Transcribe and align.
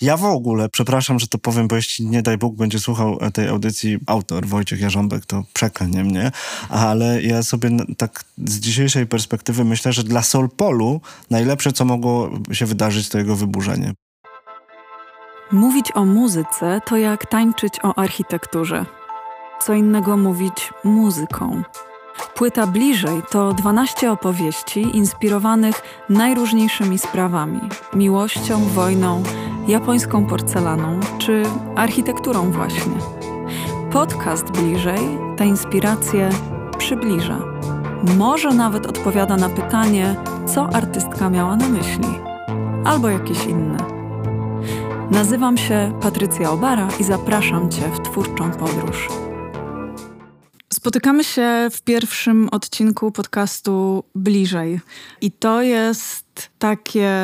Ja 0.00 0.16
w 0.16 0.24
ogóle, 0.24 0.68
przepraszam, 0.68 1.18
że 1.18 1.26
to 1.26 1.38
powiem, 1.38 1.68
bo 1.68 1.76
jeśli 1.76 2.06
nie 2.06 2.22
daj 2.22 2.38
Bóg 2.38 2.56
będzie 2.56 2.78
słuchał 2.78 3.18
tej 3.32 3.48
audycji 3.48 3.98
autor 4.06 4.46
Wojciech 4.46 4.80
Jarząbek, 4.80 5.26
to 5.26 5.44
przeklnie 5.52 6.04
mnie, 6.04 6.32
ale 6.68 7.22
ja 7.22 7.42
sobie 7.42 7.70
tak 7.96 8.24
z 8.38 8.60
dzisiejszej 8.60 9.06
perspektywy 9.06 9.64
myślę, 9.64 9.92
że 9.92 10.04
dla 10.04 10.22
Solpolu 10.22 11.00
najlepsze, 11.30 11.72
co 11.72 11.84
mogło 11.84 12.30
się 12.52 12.66
wydarzyć, 12.66 13.08
to 13.08 13.18
jego 13.18 13.36
wyburzenie. 13.36 13.92
Mówić 15.52 15.86
o 15.94 16.04
muzyce 16.04 16.80
to 16.86 16.96
jak 16.96 17.26
tańczyć 17.26 17.74
o 17.82 17.98
architekturze. 17.98 18.86
Co 19.62 19.74
innego 19.74 20.16
mówić 20.16 20.70
muzyką. 20.84 21.62
Płyta 22.34 22.66
Bliżej 22.66 23.22
to 23.30 23.52
12 23.52 24.12
opowieści 24.12 24.96
inspirowanych 24.96 25.82
najróżniejszymi 26.08 26.98
sprawami 26.98 27.60
miłością, 27.94 28.64
wojną, 28.64 29.22
japońską 29.68 30.26
porcelaną 30.26 31.00
czy 31.18 31.42
architekturą, 31.76 32.50
właśnie. 32.50 32.92
Podcast 33.92 34.50
Bliżej 34.50 35.18
te 35.36 35.46
inspiracje 35.46 36.30
przybliża. 36.78 37.38
Może 38.18 38.50
nawet 38.50 38.86
odpowiada 38.86 39.36
na 39.36 39.48
pytanie, 39.48 40.16
co 40.46 40.68
artystka 40.74 41.30
miała 41.30 41.56
na 41.56 41.68
myśli, 41.68 42.18
albo 42.84 43.08
jakieś 43.08 43.44
inne. 43.44 43.78
Nazywam 45.10 45.56
się 45.56 45.92
Patrycja 46.00 46.50
Obara 46.50 46.88
i 47.00 47.04
zapraszam 47.04 47.70
Cię 47.70 47.82
w 47.88 48.00
twórczą 48.00 48.50
podróż. 48.50 49.29
Spotykamy 50.80 51.24
się 51.24 51.68
w 51.70 51.82
pierwszym 51.82 52.48
odcinku 52.48 53.12
podcastu 53.12 54.04
Bliżej. 54.14 54.80
I 55.20 55.30
to 55.30 55.62
jest 55.62 56.50
takie 56.58 57.16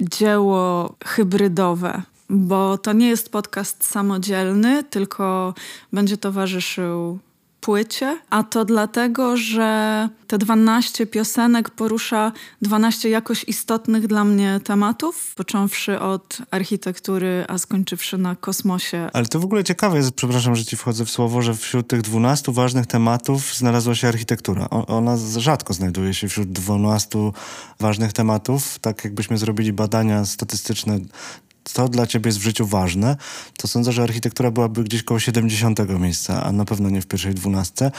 dzieło 0.00 0.94
hybrydowe, 1.04 2.02
bo 2.30 2.78
to 2.78 2.92
nie 2.92 3.08
jest 3.08 3.32
podcast 3.32 3.84
samodzielny, 3.84 4.84
tylko 4.84 5.54
będzie 5.92 6.16
towarzyszył 6.16 7.18
płycie, 7.62 8.18
a 8.30 8.42
to 8.42 8.64
dlatego, 8.64 9.36
że 9.36 10.08
te 10.26 10.38
12 10.38 11.06
piosenek 11.06 11.70
porusza 11.70 12.32
12 12.62 13.08
jakoś 13.08 13.44
istotnych 13.44 14.06
dla 14.06 14.24
mnie 14.24 14.60
tematów, 14.64 15.34
począwszy 15.34 16.00
od 16.00 16.38
architektury, 16.50 17.44
a 17.48 17.58
skończywszy 17.58 18.18
na 18.18 18.36
kosmosie. 18.36 19.10
Ale 19.12 19.26
to 19.26 19.40
w 19.40 19.44
ogóle 19.44 19.64
ciekawe 19.64 19.96
jest, 19.96 20.12
przepraszam, 20.14 20.56
że 20.56 20.64
ci 20.64 20.76
wchodzę 20.76 21.04
w 21.04 21.10
słowo, 21.10 21.42
że 21.42 21.54
wśród 21.54 21.86
tych 21.88 22.02
12 22.02 22.52
ważnych 22.52 22.86
tematów 22.86 23.54
znalazła 23.54 23.94
się 23.94 24.08
architektura. 24.08 24.68
ona 24.70 25.16
rzadko 25.36 25.74
znajduje 25.74 26.14
się 26.14 26.28
wśród 26.28 26.52
12 26.52 27.18
ważnych 27.80 28.12
tematów. 28.12 28.78
Tak 28.78 29.04
jakbyśmy 29.04 29.38
zrobili 29.38 29.72
badania 29.72 30.24
statystyczne 30.24 30.98
co 31.64 31.88
dla 31.88 32.06
ciebie 32.06 32.28
jest 32.28 32.38
w 32.38 32.42
życiu 32.42 32.66
ważne, 32.66 33.16
to 33.56 33.68
sądzę, 33.68 33.92
że 33.92 34.02
architektura 34.02 34.50
byłaby 34.50 34.84
gdzieś 34.84 35.02
koło 35.02 35.20
70 35.20 35.78
miejsca, 36.00 36.44
a 36.44 36.52
na 36.52 36.64
pewno 36.64 36.90
nie 36.90 37.02
w 37.02 37.06
pierwszej 37.06 37.34
dwunastce. 37.34 37.90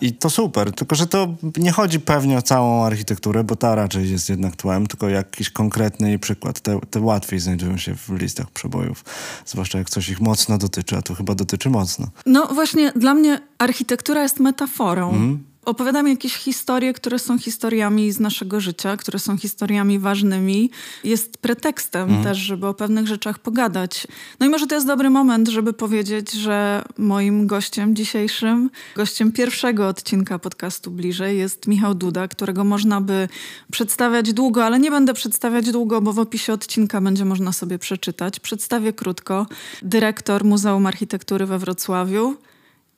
I 0.00 0.12
to 0.12 0.30
super, 0.30 0.72
tylko 0.72 0.96
że 0.96 1.06
to 1.06 1.34
nie 1.56 1.72
chodzi 1.72 2.00
pewnie 2.00 2.38
o 2.38 2.42
całą 2.42 2.84
architekturę, 2.84 3.44
bo 3.44 3.56
ta 3.56 3.74
raczej 3.74 4.10
jest 4.10 4.28
jednak 4.28 4.56
tłem, 4.56 4.86
tylko 4.86 5.08
jakiś 5.08 5.50
konkretny 5.50 6.18
przykład. 6.18 6.60
Te, 6.60 6.80
te 6.90 7.00
łatwiej 7.00 7.40
znajdują 7.40 7.76
się 7.76 7.94
w 7.94 8.08
listach 8.10 8.50
przebojów, 8.50 9.04
zwłaszcza 9.46 9.78
jak 9.78 9.90
coś 9.90 10.08
ich 10.08 10.20
mocno 10.20 10.58
dotyczy, 10.58 10.96
a 10.96 11.02
tu 11.02 11.14
chyba 11.14 11.34
dotyczy 11.34 11.70
mocno. 11.70 12.06
No 12.26 12.46
właśnie, 12.46 12.92
dla 12.96 13.14
mnie 13.14 13.40
architektura 13.58 14.22
jest 14.22 14.40
metaforą. 14.40 15.10
Mm 15.10 15.49
Opowiadam 15.64 16.08
jakieś 16.08 16.34
historie, 16.34 16.92
które 16.92 17.18
są 17.18 17.38
historiami 17.38 18.12
z 18.12 18.20
naszego 18.20 18.60
życia, 18.60 18.96
które 18.96 19.18
są 19.18 19.38
historiami 19.38 19.98
ważnymi. 19.98 20.70
Jest 21.04 21.38
pretekstem 21.38 22.02
mhm. 22.02 22.24
też, 22.24 22.38
żeby 22.38 22.66
o 22.66 22.74
pewnych 22.74 23.06
rzeczach 23.06 23.38
pogadać. 23.38 24.06
No 24.40 24.46
i 24.46 24.48
może 24.48 24.66
to 24.66 24.74
jest 24.74 24.86
dobry 24.86 25.10
moment, 25.10 25.48
żeby 25.48 25.72
powiedzieć, 25.72 26.32
że 26.32 26.84
moim 26.98 27.46
gościem 27.46 27.96
dzisiejszym, 27.96 28.70
gościem 28.96 29.32
pierwszego 29.32 29.88
odcinka 29.88 30.38
podcastu 30.38 30.90
Bliżej 30.90 31.38
jest 31.38 31.66
Michał 31.66 31.94
Duda, 31.94 32.28
którego 32.28 32.64
można 32.64 33.00
by 33.00 33.28
przedstawiać 33.72 34.32
długo, 34.32 34.64
ale 34.64 34.78
nie 34.78 34.90
będę 34.90 35.14
przedstawiać 35.14 35.70
długo, 35.72 36.00
bo 36.00 36.12
w 36.12 36.18
opisie 36.18 36.52
odcinka 36.52 37.00
będzie 37.00 37.24
można 37.24 37.52
sobie 37.52 37.78
przeczytać. 37.78 38.40
Przedstawię 38.40 38.92
krótko. 38.92 39.46
Dyrektor 39.82 40.44
Muzeum 40.44 40.86
Architektury 40.86 41.46
we 41.46 41.58
Wrocławiu 41.58 42.36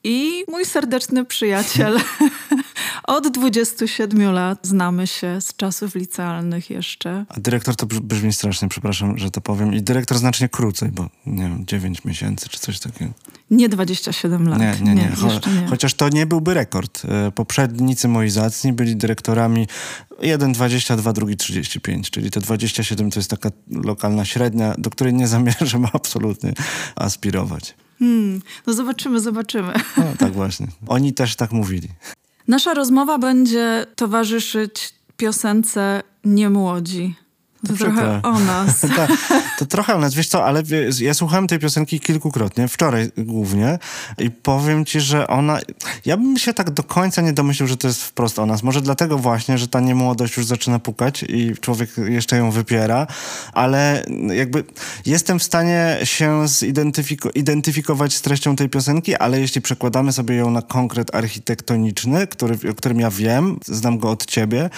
i 0.03 0.43
mój 0.47 0.65
serdeczny 0.65 1.25
przyjaciel. 1.25 1.99
Od 3.03 3.27
27 3.27 4.31
lat 4.31 4.67
znamy 4.67 5.07
się 5.07 5.41
z 5.41 5.55
czasów 5.55 5.95
licealnych 5.95 6.69
jeszcze. 6.69 7.25
A 7.29 7.39
dyrektor 7.39 7.75
to 7.75 7.85
brzmi 7.85 8.33
strasznie, 8.33 8.69
przepraszam, 8.69 9.17
że 9.17 9.31
to 9.31 9.41
powiem. 9.41 9.73
I 9.73 9.81
dyrektor 9.81 10.17
znacznie 10.17 10.49
krócej, 10.49 10.89
bo 10.91 11.09
nie 11.25 11.43
wiem, 11.43 11.65
9 11.65 12.05
miesięcy 12.05 12.49
czy 12.49 12.59
coś 12.59 12.79
takiego. 12.79 13.11
Nie 13.51 13.69
27 13.69 14.49
lat. 14.49 14.59
Nie, 14.59 14.75
nie, 14.81 14.95
nie. 14.95 15.01
nie, 15.01 15.15
Cho 15.15 15.27
nie. 15.27 15.67
Chociaż 15.69 15.93
to 15.93 16.09
nie 16.09 16.25
byłby 16.25 16.53
rekord. 16.53 17.01
E, 17.05 17.31
poprzednicy 17.31 18.07
moi 18.07 18.29
zacni 18.29 18.73
byli 18.73 18.95
dyrektorami 18.95 19.67
jeden 20.21 20.51
22, 20.53 21.13
drugi 21.13 21.37
35, 21.37 22.09
czyli 22.09 22.31
te 22.31 22.39
27 22.39 23.11
to 23.11 23.19
jest 23.19 23.29
taka 23.29 23.49
lokalna 23.71 24.25
średnia, 24.25 24.75
do 24.77 24.89
której 24.89 25.13
nie 25.13 25.27
zamierzam 25.27 25.87
absolutnie 25.93 26.53
aspirować. 26.95 27.75
Hmm, 27.99 28.41
no 28.67 28.73
zobaczymy, 28.73 29.19
zobaczymy. 29.19 29.73
No, 29.97 30.03
tak 30.19 30.33
właśnie. 30.33 30.67
Oni 30.87 31.13
też 31.13 31.35
tak 31.35 31.51
mówili. 31.51 31.89
Nasza 32.47 32.73
rozmowa 32.73 33.17
będzie 33.17 33.85
towarzyszyć 33.95 34.93
piosence 35.17 36.03
Niemłodzi 36.25 37.15
to 37.67 37.73
trochę 37.73 38.21
o 38.23 38.39
nas. 38.39 38.81
to, 38.95 39.07
to 39.59 39.65
trochę 39.65 39.95
o 39.95 39.99
nas, 39.99 40.13
wiesz 40.13 40.27
co, 40.27 40.45
ale 40.45 40.63
ja 40.99 41.13
słuchałem 41.13 41.47
tej 41.47 41.59
piosenki 41.59 41.99
kilkukrotnie, 41.99 42.67
wczoraj 42.67 43.11
głównie 43.17 43.79
i 44.17 44.31
powiem 44.31 44.85
ci, 44.85 45.01
że 45.01 45.27
ona, 45.27 45.59
ja 46.05 46.17
bym 46.17 46.37
się 46.37 46.53
tak 46.53 46.69
do 46.69 46.83
końca 46.83 47.21
nie 47.21 47.33
domyślił, 47.33 47.67
że 47.67 47.77
to 47.77 47.87
jest 47.87 48.03
wprost 48.03 48.39
o 48.39 48.45
nas. 48.45 48.63
Może 48.63 48.81
dlatego 48.81 49.17
właśnie, 49.17 49.57
że 49.57 49.67
ta 49.67 49.79
niemłodość 49.79 50.37
już 50.37 50.45
zaczyna 50.45 50.79
pukać 50.79 51.25
i 51.29 51.53
człowiek 51.61 51.89
jeszcze 51.97 52.37
ją 52.37 52.51
wypiera, 52.51 53.07
ale 53.53 54.05
jakby 54.33 54.63
jestem 55.05 55.39
w 55.39 55.43
stanie 55.43 55.97
się 56.03 56.45
zidentyfikować 57.35 58.15
z 58.15 58.21
treścią 58.21 58.55
tej 58.55 58.69
piosenki, 58.69 59.15
ale 59.15 59.39
jeśli 59.39 59.61
przekładamy 59.61 60.13
sobie 60.13 60.35
ją 60.35 60.51
na 60.51 60.61
konkret 60.61 61.15
architektoniczny, 61.15 62.27
który, 62.27 62.57
o 62.71 62.75
którym 62.75 62.99
ja 62.99 63.09
wiem, 63.09 63.59
znam 63.65 63.97
go 63.97 64.09
od 64.09 64.25
ciebie, 64.25 64.69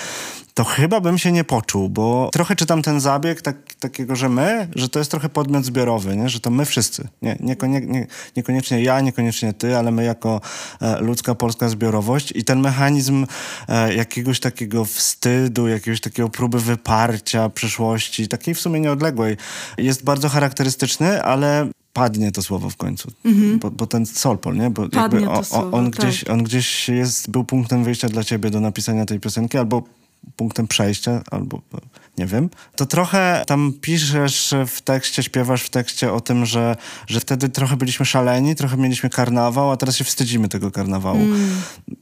to 0.56 0.64
chyba 0.64 1.02
bym 1.02 1.18
się 1.18 1.32
nie 1.32 1.44
poczuł, 1.44 1.90
bo 1.90 2.30
trochę 2.34 2.56
czytam 2.56 2.82
ten 2.82 3.00
zabieg 3.00 3.42
tak, 3.42 3.74
takiego, 3.74 4.16
że 4.16 4.30
my, 4.30 4.68
że 4.76 4.90
to 4.90 5.00
jest 5.00 5.12
trochę 5.12 5.30
podmiot 5.30 5.66
zbiorowy, 5.66 6.18
nie? 6.18 6.30
że 6.30 6.40
to 6.40 6.50
my 6.50 6.66
wszyscy. 6.66 7.08
Nie, 7.22 7.38
niekonie, 7.40 7.82
nie, 7.82 8.08
niekoniecznie 8.36 8.84
ja, 8.84 9.02
niekoniecznie 9.02 9.54
ty, 9.54 9.78
ale 9.78 9.92
my 9.92 10.04
jako 10.04 10.42
e, 10.82 11.02
ludzka 11.02 11.36
polska 11.36 11.70
zbiorowość 11.70 12.34
i 12.36 12.44
ten 12.44 12.60
mechanizm 12.60 13.26
e, 13.68 13.94
jakiegoś 13.94 14.40
takiego 14.40 14.86
wstydu, 14.86 15.68
jakiegoś 15.68 16.02
takiego 16.02 16.30
próby 16.30 16.60
wyparcia 16.60 17.50
przeszłości, 17.50 18.28
takiej 18.28 18.56
w 18.56 18.60
sumie 18.60 18.80
nieodległej, 18.80 19.38
jest 19.78 20.04
bardzo 20.04 20.30
charakterystyczny, 20.30 21.24
ale 21.24 21.70
padnie 21.94 22.32
to 22.32 22.42
słowo 22.42 22.70
w 22.70 22.78
końcu, 22.78 23.12
mm-hmm. 23.26 23.58
bo, 23.58 23.72
bo, 23.72 23.88
ten 23.88 24.06
Solpol, 24.06 24.58
nie? 24.58 24.70
Bo 24.70 24.90
padnie 24.90 25.30
o, 25.30 25.44
słowo, 25.44 25.78
on, 25.78 25.92
tak. 25.92 26.06
gdzieś, 26.06 26.24
on 26.24 26.44
gdzieś 26.44 26.90
jest, 26.90 27.30
był 27.30 27.44
punktem 27.44 27.84
wyjścia 27.84 28.10
dla 28.10 28.24
ciebie 28.24 28.50
do 28.50 28.60
napisania 28.60 29.06
tej 29.06 29.20
piosenki, 29.20 29.58
albo 29.58 29.84
punktem 30.36 30.68
przejścia, 30.68 31.22
albo 31.32 31.62
nie 32.18 32.26
wiem, 32.26 32.50
to 32.76 32.86
trochę 32.86 33.44
tam 33.48 33.74
piszesz 33.82 34.54
w 34.68 34.82
tekście, 34.82 35.24
śpiewasz 35.24 35.64
w 35.64 35.70
tekście 35.70 36.14
o 36.14 36.22
tym, 36.22 36.46
że, 36.46 36.76
że 37.08 37.20
wtedy 37.20 37.50
trochę 37.50 37.78
byliśmy 37.78 38.06
szaleni, 38.06 38.56
trochę 38.56 38.78
mieliśmy 38.78 39.10
karnawał, 39.10 39.72
a 39.72 39.78
teraz 39.78 39.96
się 39.96 40.04
wstydzimy 40.04 40.50
tego 40.50 40.72
karnawału. 40.72 41.20
Mm. 41.22 41.50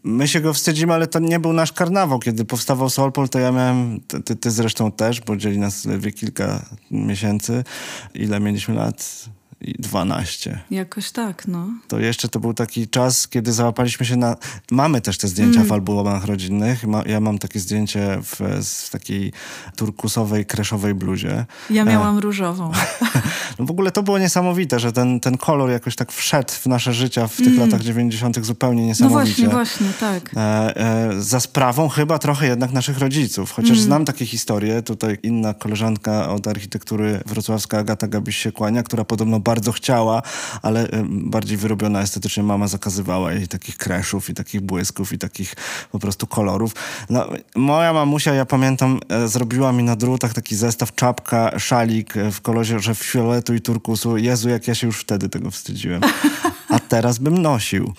My 0.04 0.28
się 0.28 0.42
go 0.42 0.54
wstydzimy, 0.54 0.94
ale 0.94 1.08
to 1.08 1.20
nie 1.20 1.40
był 1.40 1.54
nasz 1.54 1.72
karnawał. 1.72 2.20
Kiedy 2.20 2.46
powstawał 2.46 2.90
Solpol, 2.90 3.30
to 3.30 3.40
ja 3.40 3.52
miałem, 3.52 4.00
ty, 4.26 4.36
ty 4.36 4.52
zresztą 4.52 4.92
też, 4.92 5.22
bo 5.22 5.38
dzieli 5.38 5.58
nas 5.58 5.86
ledwie 5.86 6.12
kilka 6.12 6.66
miesięcy. 6.92 7.64
Ile 8.14 8.40
mieliśmy 8.40 8.76
lat? 8.76 9.30
12. 9.80 10.60
Jakoś 10.72 11.12
tak, 11.12 11.48
no. 11.48 11.68
To 11.88 12.00
jeszcze 12.00 12.30
to 12.30 12.40
był 12.40 12.54
taki 12.54 12.88
czas, 12.88 13.28
kiedy 13.28 13.54
załapaliśmy 13.54 14.06
się 14.06 14.16
na... 14.16 14.36
Mamy 14.72 15.02
też 15.02 15.18
te 15.18 15.28
zdjęcia 15.28 15.60
mm. 15.60 15.68
w 15.68 15.72
albumach 15.72 16.26
rodzinnych. 16.26 16.84
Ma, 16.84 17.04
ja 17.06 17.20
mam 17.20 17.38
takie 17.40 17.60
zdjęcie 17.60 18.20
w, 18.24 18.62
w 18.86 18.90
takiej 18.90 19.34
turkusowej, 19.76 20.46
kreszowej 20.46 20.94
bluzie. 20.94 21.46
Ja 21.70 21.82
e. 21.82 21.86
miałam 21.86 22.18
e... 22.18 22.22
różową. 22.22 22.72
no 23.60 23.66
w 23.66 23.72
ogóle 23.72 23.92
to 23.92 24.04
było 24.04 24.20
niesamowite, 24.20 24.80
że 24.80 24.92
ten, 24.92 25.20
ten 25.20 25.38
kolor 25.38 25.70
jakoś 25.70 25.96
tak 25.96 26.12
wszedł 26.12 26.52
w 26.52 26.66
nasze 26.66 26.94
życia 26.94 27.28
w 27.28 27.38
tych 27.38 27.48
mm. 27.48 27.60
latach 27.60 27.82
90. 27.82 28.46
zupełnie 28.46 28.86
niesamowicie. 28.86 29.44
No 29.44 29.50
właśnie, 29.52 29.88
właśnie, 29.88 29.88
tak. 30.00 30.32
E, 30.38 30.78
e, 30.78 31.22
za 31.22 31.40
sprawą 31.40 31.90
chyba 31.90 32.20
trochę 32.20 32.48
jednak 32.48 32.72
naszych 32.72 32.98
rodziców. 33.00 33.52
Chociaż 33.52 33.72
mm. 33.72 33.84
znam 33.84 34.06
takie 34.06 34.26
historie. 34.26 34.82
Tutaj 34.82 35.18
inna 35.24 35.54
koleżanka 35.54 36.30
od 36.30 36.48
architektury 36.48 37.20
wrocławska, 37.26 37.78
Agata 37.78 38.08
Gabiś 38.08 38.38
się 38.38 38.52
kłania, 38.52 38.84
która 38.84 39.04
podobno 39.04 39.40
bardzo 39.40 39.53
bardzo 39.54 39.72
chciała, 39.72 40.22
ale 40.62 40.88
bardziej 41.10 41.58
wyrobiona 41.58 42.02
estetycznie 42.02 42.44
mama 42.44 42.68
zakazywała 42.68 43.34
jej 43.34 43.48
takich 43.48 43.78
kreszów 43.78 44.30
i 44.30 44.34
takich 44.34 44.62
błysków 44.62 45.14
i 45.14 45.18
takich 45.18 45.56
po 45.92 46.00
prostu 46.00 46.28
kolorów. 46.28 46.72
No, 47.10 47.28
moja 47.56 47.94
mamusia, 47.94 48.34
ja 48.34 48.46
pamiętam, 48.46 49.00
e, 49.10 49.28
zrobiła 49.28 49.72
mi 49.72 49.84
na 49.84 49.96
drutach 49.96 50.34
taki 50.34 50.56
zestaw 50.56 50.96
czapka, 50.96 51.60
szalik 51.60 52.14
w 52.32 52.42
kolorze 52.42 52.96
fioletu 52.96 53.54
i 53.54 53.62
turkusu. 53.62 54.18
Jezu, 54.18 54.50
jak 54.50 54.68
ja 54.68 54.76
się 54.76 54.88
już 54.88 55.00
wtedy 55.00 55.30
tego 55.30 55.52
wstydziłem. 55.52 56.02
A 56.70 56.80
teraz 56.94 57.18
bym 57.18 57.38
nosił. 57.38 57.94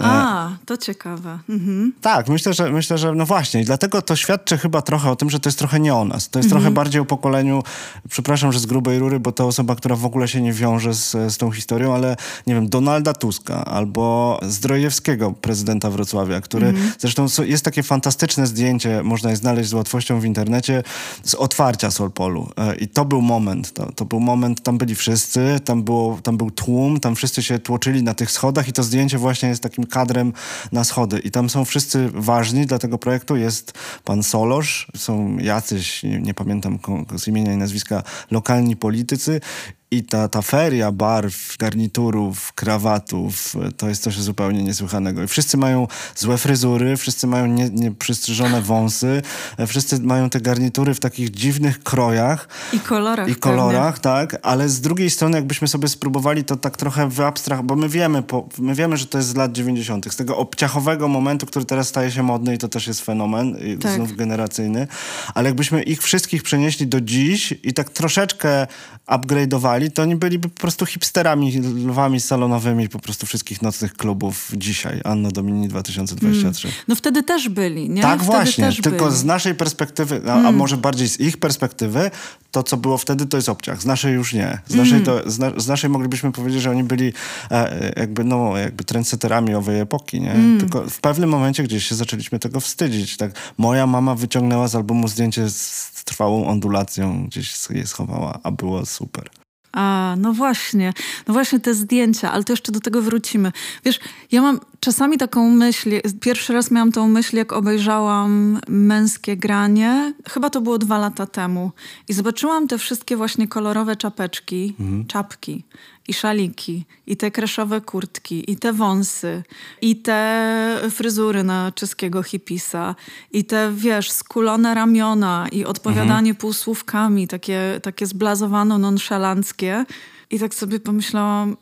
A, 0.00 0.50
to 0.66 0.76
ciekawe. 0.76 1.38
Mhm. 1.48 1.92
Tak, 2.00 2.28
myślę 2.28 2.54
że, 2.54 2.70
myślę, 2.70 2.98
że 2.98 3.14
no 3.14 3.26
właśnie. 3.26 3.64
Dlatego 3.64 4.02
to 4.02 4.16
świadczy 4.16 4.58
chyba 4.58 4.82
trochę 4.82 5.10
o 5.10 5.16
tym, 5.16 5.30
że 5.30 5.40
to 5.40 5.48
jest 5.48 5.58
trochę 5.58 5.80
nie 5.80 5.94
o 5.94 6.04
nas. 6.04 6.28
To 6.28 6.38
jest 6.38 6.46
mhm. 6.46 6.62
trochę 6.62 6.74
bardziej 6.74 7.00
o 7.00 7.04
pokoleniu, 7.04 7.62
przepraszam, 8.08 8.52
że 8.52 8.60
z 8.60 8.66
grubej 8.66 8.98
rury, 8.98 9.20
bo 9.20 9.32
to 9.32 9.46
osoba, 9.46 9.76
która 9.76 9.96
w 9.96 10.04
ogóle 10.04 10.28
się 10.28 10.42
nie 10.42 10.52
wiąże 10.52 10.94
z, 10.94 11.10
z 11.10 11.36
tą 11.36 11.50
historią, 11.50 11.94
ale 11.94 12.16
nie 12.46 12.54
wiem, 12.54 12.68
Donalda 12.68 13.12
Tuska 13.12 13.64
albo 13.64 14.38
Zdrojewskiego, 14.42 15.32
prezydenta 15.32 15.90
Wrocławia, 15.90 16.40
który 16.40 16.66
mhm. 16.66 16.92
zresztą 16.98 17.26
jest 17.44 17.64
takie 17.64 17.82
fantastyczne 17.82 18.46
zdjęcie, 18.46 19.02
można 19.02 19.30
je 19.30 19.36
znaleźć 19.36 19.70
z 19.70 19.74
łatwością 19.74 20.20
w 20.20 20.24
internecie, 20.24 20.82
z 21.22 21.34
otwarcia 21.34 21.90
Solpolu. 21.90 22.48
E, 22.56 22.74
I 22.74 22.88
to 22.88 23.04
był 23.04 23.20
moment, 23.20 23.72
to, 23.72 23.92
to 23.92 24.04
był 24.04 24.20
moment, 24.20 24.62
tam 24.62 24.78
byli 24.78 24.94
wszyscy, 24.94 25.60
tam, 25.64 25.82
było, 25.82 26.18
tam 26.22 26.36
był 26.36 26.50
tłum, 26.50 27.00
tam 27.00 27.14
wszyscy 27.14 27.42
się 27.42 27.58
tłoczyli 27.58 28.02
na 28.02 28.14
tych 28.14 28.23
schodach 28.30 28.68
i 28.68 28.72
to 28.72 28.82
zdjęcie 28.82 29.18
właśnie 29.18 29.48
jest 29.48 29.62
takim 29.62 29.86
kadrem 29.86 30.32
na 30.72 30.84
schody. 30.84 31.18
I 31.18 31.30
tam 31.30 31.50
są 31.50 31.64
wszyscy 31.64 32.08
ważni 32.14 32.66
dla 32.66 32.78
tego 32.78 32.98
projektu. 32.98 33.36
Jest 33.36 33.72
pan 34.04 34.22
Solosz, 34.22 34.86
są 34.96 35.38
jacyś, 35.38 36.02
nie, 36.02 36.20
nie 36.20 36.34
pamiętam 36.34 36.78
z 37.16 37.28
imienia 37.28 37.52
i 37.52 37.56
nazwiska, 37.56 38.02
lokalni 38.30 38.76
politycy 38.76 39.40
i 39.90 40.02
ta, 40.02 40.28
ta 40.28 40.42
feria 40.42 40.92
barw, 40.92 41.56
garniturów, 41.58 42.52
krawatów, 42.52 43.56
to 43.76 43.88
jest 43.88 44.02
coś 44.02 44.20
zupełnie 44.20 44.62
niesłychanego. 44.62 45.22
I 45.22 45.26
wszyscy 45.26 45.56
mają 45.56 45.86
złe 46.16 46.38
fryzury, 46.38 46.96
wszyscy 46.96 47.26
mają 47.26 47.46
nieprzystrzyżone 47.72 48.56
nie 48.56 48.62
wąsy, 48.62 49.22
wszyscy 49.66 50.00
mają 50.00 50.30
te 50.30 50.40
garnitury 50.40 50.94
w 50.94 51.00
takich 51.00 51.30
dziwnych 51.30 51.82
krojach. 51.82 52.48
I 52.72 52.80
kolorach. 52.80 53.28
I 53.28 53.36
kolorach, 53.36 53.98
tak. 53.98 54.36
Ale 54.42 54.68
z 54.68 54.80
drugiej 54.80 55.10
strony, 55.10 55.36
jakbyśmy 55.36 55.68
sobie 55.68 55.88
spróbowali 55.88 56.44
to 56.44 56.56
tak 56.56 56.76
trochę 56.76 57.08
w 57.08 57.20
abstrach, 57.20 57.62
bo 57.62 57.76
my 57.76 57.88
wiemy, 57.88 58.22
po, 58.22 58.48
my 58.58 58.74
wiemy, 58.74 58.96
że 58.96 59.06
to 59.06 59.18
jest 59.18 59.30
z 59.30 59.34
lat 59.34 59.52
90., 59.52 60.12
z 60.12 60.16
tego 60.16 60.36
obciachowego 60.36 61.08
momentu, 61.08 61.46
który 61.46 61.64
teraz 61.64 61.88
staje 61.88 62.10
się 62.10 62.22
modny 62.22 62.54
i 62.54 62.58
to 62.58 62.68
też 62.68 62.86
jest 62.86 63.00
fenomen, 63.00 63.56
tak. 63.80 63.92
znów 63.92 64.16
generacyjny. 64.16 64.86
Ale 65.34 65.48
jakbyśmy 65.48 65.82
ich 65.82 66.02
wszystkich 66.02 66.42
przenieśli 66.42 66.86
do 66.86 67.00
dziś 67.00 67.54
i 67.62 67.74
tak 67.74 67.90
troszeczkę 67.90 68.66
upgrade'owali, 69.06 69.83
to 69.90 70.02
oni 70.02 70.16
byliby 70.16 70.48
po 70.48 70.60
prostu 70.60 70.86
hipsterami, 70.86 71.60
lwami 71.86 72.20
salonowymi 72.20 72.88
po 72.88 72.98
prostu 72.98 73.26
wszystkich 73.26 73.62
nocnych 73.62 73.94
klubów 73.94 74.52
dzisiaj. 74.56 75.00
Anno 75.04 75.30
Domini 75.30 75.68
2023. 75.68 76.68
Mm. 76.68 76.78
No 76.88 76.94
wtedy 76.94 77.22
też 77.22 77.48
byli, 77.48 77.90
nie? 77.90 78.02
Tak 78.02 78.22
wtedy 78.22 78.32
właśnie, 78.32 78.72
tylko 78.72 79.04
byli. 79.04 79.16
z 79.16 79.24
naszej 79.24 79.54
perspektywy, 79.54 80.22
a, 80.26 80.34
mm. 80.34 80.46
a, 80.46 80.52
może 80.52 80.76
bardziej 80.76 81.08
z 81.08 81.20
ich 81.20 81.36
perspektywy, 81.36 82.10
to 82.50 82.62
co 82.62 82.76
było 82.76 82.98
wtedy 82.98 83.26
to 83.26 83.36
jest 83.36 83.48
obciach. 83.48 83.82
Z 83.82 83.86
naszej 83.86 84.14
już 84.14 84.32
nie. 84.32 84.58
Z 84.66 84.74
naszej, 84.74 84.94
mm. 84.94 85.04
to, 85.04 85.30
z, 85.30 85.38
na, 85.38 85.52
z, 85.56 85.66
naszej 85.66 85.90
moglibyśmy 85.90 86.32
powiedzieć, 86.32 86.62
że 86.62 86.70
oni 86.70 86.84
byli 86.84 87.12
e, 87.50 87.92
jakby, 87.96 88.24
no, 88.24 88.56
jakby 88.56 88.84
trendsetterami 88.84 89.54
owej 89.54 89.80
epoki, 89.80 90.20
nie? 90.20 90.32
Mm. 90.32 90.60
Tylko 90.60 90.90
w 90.90 91.00
pewnym 91.00 91.30
momencie 91.30 91.62
gdzieś 91.62 91.86
się 91.86 91.94
zaczęliśmy 91.94 92.38
tego 92.38 92.60
wstydzić. 92.60 93.16
Tak? 93.16 93.32
Moja 93.58 93.86
mama 93.86 94.14
wyciągnęła 94.14 94.68
z 94.68 94.74
albumu 94.74 95.08
zdjęcie 95.08 95.50
z 95.50 96.04
trwałą 96.04 96.46
ondulacją, 96.46 97.26
gdzieś 97.26 97.54
je 97.70 97.86
schowała, 97.86 98.38
a 98.42 98.50
było 98.50 98.86
super. 98.86 99.30
A, 99.74 100.14
no 100.18 100.32
właśnie, 100.32 100.92
no 101.26 101.34
właśnie 101.34 101.60
te 101.60 101.74
zdjęcia, 101.74 102.32
ale 102.32 102.44
to 102.44 102.52
jeszcze 102.52 102.72
do 102.72 102.80
tego 102.80 103.02
wrócimy. 103.02 103.52
Wiesz, 103.84 104.00
ja 104.32 104.42
mam 104.42 104.60
czasami 104.80 105.18
taką 105.18 105.50
myśl, 105.50 105.90
pierwszy 106.20 106.52
raz 106.52 106.70
miałam 106.70 106.92
tą 106.92 107.08
myśl, 107.08 107.36
jak 107.36 107.52
obejrzałam 107.52 108.60
Męskie 108.68 109.36
Granie, 109.36 110.14
chyba 110.28 110.50
to 110.50 110.60
było 110.60 110.78
dwa 110.78 110.98
lata 110.98 111.26
temu 111.26 111.70
i 112.08 112.12
zobaczyłam 112.12 112.68
te 112.68 112.78
wszystkie 112.78 113.16
właśnie 113.16 113.48
kolorowe 113.48 113.96
czapeczki, 113.96 114.74
mhm. 114.80 115.06
czapki 115.06 115.64
i 116.08 116.14
szaliki, 116.14 116.84
i 117.06 117.16
te 117.16 117.30
kreszowe 117.30 117.80
kurtki, 117.80 118.52
i 118.52 118.56
te 118.56 118.72
wąsy, 118.72 119.42
i 119.82 119.96
te 119.96 120.80
fryzury 120.90 121.44
na 121.44 121.72
czeskiego 121.72 122.22
hipisa, 122.22 122.94
i 123.32 123.44
te, 123.44 123.72
wiesz, 123.74 124.10
skulone 124.10 124.74
ramiona 124.74 125.46
i 125.52 125.64
odpowiadanie 125.64 126.30
mhm. 126.30 126.36
półsłówkami, 126.36 127.28
takie, 127.28 127.80
takie 127.82 128.06
zblazowano 128.06 128.78
nonszalanckie. 128.78 129.84
I 130.30 130.38
tak 130.38 130.54
sobie 130.54 130.80
pomyślałam, 130.80 131.56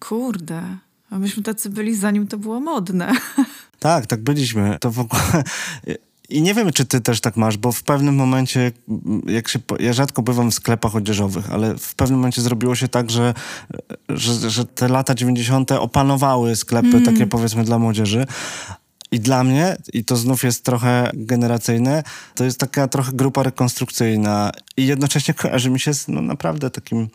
kurde, 0.00 0.62
a 1.10 1.18
myśmy 1.18 1.42
tacy 1.42 1.70
byli 1.70 1.94
zanim 1.96 2.26
to 2.26 2.38
było 2.38 2.60
modne. 2.60 3.12
Tak, 3.78 4.06
tak 4.06 4.22
byliśmy. 4.22 4.76
To 4.80 4.90
w 4.90 4.98
ogóle 4.98 5.42
i 6.28 6.42
nie 6.42 6.54
wiem, 6.54 6.72
czy 6.72 6.84
ty 6.84 7.00
też 7.00 7.20
tak 7.20 7.36
masz, 7.36 7.56
bo 7.56 7.72
w 7.72 7.82
pewnym 7.82 8.14
momencie, 8.14 8.72
jak 9.26 9.48
się, 9.48 9.58
ja 9.80 9.92
rzadko 9.92 10.22
bywam 10.22 10.50
w 10.50 10.54
sklepach 10.54 10.96
odzieżowych, 10.96 11.52
ale 11.52 11.78
w 11.78 11.94
pewnym 11.94 12.18
momencie 12.18 12.42
zrobiło 12.42 12.74
się 12.74 12.88
tak, 12.88 13.10
że, 13.10 13.34
że, 14.08 14.50
że 14.50 14.64
te 14.64 14.88
lata 14.88 15.14
90. 15.14 15.72
opanowały 15.72 16.56
sklepy 16.56 16.88
mm. 16.88 17.04
takie 17.04 17.26
powiedzmy 17.26 17.64
dla 17.64 17.78
młodzieży. 17.78 18.26
I 19.10 19.20
dla 19.20 19.44
mnie, 19.44 19.76
i 19.92 20.04
to 20.04 20.16
znów 20.16 20.44
jest 20.44 20.64
trochę 20.64 21.10
generacyjne, 21.14 22.02
to 22.34 22.44
jest 22.44 22.60
taka 22.60 22.88
trochę 22.88 23.12
grupa 23.12 23.42
rekonstrukcyjna 23.42 24.52
i 24.76 24.86
jednocześnie 24.86 25.34
kojarzy 25.34 25.70
mi 25.70 25.80
się 25.80 25.94
z 25.94 26.08
no, 26.08 26.22
naprawdę 26.22 26.70
takim 26.70 27.08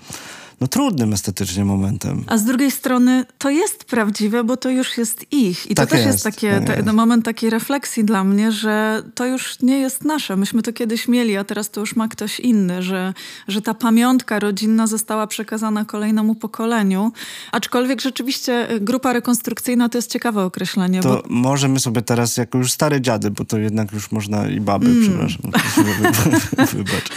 no, 0.61 0.67
trudnym 0.67 1.13
estetycznie 1.13 1.65
momentem. 1.65 2.23
A 2.27 2.37
z 2.37 2.43
drugiej 2.43 2.71
strony 2.71 3.25
to 3.37 3.49
jest 3.49 3.83
prawdziwe, 3.83 4.43
bo 4.43 4.57
to 4.57 4.69
już 4.69 4.97
jest 4.97 5.25
ich. 5.31 5.71
I 5.71 5.75
tak 5.75 5.89
to 5.89 5.95
też 5.95 6.05
jest, 6.05 6.13
jest 6.13 6.23
takie, 6.23 6.61
tak 6.67 6.77
jest. 6.77 6.91
moment 6.91 7.25
takiej 7.25 7.49
refleksji 7.49 8.03
dla 8.03 8.23
mnie, 8.23 8.51
że 8.51 9.03
to 9.15 9.25
już 9.25 9.61
nie 9.61 9.79
jest 9.79 10.05
nasze. 10.05 10.35
Myśmy 10.35 10.61
to 10.61 10.73
kiedyś 10.73 11.07
mieli, 11.07 11.37
a 11.37 11.43
teraz 11.43 11.69
to 11.69 11.79
już 11.79 11.95
ma 11.95 12.07
ktoś 12.07 12.39
inny, 12.39 12.83
że, 12.83 13.13
że 13.47 13.61
ta 13.61 13.73
pamiątka 13.73 14.39
rodzinna 14.39 14.87
została 14.87 15.27
przekazana 15.27 15.85
kolejnemu 15.85 16.35
pokoleniu. 16.35 17.11
Aczkolwiek 17.51 18.01
rzeczywiście 18.01 18.71
y, 18.71 18.79
grupa 18.79 19.13
rekonstrukcyjna 19.13 19.89
to 19.89 19.97
jest 19.97 20.11
ciekawe 20.11 20.43
określenie. 20.43 21.01
To 21.01 21.09
bo... 21.09 21.23
możemy 21.29 21.79
sobie 21.79 22.01
teraz, 22.01 22.37
jako 22.37 22.57
już 22.57 22.71
stare 22.71 23.01
dziady, 23.01 23.31
bo 23.31 23.45
to 23.45 23.57
jednak 23.57 23.91
już 23.91 24.11
można 24.11 24.47
i 24.47 24.59
baby, 24.59 24.85
mm. 24.85 25.01
przepraszam, 25.01 25.51
wybacz, 26.73 27.11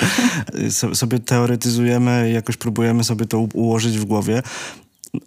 y, 0.93 0.95
sobie 0.95 1.19
teoretyzujemy 1.19 2.31
jakoś 2.33 2.57
próbujemy 2.57 3.05
sobie 3.05 3.27
to 3.33 3.39
ułożyć 3.55 3.99
w 3.99 4.05
głowie 4.05 4.43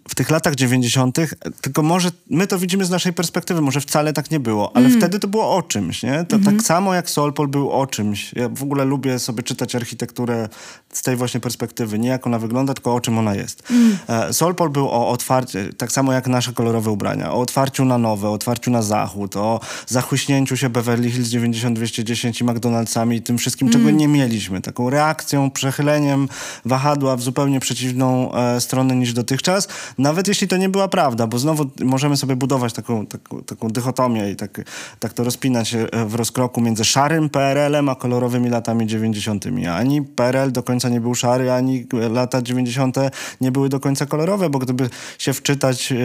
w 0.08 0.14
tych 0.14 0.30
latach 0.30 0.54
90., 0.54 1.18
tylko 1.60 1.82
może 1.82 2.10
my 2.30 2.46
to 2.46 2.58
widzimy 2.58 2.84
z 2.84 2.90
naszej 2.90 3.12
perspektywy, 3.12 3.60
może 3.60 3.80
wcale 3.80 4.12
tak 4.12 4.30
nie 4.30 4.40
było, 4.40 4.76
ale 4.76 4.86
mm. 4.86 4.98
wtedy 4.98 5.18
to 5.18 5.28
było 5.28 5.56
o 5.56 5.62
czymś, 5.62 6.02
nie? 6.02 6.24
To 6.24 6.36
mm 6.36 6.48
-hmm. 6.48 6.56
tak 6.56 6.66
samo 6.66 6.94
jak 6.94 7.10
Solpol 7.10 7.48
był 7.48 7.72
o 7.72 7.86
czymś. 7.86 8.32
Ja 8.32 8.48
w 8.48 8.62
ogóle 8.62 8.84
lubię 8.84 9.18
sobie 9.18 9.42
czytać 9.42 9.74
architekturę 9.74 10.48
z 10.92 11.02
tej 11.02 11.16
właśnie 11.16 11.40
perspektywy, 11.40 11.98
nie 11.98 12.08
jak 12.08 12.26
ona 12.26 12.38
wygląda, 12.38 12.74
tylko 12.74 12.94
o 12.94 13.00
czym 13.00 13.18
ona 13.18 13.34
jest. 13.34 13.62
Mm. 13.70 13.98
E, 14.08 14.32
Solpol 14.32 14.70
był 14.70 14.88
o 14.88 15.08
otwarciu, 15.08 15.58
tak 15.78 15.92
samo 15.92 16.12
jak 16.12 16.26
nasze 16.26 16.52
kolorowe 16.52 16.90
ubrania, 16.90 17.32
o 17.32 17.40
otwarciu 17.40 17.84
na 17.84 17.98
nowe, 17.98 18.28
o 18.28 18.32
otwarciu 18.32 18.70
na 18.70 18.82
zachód, 18.82 19.36
o 19.36 19.60
zachłyśnięciu 19.86 20.56
się 20.56 20.68
Beverly 20.68 21.10
Hills 21.10 21.28
90210 21.28 22.40
i 22.40 22.44
McDonald'sami 22.44 23.14
i 23.14 23.22
tym 23.22 23.38
wszystkim, 23.38 23.70
czego 23.70 23.84
mm. 23.84 23.96
nie 23.96 24.08
mieliśmy. 24.08 24.60
Taką 24.60 24.90
reakcją, 24.90 25.50
przechyleniem 25.50 26.28
wahadła 26.64 27.16
w 27.16 27.22
zupełnie 27.22 27.60
przeciwną 27.60 28.34
e, 28.34 28.60
stronę 28.60 28.96
niż 28.96 29.12
dotychczas 29.12 29.68
nawet 29.98 30.28
jeśli 30.28 30.48
to 30.48 30.56
nie 30.56 30.68
była 30.68 30.88
prawda, 30.88 31.26
bo 31.26 31.38
znowu 31.38 31.70
możemy 31.84 32.16
sobie 32.16 32.36
budować 32.36 32.72
taką, 32.72 33.06
taką, 33.06 33.42
taką 33.42 33.68
dychotomię 33.68 34.30
i 34.30 34.36
tak, 34.36 34.60
tak 34.98 35.12
to 35.12 35.24
rozpinać 35.24 35.74
e, 35.74 35.88
w 36.06 36.14
rozkroku 36.14 36.60
między 36.60 36.84
szarym 36.84 37.28
PRL-em 37.28 37.88
a 37.88 37.94
kolorowymi 37.94 38.50
latami 38.50 38.86
90. 38.86 39.44
Ani 39.72 40.02
PRL 40.02 40.52
do 40.52 40.62
końca 40.62 40.88
nie 40.88 41.00
był 41.00 41.14
szary, 41.14 41.52
ani 41.52 41.86
lata 42.10 42.42
90. 42.42 42.96
nie 43.40 43.52
były 43.52 43.68
do 43.68 43.80
końca 43.80 44.06
kolorowe, 44.06 44.50
bo 44.50 44.58
gdyby 44.58 44.90
się 45.18 45.32
wczytać 45.32 45.92
e, 45.92 45.96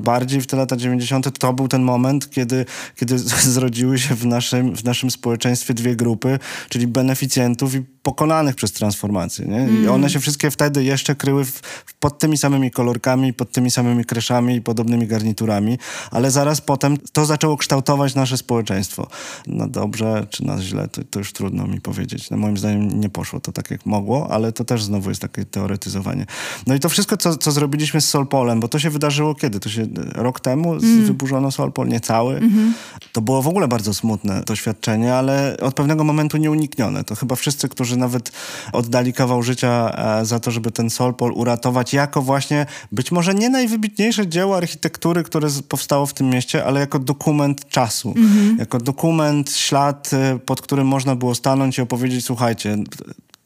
bardziej 0.00 0.40
w 0.40 0.46
te 0.46 0.56
lata 0.56 0.76
90., 0.76 1.38
to 1.38 1.52
był 1.52 1.68
ten 1.68 1.82
moment, 1.82 2.30
kiedy, 2.30 2.64
kiedy 2.96 3.18
zrodziły 3.56 3.98
się 3.98 4.14
w 4.14 4.26
naszym, 4.26 4.76
w 4.76 4.84
naszym 4.84 5.10
społeczeństwie 5.10 5.74
dwie 5.74 5.96
grupy, 5.96 6.38
czyli 6.68 6.86
beneficjentów 6.86 7.74
i 7.74 7.95
pokonanych 8.06 8.54
przez 8.54 8.72
transformację. 8.72 9.46
Nie? 9.46 9.58
I 9.58 9.76
mm. 9.76 9.90
one 9.90 10.10
się 10.10 10.20
wszystkie 10.20 10.50
wtedy 10.50 10.84
jeszcze 10.84 11.14
kryły 11.14 11.44
w, 11.44 11.62
pod 12.00 12.18
tymi 12.18 12.38
samymi 12.38 12.70
kolorkami, 12.70 13.32
pod 13.32 13.52
tymi 13.52 13.70
samymi 13.70 14.04
kreszami 14.04 14.56
i 14.56 14.60
podobnymi 14.60 15.06
garniturami, 15.06 15.78
ale 16.10 16.30
zaraz 16.30 16.60
potem 16.60 16.96
to 17.12 17.26
zaczęło 17.26 17.56
kształtować 17.56 18.14
nasze 18.14 18.36
społeczeństwo. 18.36 19.06
Na 19.46 19.68
dobrze 19.68 20.26
czy 20.30 20.44
na 20.44 20.62
źle, 20.62 20.88
to, 20.88 21.02
to 21.10 21.18
już 21.18 21.32
trudno 21.32 21.66
mi 21.66 21.80
powiedzieć. 21.80 22.30
No, 22.30 22.36
moim 22.36 22.56
zdaniem 22.56 23.00
nie 23.00 23.08
poszło 23.08 23.40
to 23.40 23.52
tak, 23.52 23.70
jak 23.70 23.86
mogło, 23.86 24.30
ale 24.30 24.52
to 24.52 24.64
też 24.64 24.84
znowu 24.84 25.08
jest 25.08 25.20
takie 25.20 25.44
teoretyzowanie. 25.44 26.26
No 26.66 26.74
i 26.74 26.80
to 26.80 26.88
wszystko, 26.88 27.16
co, 27.16 27.36
co 27.36 27.52
zrobiliśmy 27.52 28.00
z 28.00 28.08
Solpolem, 28.08 28.60
bo 28.60 28.68
to 28.68 28.78
się 28.78 28.90
wydarzyło 28.90 29.34
kiedy? 29.34 29.60
To 29.60 29.68
się 29.68 29.86
rok 30.14 30.40
temu 30.40 30.72
mm. 30.72 31.04
wyburzono 31.04 31.50
Solpol, 31.50 31.88
niecały. 31.88 32.36
Mm 32.36 32.50
-hmm. 32.50 32.72
To 33.12 33.20
było 33.20 33.42
w 33.42 33.48
ogóle 33.48 33.68
bardzo 33.68 33.94
smutne 33.94 34.42
doświadczenie, 34.46 35.14
ale 35.14 35.56
od 35.62 35.74
pewnego 35.74 36.04
momentu 36.04 36.36
nieuniknione. 36.36 37.04
To 37.04 37.14
chyba 37.14 37.36
wszyscy, 37.36 37.68
którzy 37.68 37.95
nawet 37.96 38.32
oddali 38.72 39.12
kawał 39.12 39.42
życia 39.42 39.92
e, 40.20 40.24
za 40.24 40.40
to, 40.40 40.50
żeby 40.50 40.70
ten 40.70 40.90
Solpol 40.90 41.32
uratować 41.32 41.92
jako 41.92 42.22
właśnie 42.22 42.66
być 42.92 43.12
może 43.12 43.34
nie 43.34 43.50
najwybitniejsze 43.50 44.26
dzieło 44.26 44.56
architektury, 44.56 45.22
które 45.22 45.48
powstało 45.68 46.06
w 46.06 46.14
tym 46.14 46.30
mieście, 46.30 46.64
ale 46.64 46.80
jako 46.80 46.98
dokument 46.98 47.68
czasu. 47.68 48.14
Mhm. 48.16 48.56
Jako 48.58 48.78
dokument, 48.78 49.52
ślad, 49.52 50.10
e, 50.12 50.38
pod 50.38 50.60
którym 50.60 50.86
można 50.86 51.16
było 51.16 51.34
stanąć 51.34 51.78
i 51.78 51.82
opowiedzieć, 51.82 52.24
słuchajcie, 52.24 52.76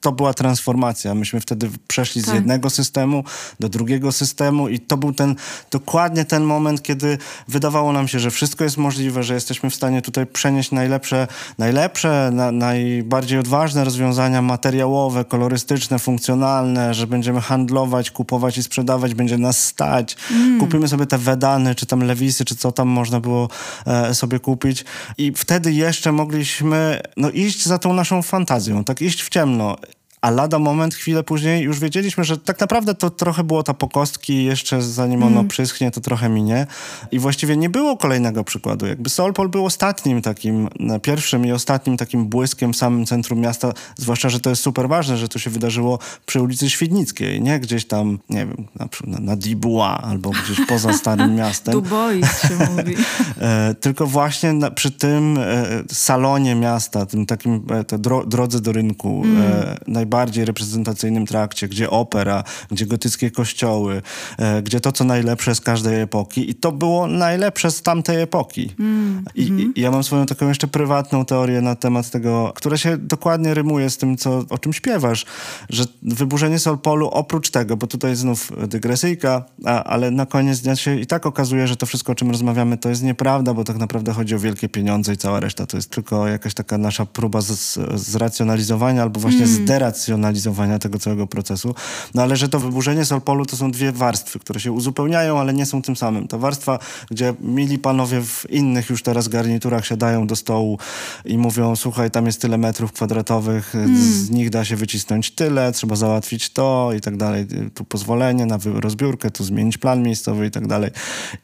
to 0.01 0.13
była 0.13 0.35
transformacja. 0.35 1.15
Myśmy 1.15 1.41
wtedy 1.41 1.71
przeszli 1.89 2.23
tak. 2.23 2.31
z 2.31 2.35
jednego 2.35 2.71
systemu 2.71 3.25
do 3.61 3.69
drugiego 3.69 4.13
systemu 4.13 4.69
i 4.69 4.79
to 4.79 4.97
był 4.97 5.13
ten, 5.13 5.37
dokładnie 5.71 6.25
ten 6.25 6.43
moment, 6.43 6.83
kiedy 6.83 7.19
wydawało 7.49 7.93
nam 7.93 8.09
się, 8.09 8.19
że 8.19 8.31
wszystko 8.31 8.65
jest 8.65 8.77
możliwe, 8.77 9.23
że 9.23 9.35
jesteśmy 9.35 9.71
w 9.71 9.75
stanie 9.75 10.03
tutaj 10.03 10.27
przenieść 10.27 10.71
najlepsze, 10.71 11.29
najlepsze, 11.59 12.31
na, 12.33 12.53
najbardziej 12.53 13.39
odważne 13.39 13.85
rozwiązania 13.85 14.43
materiałowe, 14.43 15.25
kolorystyczne, 15.25 15.99
funkcjonalne, 15.99 16.95
że 16.95 17.07
będziemy 17.07 17.41
handlować, 17.41 18.11
kupować 18.11 18.59
i 18.59 18.63
sprzedawać, 18.63 19.15
będzie 19.15 19.39
nas 19.39 19.65
stać. 19.65 20.17
Mm. 20.31 20.61
Kupimy 20.61 20.89
sobie 20.89 21.07
te 21.07 21.19
Wedany, 21.19 21.75
czy 21.75 21.87
tam 21.87 22.03
Lewisy, 22.03 22.45
czy 22.45 22.57
co 22.57 22.73
tam 22.73 22.89
można 22.89 23.21
było 23.21 23.49
e, 23.87 24.15
sobie 24.15 24.39
kupić 24.39 24.85
i 25.19 25.33
wtedy 25.37 25.73
jeszcze 25.73 26.13
mogliśmy 26.13 27.01
no, 27.17 27.31
iść 27.31 27.67
za 27.67 27.79
tą 27.79 27.93
naszą 27.93 28.23
fantazją, 28.23 28.85
tak 28.85 29.03
iść 29.03 29.23
w 29.23 29.29
ciemno 29.29 29.77
a 30.21 30.31
lada 30.31 30.59
moment, 30.59 30.95
chwilę 30.95 31.23
później 31.23 31.63
już 31.63 31.81
wiedzieliśmy, 31.81 32.25
że 32.25 32.39
tak 32.39 32.61
naprawdę 32.61 32.95
to 32.95 33.11
trochę 33.11 33.45
było 33.45 33.63
ta 33.63 33.75
pokostki, 33.75 34.45
jeszcze 34.45 34.83
zanim 34.83 35.23
ono 35.23 35.37
mm. 35.37 35.49
przyschnie, 35.49 35.91
to 35.91 36.01
trochę 36.01 36.29
minie. 36.29 36.67
I 37.13 37.19
właściwie 37.19 37.57
nie 37.57 37.71
było 37.71 37.97
kolejnego 37.97 38.45
przykładu. 38.45 38.87
Jakby 38.87 39.11
Solpol 39.11 39.49
był 39.49 39.67
ostatnim 39.67 40.23
takim, 40.23 40.69
pierwszym 41.03 41.47
i 41.47 41.53
ostatnim 41.53 41.97
takim 41.97 42.27
błyskiem 42.27 42.73
w 42.73 42.77
samym 42.77 43.07
centrum 43.07 43.41
miasta, 43.41 43.73
zwłaszcza, 43.97 44.29
że 44.29 44.41
to 44.41 44.51
jest 44.51 44.63
super 44.63 44.89
ważne, 44.89 45.17
że 45.17 45.29
to 45.29 45.39
się 45.39 45.51
wydarzyło 45.51 45.99
przy 46.27 46.43
ulicy 46.43 46.71
Świdnickiej, 46.71 47.43
nie 47.43 47.61
gdzieś 47.61 47.85
tam, 47.85 48.19
nie 48.31 48.47
wiem, 48.47 48.67
na, 48.77 48.89
na, 49.07 49.19
na 49.19 49.37
Dibuła 49.37 50.03
albo 50.03 50.31
gdzieś 50.31 50.67
poza 50.67 50.93
Starym 51.01 51.35
Miastem. 51.35 51.75
Dubois 51.75 52.43
się 52.43 52.57
mówi. 52.77 52.97
e, 53.41 53.75
tylko 53.81 54.07
właśnie 54.07 54.53
na, 54.53 54.71
przy 54.71 54.91
tym 54.91 55.39
e, 55.39 55.67
salonie 55.93 56.55
miasta, 56.55 57.07
tym 57.07 57.27
takim 57.27 57.67
e, 57.93 57.99
dro, 57.99 58.27
drodze 58.27 58.61
do 58.61 58.73
rynku, 58.73 59.23
mm. 59.25 59.43
e, 59.43 59.77
najbardziej 60.11 60.45
reprezentacyjnym 60.45 61.27
trakcie, 61.27 61.69
gdzie 61.69 61.91
opera, 61.91 62.45
gdzie 62.71 62.87
gotyckie 62.87 63.31
kościoły, 63.31 64.03
e, 64.39 64.63
gdzie 64.63 64.81
to, 64.81 64.93
co 64.93 65.05
najlepsze 65.05 65.55
z 65.55 65.61
każdej 65.61 66.01
epoki. 66.01 66.51
I 66.51 66.55
to 66.55 66.73
było 66.73 67.07
najlepsze 67.07 67.71
z 67.71 67.83
tamtej 67.83 68.23
epoki. 68.23 68.75
Mm, 68.79 69.25
I, 69.35 69.47
mm. 69.47 69.75
I, 69.75 69.81
ja 69.81 69.91
mam 69.91 70.05
swoją 70.05 70.27
taką 70.27 70.49
jeszcze 70.49 70.69
prywatną 70.69 71.25
teorię 71.25 71.61
na 71.61 71.75
temat 71.75 72.11
tego, 72.11 72.53
która 72.57 72.77
się 72.77 72.99
dokładnie 72.99 73.55
rymuje 73.55 73.91
z 73.91 73.97
tym, 73.97 74.17
co, 74.17 74.45
o 74.51 74.59
czym 74.59 74.73
śpiewasz, 74.73 75.27
że 75.69 75.85
wyburzenie 76.03 76.59
Solpolu 76.59 77.09
oprócz 77.09 77.51
tego, 77.51 77.77
bo 77.77 77.87
tutaj 77.87 78.17
znów 78.17 78.53
dygresyjka, 78.69 79.45
a, 79.65 79.85
ale 79.85 80.11
na 80.11 80.27
koniec 80.27 80.61
dnia 80.61 80.77
się 80.77 81.01
i 81.01 81.07
tak 81.07 81.27
okazuje, 81.27 81.69
że 81.69 81.77
to 81.77 81.87
wszystko, 81.87 82.13
o 82.13 82.15
czym 82.15 82.31
rozmawiamy, 82.31 82.79
to 82.79 82.89
jest 82.89 83.03
nieprawda, 83.03 83.55
bo 83.55 83.65
tak 83.65 83.77
naprawdę 83.77 84.13
chodzi 84.13 84.35
o 84.35 84.39
wielkie 84.39 84.69
pieniądze 84.69 85.13
i 85.13 85.17
cała 85.17 85.41
reszta 85.41 85.67
to 85.67 85.77
jest 85.77 85.91
tylko 85.91 86.29
jakaś 86.29 86.55
taka 86.55 86.79
nasza 86.79 87.07
próba 87.07 87.41
z, 87.41 87.79
zracjonalizowania 87.95 89.03
albo 89.03 89.21
właśnie 89.21 89.45
mm. 89.45 89.55
zderacjonalizowania 89.55 90.00
racjonalizowania 90.01 90.79
tego 90.79 90.99
całego 90.99 91.27
procesu. 91.27 91.75
No 92.15 92.23
ale 92.23 92.37
że 92.37 92.49
to 92.49 92.61
wyburzenie 92.61 93.05
Solpolu 93.05 93.47
to 93.47 93.57
są 93.57 93.71
dwie 93.71 93.93
warstwy, 93.93 94.39
które 94.39 94.61
się 94.61 94.73
uzupełniają, 94.73 95.41
ale 95.41 95.53
nie 95.55 95.67
są 95.67 95.83
tym 95.83 95.97
samym. 95.97 96.29
Ta 96.29 96.39
warstwa, 96.39 96.79
gdzie 97.11 97.35
mili 97.41 97.79
panowie 97.79 98.21
w 98.21 98.47
innych 98.51 98.91
już 98.91 99.03
teraz 99.03 99.29
garniturach 99.29 99.87
siadają 99.87 100.27
do 100.27 100.37
stołu 100.37 100.79
i 101.25 101.39
mówią, 101.39 101.77
słuchaj, 101.77 102.11
tam 102.11 102.27
jest 102.27 102.41
tyle 102.41 102.59
metrów 102.59 102.93
kwadratowych, 102.93 103.75
mm. 103.75 103.97
z 103.97 104.31
nich 104.31 104.51
da 104.51 104.65
się 104.65 104.77
wycisnąć 104.77 105.31
tyle, 105.31 105.73
trzeba 105.73 105.97
załatwić 105.97 106.51
to 106.51 106.91
i 106.97 107.01
tak 107.01 107.17
dalej. 107.17 107.47
Tu 107.75 107.85
pozwolenie 107.85 108.47
na 108.47 108.59
rozbiórkę, 108.75 109.31
tu 109.31 109.45
zmienić 109.45 109.79
plan 109.79 110.03
miejscowy 110.03 110.47
i 110.47 110.51
tak 110.51 110.67
dalej. 110.67 110.91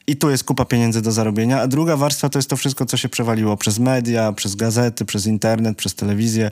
I 0.07 0.15
tu 0.15 0.29
jest 0.29 0.43
kupa 0.43 0.65
pieniędzy 0.65 1.01
do 1.01 1.11
zarobienia. 1.11 1.61
A 1.61 1.67
druga 1.67 1.97
warstwa 1.97 2.29
to 2.29 2.39
jest 2.39 2.49
to 2.49 2.57
wszystko, 2.57 2.85
co 2.85 2.97
się 2.97 3.09
przewaliło 3.09 3.57
przez 3.57 3.79
media, 3.79 4.31
przez 4.31 4.55
gazety, 4.55 5.05
przez 5.05 5.25
internet, 5.25 5.77
przez 5.77 5.95
telewizję, 5.95 6.51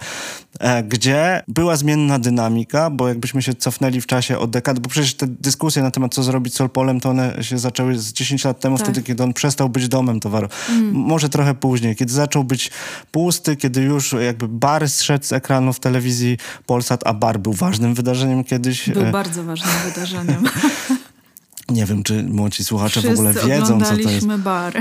e, 0.59 0.83
gdzie 0.83 1.43
była 1.47 1.75
zmiana 1.75 1.94
zmienna 1.95 2.19
dynamika, 2.19 2.89
bo 2.89 3.07
jakbyśmy 3.07 3.41
się 3.41 3.53
cofnęli 3.53 4.01
w 4.01 4.05
czasie 4.05 4.37
od 4.37 4.49
dekad, 4.49 4.79
bo 4.79 4.89
przecież 4.89 5.13
te 5.13 5.27
dyskusje 5.27 5.83
na 5.83 5.91
temat, 5.91 6.13
co 6.13 6.23
zrobić 6.23 6.53
z 6.53 6.57
Solpolem, 6.57 6.99
to 6.99 7.09
one 7.09 7.43
się 7.43 7.57
zaczęły 7.57 7.99
z 7.99 8.13
10 8.13 8.43
lat 8.45 8.59
temu, 8.59 8.77
tak. 8.77 8.85
wtedy, 8.85 9.03
kiedy 9.03 9.23
on 9.23 9.33
przestał 9.33 9.69
być 9.69 9.87
domem 9.87 10.19
towaru. 10.19 10.47
Mm. 10.69 10.91
Może 10.91 11.29
trochę 11.29 11.53
później, 11.53 11.95
kiedy 11.95 12.13
zaczął 12.13 12.43
być 12.43 12.71
pusty, 13.11 13.55
kiedy 13.55 13.81
już 13.81 14.15
jakby 14.25 14.47
bar 14.47 14.89
zszedł 14.89 15.25
z 15.25 15.33
ekranów 15.33 15.79
telewizji 15.79 16.37
Polsat, 16.65 17.07
a 17.07 17.13
bar 17.13 17.39
był 17.39 17.53
ważnym 17.53 17.93
wydarzeniem 17.93 18.43
kiedyś. 18.43 18.89
Był 18.89 19.05
e, 19.05 19.11
bardzo 19.11 19.43
ważnym 19.43 19.73
wydarzeniem. 19.85 20.43
Nie 21.69 21.85
wiem, 21.85 22.03
czy 22.03 22.23
młodzi 22.23 22.63
słuchacze 22.63 22.99
Wszyscy 22.99 23.09
w 23.09 23.19
ogóle 23.19 23.33
wiedzą, 23.33 23.81
co 23.81 23.97
to 23.97 24.09
jest. 24.09 24.27
bar. 24.27 24.73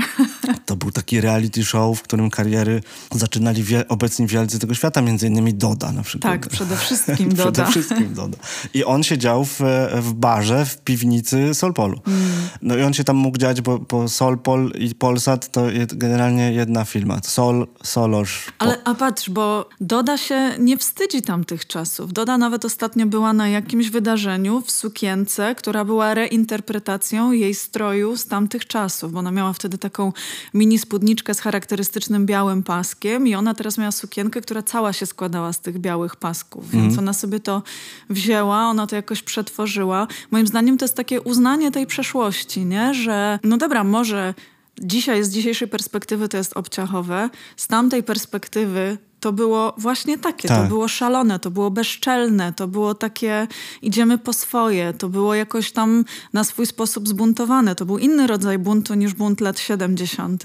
To 0.65 0.75
był 0.75 0.91
taki 0.91 1.21
reality 1.21 1.65
show, 1.65 1.99
w 1.99 2.01
którym 2.01 2.29
kariery 2.29 2.81
zaczynali 3.11 3.63
wie, 3.63 3.87
obecni 3.87 4.27
wielcy 4.27 4.59
tego 4.59 4.73
świata, 4.73 5.01
między 5.01 5.27
innymi 5.27 5.53
Doda 5.53 5.91
na 5.91 6.03
przykład. 6.03 6.33
Tak, 6.33 6.49
przede 6.49 6.77
wszystkim 6.77 7.29
Doda. 7.35 7.51
przede 7.51 7.71
wszystkim 7.71 8.13
Doda. 8.13 8.37
I 8.73 8.83
on 8.83 9.03
siedział 9.03 9.45
w, 9.45 9.59
w 9.95 10.13
barze 10.13 10.65
w 10.65 10.77
piwnicy 10.77 11.53
Solpolu. 11.53 12.01
Mm. 12.07 12.21
No 12.61 12.77
i 12.77 12.81
on 12.81 12.93
się 12.93 13.03
tam 13.03 13.15
mógł 13.15 13.37
dziać, 13.37 13.61
bo, 13.61 13.79
bo 13.79 14.09
Solpol 14.09 14.71
i 14.79 14.95
Polsat 14.95 15.51
to 15.51 15.69
jest 15.69 15.97
generalnie 15.97 16.53
jedna 16.53 16.85
firma. 16.85 17.19
Sol, 17.23 17.67
Solosz. 17.83 18.45
Ale 18.59 18.83
a 18.83 18.95
patrz, 18.95 19.29
bo 19.29 19.69
Doda 19.81 20.17
się 20.17 20.51
nie 20.59 20.77
wstydzi 20.77 21.21
tamtych 21.21 21.67
czasów. 21.67 22.13
Doda 22.13 22.37
nawet 22.37 22.65
ostatnio 22.65 23.05
była 23.05 23.33
na 23.33 23.49
jakimś 23.49 23.89
wydarzeniu 23.89 24.61
w 24.61 24.71
sukience, 24.71 25.55
która 25.55 25.85
była 25.85 26.13
reinterpretowana 26.13 26.75
interpretacją 26.75 27.31
jej 27.31 27.55
stroju 27.55 28.17
z 28.17 28.27
tamtych 28.27 28.67
czasów, 28.67 29.11
bo 29.11 29.19
ona 29.19 29.31
miała 29.31 29.53
wtedy 29.53 29.77
taką 29.77 30.13
mini 30.53 30.79
spódniczkę 30.79 31.33
z 31.33 31.39
charakterystycznym 31.39 32.25
białym 32.25 32.63
paskiem 32.63 33.27
i 33.27 33.35
ona 33.35 33.53
teraz 33.53 33.77
miała 33.77 33.91
sukienkę, 33.91 34.41
która 34.41 34.63
cała 34.63 34.93
się 34.93 35.05
składała 35.05 35.53
z 35.53 35.59
tych 35.59 35.79
białych 35.79 36.15
pasków, 36.15 36.71
więc 36.71 36.93
mm. 36.93 36.99
ona 36.99 37.13
sobie 37.13 37.39
to 37.39 37.63
wzięła, 38.09 38.69
ona 38.69 38.87
to 38.87 38.95
jakoś 38.95 39.21
przetworzyła. 39.23 40.07
Moim 40.31 40.47
zdaniem 40.47 40.77
to 40.77 40.85
jest 40.85 40.95
takie 40.95 41.21
uznanie 41.21 41.71
tej 41.71 41.87
przeszłości, 41.87 42.65
nie? 42.65 42.93
że 42.93 43.39
no 43.43 43.57
dobra, 43.57 43.83
może 43.83 44.33
dzisiaj 44.81 45.23
z 45.23 45.29
dzisiejszej 45.29 45.67
perspektywy 45.67 46.29
to 46.29 46.37
jest 46.37 46.57
obciachowe, 46.57 47.29
z 47.57 47.67
tamtej 47.67 48.03
perspektywy 48.03 48.97
to 49.25 49.33
było 49.33 49.73
właśnie 49.77 50.17
takie, 50.17 50.47
tak. 50.47 50.61
to 50.61 50.67
było 50.67 50.87
szalone, 50.87 51.39
to 51.39 51.51
było 51.51 51.71
bezczelne, 51.71 52.53
to 52.53 52.67
było 52.67 52.95
takie 52.95 53.47
idziemy 53.81 54.17
po 54.17 54.33
swoje, 54.33 54.93
to 54.93 55.09
było 55.09 55.35
jakoś 55.35 55.71
tam 55.71 56.05
na 56.33 56.43
swój 56.43 56.65
sposób 56.65 57.07
zbuntowane. 57.07 57.75
To 57.75 57.85
był 57.85 57.97
inny 57.97 58.27
rodzaj 58.27 58.59
buntu 58.59 58.93
niż 58.93 59.13
bunt 59.13 59.41
lat 59.41 59.59
70., 59.59 60.43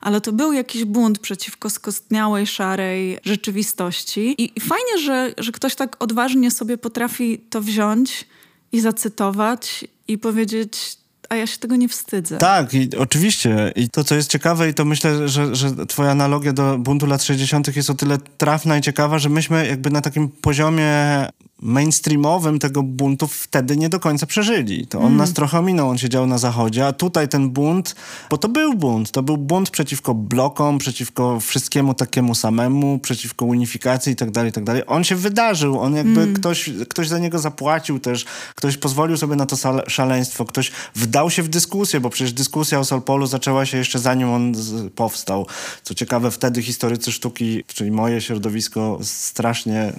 ale 0.00 0.20
to 0.20 0.32
był 0.32 0.52
jakiś 0.52 0.84
bunt 0.84 1.18
przeciwko 1.18 1.70
skostniałej, 1.70 2.46
szarej 2.46 3.18
rzeczywistości. 3.24 4.20
I, 4.42 4.58
i 4.58 4.60
fajnie, 4.60 4.98
że, 5.04 5.34
że 5.38 5.52
ktoś 5.52 5.74
tak 5.74 5.96
odważnie 6.02 6.50
sobie 6.50 6.78
potrafi 6.78 7.38
to 7.50 7.60
wziąć 7.60 8.26
i 8.72 8.80
zacytować 8.80 9.84
i 10.08 10.18
powiedzieć 10.18 10.99
a 11.30 11.36
ja 11.36 11.46
się 11.46 11.58
tego 11.58 11.76
nie 11.76 11.88
wstydzę. 11.88 12.38
Tak, 12.38 12.74
i 12.74 12.96
oczywiście. 12.96 13.72
I 13.76 13.90
to, 13.90 14.04
co 14.04 14.14
jest 14.14 14.30
ciekawe, 14.30 14.68
i 14.68 14.74
to 14.74 14.84
myślę, 14.84 15.28
że, 15.28 15.54
że 15.54 15.86
twoja 15.86 16.10
analogia 16.10 16.52
do 16.52 16.78
buntu 16.78 17.06
lat 17.06 17.22
60. 17.22 17.76
jest 17.76 17.90
o 17.90 17.94
tyle 17.94 18.18
trafna 18.18 18.78
i 18.78 18.80
ciekawa, 18.80 19.18
że 19.18 19.28
myśmy 19.28 19.66
jakby 19.66 19.90
na 19.90 20.00
takim 20.00 20.28
poziomie 20.28 21.26
mainstreamowym 21.62 22.58
tego 22.58 22.82
buntu 22.82 23.26
wtedy 23.26 23.76
nie 23.76 23.88
do 23.88 24.00
końca 24.00 24.26
przeżyli. 24.26 24.86
To 24.86 24.98
on 24.98 25.06
mm. 25.06 25.16
nas 25.16 25.32
trochę 25.32 25.58
ominął, 25.58 25.88
on 25.88 25.98
siedział 25.98 26.26
na 26.26 26.38
zachodzie, 26.38 26.86
a 26.86 26.92
tutaj 26.92 27.28
ten 27.28 27.50
bunt, 27.50 27.94
bo 28.30 28.38
to 28.38 28.48
był 28.48 28.74
bunt, 28.74 29.10
to 29.10 29.22
był 29.22 29.36
bunt 29.36 29.70
przeciwko 29.70 30.14
blokom, 30.14 30.78
przeciwko 30.78 31.40
wszystkiemu 31.40 31.94
takiemu 31.94 32.34
samemu, 32.34 32.98
przeciwko 32.98 33.44
unifikacji 33.44 34.12
i 34.12 34.16
tak 34.16 34.30
dalej, 34.30 34.50
i 34.50 34.52
tak 34.52 34.64
dalej. 34.64 34.82
On 34.86 35.04
się 35.04 35.16
wydarzył, 35.16 35.80
on 35.80 35.96
jakby 35.96 36.20
mm. 36.20 36.34
ktoś, 36.34 36.70
ktoś 36.88 37.08
za 37.08 37.18
niego 37.18 37.38
zapłacił 37.38 38.00
też, 38.00 38.24
ktoś 38.54 38.76
pozwolił 38.76 39.16
sobie 39.16 39.36
na 39.36 39.46
to 39.46 39.56
szaleństwo, 39.88 40.44
ktoś 40.44 40.72
wdał 40.94 41.30
się 41.30 41.42
w 41.42 41.48
dyskusję, 41.48 42.00
bo 42.00 42.10
przecież 42.10 42.32
dyskusja 42.32 42.78
o 42.78 42.84
Solpolu 42.84 43.26
zaczęła 43.26 43.66
się 43.66 43.78
jeszcze 43.78 43.98
zanim 43.98 44.28
on 44.28 44.54
powstał. 44.94 45.46
Co 45.82 45.94
ciekawe, 45.94 46.30
wtedy 46.30 46.62
historycy 46.62 47.12
sztuki, 47.12 47.64
czyli 47.66 47.90
moje 47.90 48.20
środowisko 48.20 48.98
strasznie 49.02 49.92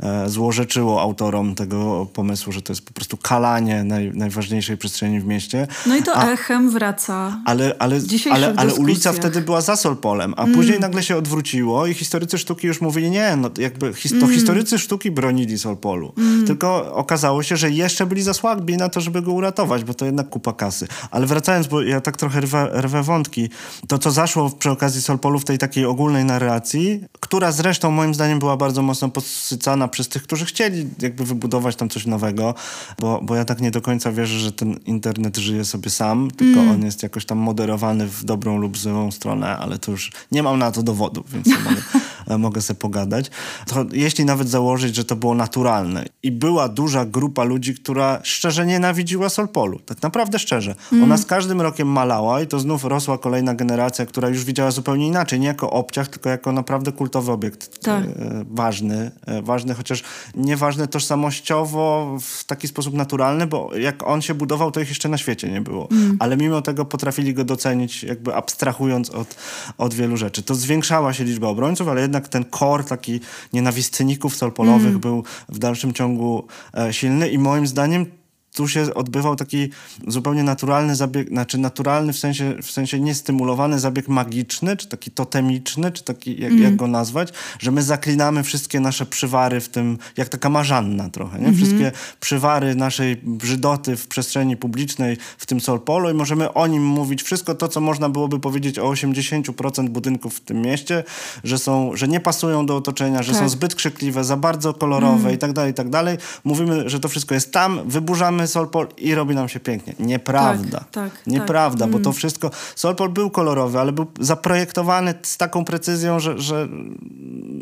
e, 0.00 0.28
złorzeczyło 0.28 0.93
autorom 1.00 1.54
tego 1.54 2.06
pomysłu, 2.06 2.52
że 2.52 2.62
to 2.62 2.72
jest 2.72 2.86
po 2.86 2.92
prostu 2.92 3.16
kalanie 3.16 3.84
naj, 3.84 4.12
najważniejszej 4.14 4.76
przestrzeni 4.76 5.20
w 5.20 5.26
mieście. 5.26 5.66
No 5.86 5.96
i 5.96 6.02
to 6.02 6.14
A, 6.14 6.30
echem 6.30 6.70
wraca. 6.70 7.40
Ale, 7.44 7.74
ale, 7.78 8.00
ale, 8.30 8.54
ale 8.56 8.74
ulica 8.74 9.12
wtedy 9.12 9.40
była 9.40 9.60
za 9.60 9.76
Solpolem, 9.76 10.34
a 10.36 10.42
mm. 10.42 10.54
później 10.54 10.80
nagle 10.80 11.02
się 11.02 11.16
odwróciło 11.16 11.86
i 11.86 11.94
historycy 11.94 12.38
sztuki 12.38 12.66
już 12.66 12.80
mówili, 12.80 13.10
nie, 13.10 13.36
no 13.36 13.50
jakby 13.58 13.94
his, 13.94 14.12
to 14.12 14.18
mm. 14.18 14.30
historycy 14.30 14.78
sztuki 14.78 15.10
bronili 15.10 15.58
Solpolu. 15.58 16.12
Mm. 16.18 16.46
Tylko 16.46 16.94
okazało 16.94 17.42
się, 17.42 17.56
że 17.56 17.70
jeszcze 17.70 18.06
byli 18.06 18.22
za 18.22 18.34
słabi 18.34 18.76
na 18.76 18.88
to, 18.88 19.00
żeby 19.00 19.22
go 19.22 19.32
uratować, 19.32 19.84
bo 19.84 19.94
to 19.94 20.04
jednak 20.04 20.28
kupa 20.28 20.52
kasy. 20.52 20.88
Ale 21.10 21.26
wracając, 21.26 21.66
bo 21.66 21.82
ja 21.82 22.00
tak 22.00 22.16
trochę 22.16 22.40
rwę, 22.40 22.70
rwę 22.72 23.02
wątki, 23.02 23.48
to 23.88 23.98
co 23.98 24.10
zaszło 24.10 24.50
przy 24.50 24.70
okazji 24.70 25.02
Solpolu 25.02 25.38
w 25.38 25.44
tej 25.44 25.58
takiej 25.58 25.86
ogólnej 25.86 26.24
narracji, 26.24 27.04
która 27.20 27.52
zresztą 27.52 27.90
moim 27.90 28.14
zdaniem 28.14 28.38
była 28.38 28.56
bardzo 28.56 28.82
mocno 28.82 29.08
podsycana 29.08 29.88
przez 29.88 30.08
tych, 30.08 30.22
którzy 30.22 30.44
chcieli 30.44 30.83
jakby 30.98 31.24
wybudować 31.24 31.76
tam 31.76 31.88
coś 31.88 32.06
nowego, 32.06 32.54
bo, 33.00 33.20
bo 33.22 33.34
ja 33.34 33.44
tak 33.44 33.60
nie 33.60 33.70
do 33.70 33.80
końca 33.80 34.12
wierzę, 34.12 34.38
że 34.38 34.52
ten 34.52 34.76
internet 34.86 35.36
żyje 35.36 35.64
sobie 35.64 35.90
sam, 35.90 36.30
tylko 36.30 36.60
mm. 36.60 36.74
on 36.74 36.84
jest 36.84 37.02
jakoś 37.02 37.26
tam 37.26 37.38
moderowany 37.38 38.06
w 38.06 38.24
dobrą 38.24 38.58
lub 38.58 38.78
złą 38.78 39.10
stronę, 39.10 39.58
ale 39.58 39.78
to 39.78 39.90
już 39.90 40.12
nie 40.32 40.42
mam 40.42 40.58
na 40.58 40.72
to 40.72 40.82
dowodów, 40.82 41.32
więc 41.32 41.46
mogę, 41.46 41.82
mogę 42.38 42.62
sobie 42.62 42.80
pogadać. 42.80 43.30
To 43.66 43.84
jeśli 43.92 44.24
nawet 44.24 44.48
założyć, 44.48 44.96
że 44.96 45.04
to 45.04 45.16
było 45.16 45.34
naturalne 45.34 46.04
i 46.22 46.32
była 46.32 46.68
duża 46.68 47.04
grupa 47.04 47.44
ludzi, 47.44 47.74
która 47.74 48.20
szczerze 48.22 48.66
nienawidziła 48.66 49.28
Solpolu, 49.28 49.78
tak 49.78 50.02
naprawdę 50.02 50.38
szczerze. 50.38 50.74
Mm. 50.92 51.04
Ona 51.04 51.16
z 51.16 51.26
każdym 51.26 51.60
rokiem 51.60 51.88
malała 51.88 52.40
i 52.40 52.46
to 52.46 52.58
znów 52.58 52.84
rosła 52.84 53.18
kolejna 53.18 53.54
generacja, 53.54 54.06
która 54.06 54.28
już 54.28 54.44
widziała 54.44 54.70
zupełnie 54.70 55.06
inaczej, 55.06 55.40
nie 55.40 55.46
jako 55.46 55.70
obciach, 55.70 56.08
tylko 56.08 56.28
jako 56.30 56.52
naprawdę 56.52 56.92
kultowy 56.92 57.32
obiekt 57.32 57.82
tak. 57.82 58.04
e, 58.04 58.44
ważny, 58.50 59.10
e, 59.26 59.42
ważny, 59.42 59.74
chociaż 59.74 60.02
nieważny 60.34 60.88
tożsamościowo 60.88 62.16
w 62.20 62.44
taki 62.44 62.68
sposób 62.68 62.94
naturalny, 62.94 63.46
bo 63.46 63.70
jak 63.76 64.02
on 64.06 64.22
się 64.22 64.34
budował, 64.34 64.70
to 64.70 64.80
ich 64.80 64.88
jeszcze 64.88 65.08
na 65.08 65.18
świecie 65.18 65.50
nie 65.50 65.60
było. 65.60 65.88
Mm. 65.90 66.16
Ale 66.20 66.36
mimo 66.36 66.62
tego 66.62 66.84
potrafili 66.84 67.34
go 67.34 67.44
docenić, 67.44 68.02
jakby 68.02 68.34
abstrahując 68.34 69.10
od, 69.10 69.36
od 69.78 69.94
wielu 69.94 70.16
rzeczy. 70.16 70.42
To 70.42 70.54
zwiększała 70.54 71.12
się 71.12 71.24
liczba 71.24 71.48
obrońców, 71.48 71.88
ale 71.88 72.00
jednak 72.00 72.13
ten 72.20 72.44
kor 72.44 72.84
taki 72.84 73.20
nienawistników 73.52 74.36
solpolowych 74.36 74.88
mm. 74.88 75.00
był 75.00 75.24
w 75.48 75.58
dalszym 75.58 75.92
ciągu 75.92 76.46
e, 76.74 76.92
silny 76.92 77.28
i 77.28 77.38
moim 77.38 77.66
zdaniem 77.66 78.06
tu 78.54 78.68
się 78.68 78.94
odbywał 78.94 79.36
taki 79.36 79.68
zupełnie 80.06 80.42
naturalny 80.42 80.96
zabieg, 80.96 81.28
znaczy 81.28 81.58
naturalny 81.58 82.12
w 82.12 82.18
sensie, 82.18 82.54
w 82.62 82.70
sensie 82.70 83.00
niestymulowany 83.00 83.80
zabieg 83.80 84.08
magiczny, 84.08 84.76
czy 84.76 84.88
taki 84.88 85.10
totemiczny, 85.10 85.92
czy 85.92 86.04
taki, 86.04 86.30
jak, 86.30 86.52
mm. 86.52 86.62
jak 86.62 86.72
mhm. 86.72 86.76
go 86.76 86.86
nazwać, 86.86 87.32
że 87.58 87.70
my 87.70 87.82
zaklinamy 87.82 88.42
wszystkie 88.42 88.80
nasze 88.80 89.06
przywary 89.06 89.60
w 89.60 89.68
tym, 89.68 89.98
jak 90.16 90.28
taka 90.28 90.48
marzanna 90.48 91.10
trochę, 91.10 91.38
nie? 91.38 91.44
Mm 91.44 91.54
-hmm. 91.54 91.56
Wszystkie 91.56 91.92
przywary 92.20 92.74
naszej 92.74 93.16
brzydoty 93.16 93.96
w 93.96 94.08
przestrzeni 94.08 94.56
publicznej, 94.56 95.16
w 95.38 95.46
tym 95.46 95.60
Solpolu 95.60 96.10
i 96.10 96.14
możemy 96.14 96.52
o 96.52 96.66
nim 96.66 96.86
mówić 96.86 97.22
wszystko 97.22 97.54
to, 97.54 97.68
co 97.68 97.80
można 97.80 98.08
byłoby 98.08 98.40
powiedzieć 98.40 98.78
o 98.78 98.90
80% 98.90 99.88
budynków 99.88 100.34
w 100.36 100.40
tym 100.40 100.62
mieście, 100.62 101.04
że 101.44 101.58
są, 101.58 101.96
że 101.96 102.08
nie 102.08 102.20
pasują 102.20 102.66
do 102.66 102.76
otoczenia, 102.76 103.22
że 103.22 103.32
tak. 103.32 103.40
są 103.40 103.48
zbyt 103.48 103.74
krzykliwe, 103.74 104.24
za 104.24 104.36
bardzo 104.36 104.74
kolorowe 104.74 105.20
mm. 105.20 105.34
i 105.34 105.38
tak 105.38 105.52
dalej, 105.52 105.70
i 105.70 105.74
tak 105.74 105.88
dalej. 105.88 106.18
Mówimy, 106.44 106.88
że 106.88 107.00
to 107.00 107.08
wszystko 107.08 107.34
jest 107.34 107.52
tam, 107.52 107.80
wyburzamy 107.86 108.43
Solpol 108.48 108.88
i 108.98 109.14
robi 109.14 109.34
nam 109.34 109.48
się 109.48 109.60
pięknie. 109.60 109.94
Nieprawda. 109.98 110.78
Tak, 110.78 110.90
tak, 110.90 111.26
Nieprawda, 111.26 111.84
tak. 111.84 111.92
bo 111.92 111.98
to 111.98 112.10
mm. 112.10 112.12
wszystko... 112.12 112.50
Solpol 112.76 113.08
był 113.08 113.30
kolorowy, 113.30 113.80
ale 113.80 113.92
był 113.92 114.06
zaprojektowany 114.20 115.14
z 115.22 115.36
taką 115.36 115.64
precyzją, 115.64 116.20
że, 116.20 116.38
że, 116.38 116.68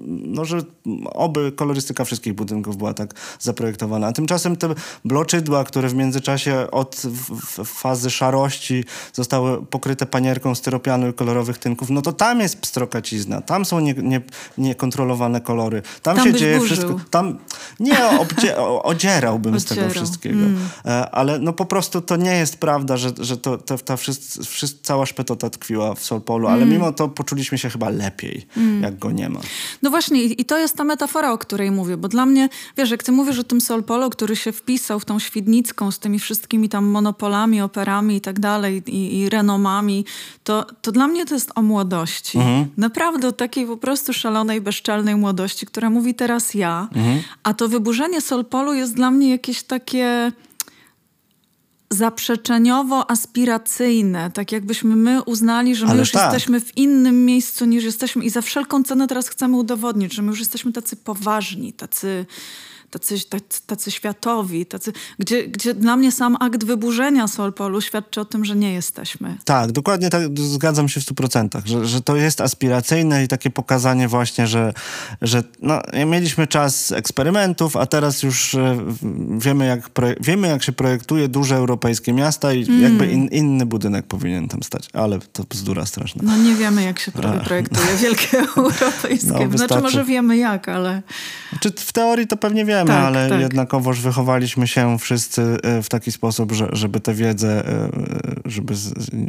no, 0.06 0.44
że 0.44 0.62
oby 1.04 1.52
kolorystyka 1.52 2.04
wszystkich 2.04 2.34
budynków 2.34 2.76
była 2.76 2.94
tak 2.94 3.14
zaprojektowana. 3.40 4.06
A 4.06 4.12
tymczasem 4.12 4.56
te 4.56 4.74
bloczydła, 5.04 5.64
które 5.64 5.88
w 5.88 5.94
międzyczasie 5.94 6.70
od 6.70 7.02
fazy 7.64 8.10
szarości 8.10 8.84
zostały 9.12 9.66
pokryte 9.66 10.06
panierką 10.06 10.54
styropianu 10.54 11.08
i 11.08 11.12
kolorowych 11.12 11.58
tynków, 11.58 11.90
no 11.90 12.02
to 12.02 12.12
tam 12.12 12.40
jest 12.40 12.60
pstrokacizna, 12.60 13.40
tam 13.40 13.64
są 13.64 13.80
nie, 13.80 13.94
nie, 13.94 14.20
niekontrolowane 14.58 15.40
kolory. 15.40 15.82
Tam, 16.02 16.16
tam 16.16 16.26
się 16.26 16.34
dzieje 16.34 16.58
burzył. 16.58 16.76
wszystko. 16.76 17.00
Tam 17.10 17.38
nie 17.80 18.20
obdzie, 18.20 18.56
odzierałbym 18.82 19.60
z 19.60 19.64
tego 19.64 19.90
wszystkiego. 19.90 20.38
Mm. 20.38 20.68
E, 20.84 21.10
ale 21.10 21.38
no 21.38 21.52
po 21.52 21.64
prostu 21.64 22.00
to 22.00 22.16
nie 22.16 22.34
jest 22.34 22.58
prawda, 22.58 22.96
że, 22.96 23.10
że 23.18 23.36
to, 23.36 23.58
to 23.58 23.78
ta 23.78 23.96
wszyscy, 23.96 24.44
wszyscy, 24.44 24.78
cała 24.82 25.06
szpetota 25.06 25.50
tkwiła 25.50 25.94
w 25.94 26.04
Solpolu, 26.04 26.48
ale 26.48 26.62
mm. 26.62 26.70
mimo 26.70 26.92
to 26.92 27.08
poczuliśmy 27.08 27.58
się 27.58 27.70
chyba 27.70 27.88
lepiej, 27.88 28.46
mm. 28.56 28.82
jak 28.82 28.98
go 28.98 29.10
nie 29.10 29.28
ma. 29.28 29.40
No 29.82 29.90
właśnie 29.90 30.22
i 30.22 30.44
to 30.44 30.58
jest 30.58 30.76
ta 30.76 30.84
metafora, 30.84 31.32
o 31.32 31.38
której 31.38 31.70
mówię, 31.70 31.96
bo 31.96 32.08
dla 32.08 32.26
mnie, 32.26 32.48
wiesz, 32.76 32.90
jak 32.90 33.02
ty 33.02 33.12
mówisz 33.12 33.38
o 33.38 33.44
tym 33.44 33.60
Solpolu, 33.60 34.10
który 34.10 34.36
się 34.36 34.52
wpisał 34.52 35.00
w 35.00 35.04
tą 35.04 35.18
Świdnicką 35.18 35.90
z 35.90 35.98
tymi 35.98 36.18
wszystkimi 36.18 36.68
tam 36.68 36.84
monopolami, 36.84 37.60
operami 37.60 38.16
i 38.16 38.20
tak 38.20 38.40
dalej 38.40 38.82
i, 38.86 39.18
i 39.18 39.28
renomami, 39.28 40.04
to, 40.44 40.66
to 40.82 40.92
dla 40.92 41.08
mnie 41.08 41.26
to 41.26 41.34
jest 41.34 41.52
o 41.54 41.62
młodości. 41.62 42.38
Mhm. 42.38 42.66
Naprawdę 42.76 43.28
o 43.28 43.32
takiej 43.32 43.66
po 43.66 43.76
prostu 43.76 44.12
szalonej, 44.12 44.60
bezczelnej 44.60 45.16
młodości, 45.16 45.66
która 45.66 45.90
mówi 45.90 46.14
teraz 46.14 46.54
ja, 46.54 46.88
mhm. 46.94 47.22
a 47.42 47.54
to 47.54 47.68
wyburzenie 47.68 48.20
Solpolu 48.20 48.74
jest 48.74 48.94
dla 48.94 49.10
mnie 49.10 49.30
jakieś 49.30 49.62
takie 49.62 50.32
zaprzeczeniowo-aspiracyjne, 51.92 54.30
tak 54.30 54.52
jakbyśmy 54.52 54.96
my 54.96 55.22
uznali, 55.22 55.76
że 55.76 55.84
my 55.84 55.90
Ale 55.90 56.00
już 56.00 56.10
tak. 56.10 56.24
jesteśmy 56.24 56.60
w 56.60 56.76
innym 56.76 57.24
miejscu 57.24 57.64
niż 57.64 57.84
jesteśmy 57.84 58.24
i 58.24 58.30
za 58.30 58.42
wszelką 58.42 58.82
cenę 58.82 59.08
teraz 59.08 59.28
chcemy 59.28 59.56
udowodnić, 59.56 60.14
że 60.14 60.22
my 60.22 60.28
już 60.28 60.38
jesteśmy 60.38 60.72
tacy 60.72 60.96
poważni, 60.96 61.72
tacy 61.72 62.26
tacy, 62.92 63.28
tacy, 63.28 63.62
tacy 63.66 63.90
światowi, 63.90 64.66
tacy, 64.66 64.92
gdzie, 65.18 65.48
gdzie 65.48 65.74
dla 65.74 65.96
mnie 65.96 66.12
sam 66.12 66.36
akt 66.40 66.64
wyburzenia 66.64 67.28
Solpolu 67.28 67.80
świadczy 67.80 68.20
o 68.20 68.24
tym, 68.24 68.44
że 68.44 68.56
nie 68.56 68.72
jesteśmy. 68.72 69.36
Tak, 69.44 69.72
dokładnie 69.72 70.10
tak, 70.10 70.22
zgadzam 70.38 70.88
się 70.88 71.00
w 71.00 71.02
stu 71.02 71.14
procentach, 71.14 71.66
że, 71.66 71.86
że 71.86 72.00
to 72.00 72.16
jest 72.16 72.40
aspiracyjne 72.40 73.24
i 73.24 73.28
takie 73.28 73.50
pokazanie 73.50 74.08
właśnie, 74.08 74.46
że, 74.46 74.72
że 75.22 75.42
no, 75.62 75.80
mieliśmy 76.06 76.46
czas 76.46 76.92
eksperymentów, 76.92 77.76
a 77.76 77.86
teraz 77.86 78.22
już 78.22 78.54
e, 78.54 78.78
wiemy 79.38 79.66
jak, 79.66 79.90
wiemy, 80.20 80.48
jak 80.48 80.62
się 80.62 80.72
projektuje 80.72 81.28
duże 81.28 81.56
europejskie 81.56 82.12
miasta 82.12 82.52
i 82.52 82.64
mm. 82.64 82.82
jakby 82.82 83.06
in, 83.06 83.28
inny 83.28 83.66
budynek 83.66 84.06
powinien 84.06 84.48
tam 84.48 84.62
stać, 84.62 84.88
ale 84.92 85.18
to 85.32 85.44
bzdura 85.44 85.86
straszna. 85.86 86.22
No 86.24 86.36
nie 86.36 86.54
wiemy, 86.54 86.82
jak 86.82 86.98
się 86.98 87.12
projektuje 87.44 87.96
wielkie 88.02 88.38
europejskie. 88.56 89.48
No, 89.50 89.58
Znaczy 89.58 89.80
może 89.80 90.04
wiemy 90.04 90.36
jak, 90.36 90.68
ale... 90.68 91.02
Czy 91.60 91.70
w 91.70 91.92
teorii 91.92 92.26
to 92.26 92.36
pewnie 92.36 92.64
wiemy, 92.64 92.81
tak, 92.86 93.04
ale 93.04 93.28
tak. 93.28 93.40
jednakowoż 93.40 94.00
wychowaliśmy 94.00 94.66
się 94.66 94.98
wszyscy 94.98 95.42
e, 95.62 95.82
w 95.82 95.88
taki 95.88 96.12
sposób, 96.12 96.52
że, 96.52 96.68
żeby 96.72 97.00
tę 97.00 97.14
wiedzę, 97.14 97.68
e, 97.68 97.90
żeby 98.44 98.74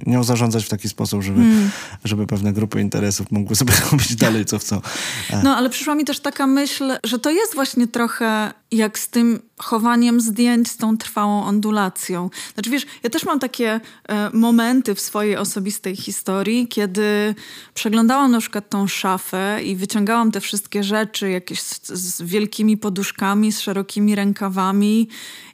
nią 0.06 0.24
zarządzać 0.24 0.66
w 0.66 0.70
taki 0.70 0.90
sposób, 0.90 1.24
żeby, 1.24 1.42
hmm. 1.42 1.70
żeby 2.04 2.28
pewne 2.28 2.54
grupy 2.54 2.82
interesów 2.82 3.32
mogły 3.32 3.56
sobie 3.56 3.74
robić 3.92 4.16
dalej, 4.16 4.46
co 4.46 4.60
chcą. 4.60 4.82
E. 5.30 5.44
No, 5.44 5.56
ale 5.56 5.70
przyszła 5.70 5.96
mi 5.96 6.06
też 6.06 6.20
taka 6.20 6.48
myśl, 6.48 6.94
że 7.04 7.20
to 7.20 7.32
jest 7.32 7.56
właśnie 7.56 7.88
trochę 7.88 8.54
jak 8.72 9.00
z 9.00 9.10
tym 9.10 9.40
chowaniem 9.64 10.22
zdjęć, 10.22 10.68
z 10.68 10.78
tą 10.78 10.98
trwałą 10.98 11.44
ondulacją. 11.44 12.30
Znaczy 12.54 12.70
wiesz, 12.70 12.86
ja 13.04 13.10
też 13.10 13.26
mam 13.26 13.40
takie 13.40 13.80
e, 14.08 14.30
momenty 14.34 14.96
w 14.96 15.00
swojej 15.00 15.38
osobistej 15.38 15.96
historii, 15.96 16.68
kiedy 16.68 17.36
przeglądałam 17.74 18.32
na 18.32 18.40
przykład 18.40 18.70
tą 18.70 18.88
szafę 18.88 19.60
i 19.64 19.76
wyciągałam 19.76 20.32
te 20.32 20.42
wszystkie 20.42 20.84
rzeczy 20.84 21.30
jakieś 21.30 21.62
z, 21.62 21.92
z 21.92 22.22
wielkimi 22.22 22.78
poduszkami, 22.78 23.52
z 23.52 23.60
szerokimi 23.60 24.16
rękawami 24.16 25.08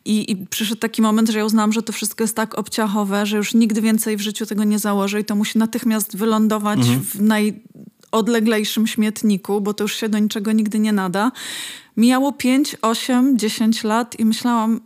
i, 0.05 0.31
i, 0.31 0.47
przyszedł 0.47 0.81
taki 0.81 1.01
moment, 1.01 1.29
że 1.29 1.39
ja 1.39 1.45
uznałam, 1.45 1.73
że 1.73 1.83
to 1.83 1.93
wszystko 1.93 2.23
jest 2.23 2.35
tak 2.35 2.57
obciachowe, 2.57 3.25
że 3.25 3.37
już 3.37 3.53
nigdy 3.53 3.81
więcej 3.81 4.17
w 4.17 4.21
życiu 4.21 4.45
tego 4.45 4.63
nie 4.63 4.79
założę 4.79 5.19
i 5.19 5.25
to 5.25 5.35
musi 5.35 5.57
natychmiast 5.57 6.17
wylądować 6.17 6.79
mhm. 6.79 7.01
w 7.01 7.21
najodleglejszym 7.21 8.87
śmietniku, 8.87 9.61
bo 9.61 9.73
to 9.73 9.83
już 9.83 9.95
się 9.95 10.09
do 10.09 10.19
niczego 10.19 10.51
nigdy 10.51 10.79
nie 10.79 10.91
nada. 10.93 11.31
Mijało 11.99 12.31
5, 12.31 12.75
8, 12.81 13.38
10 13.38 13.83
lat 13.83 14.19
i 14.19 14.25
myślałam, 14.25 14.79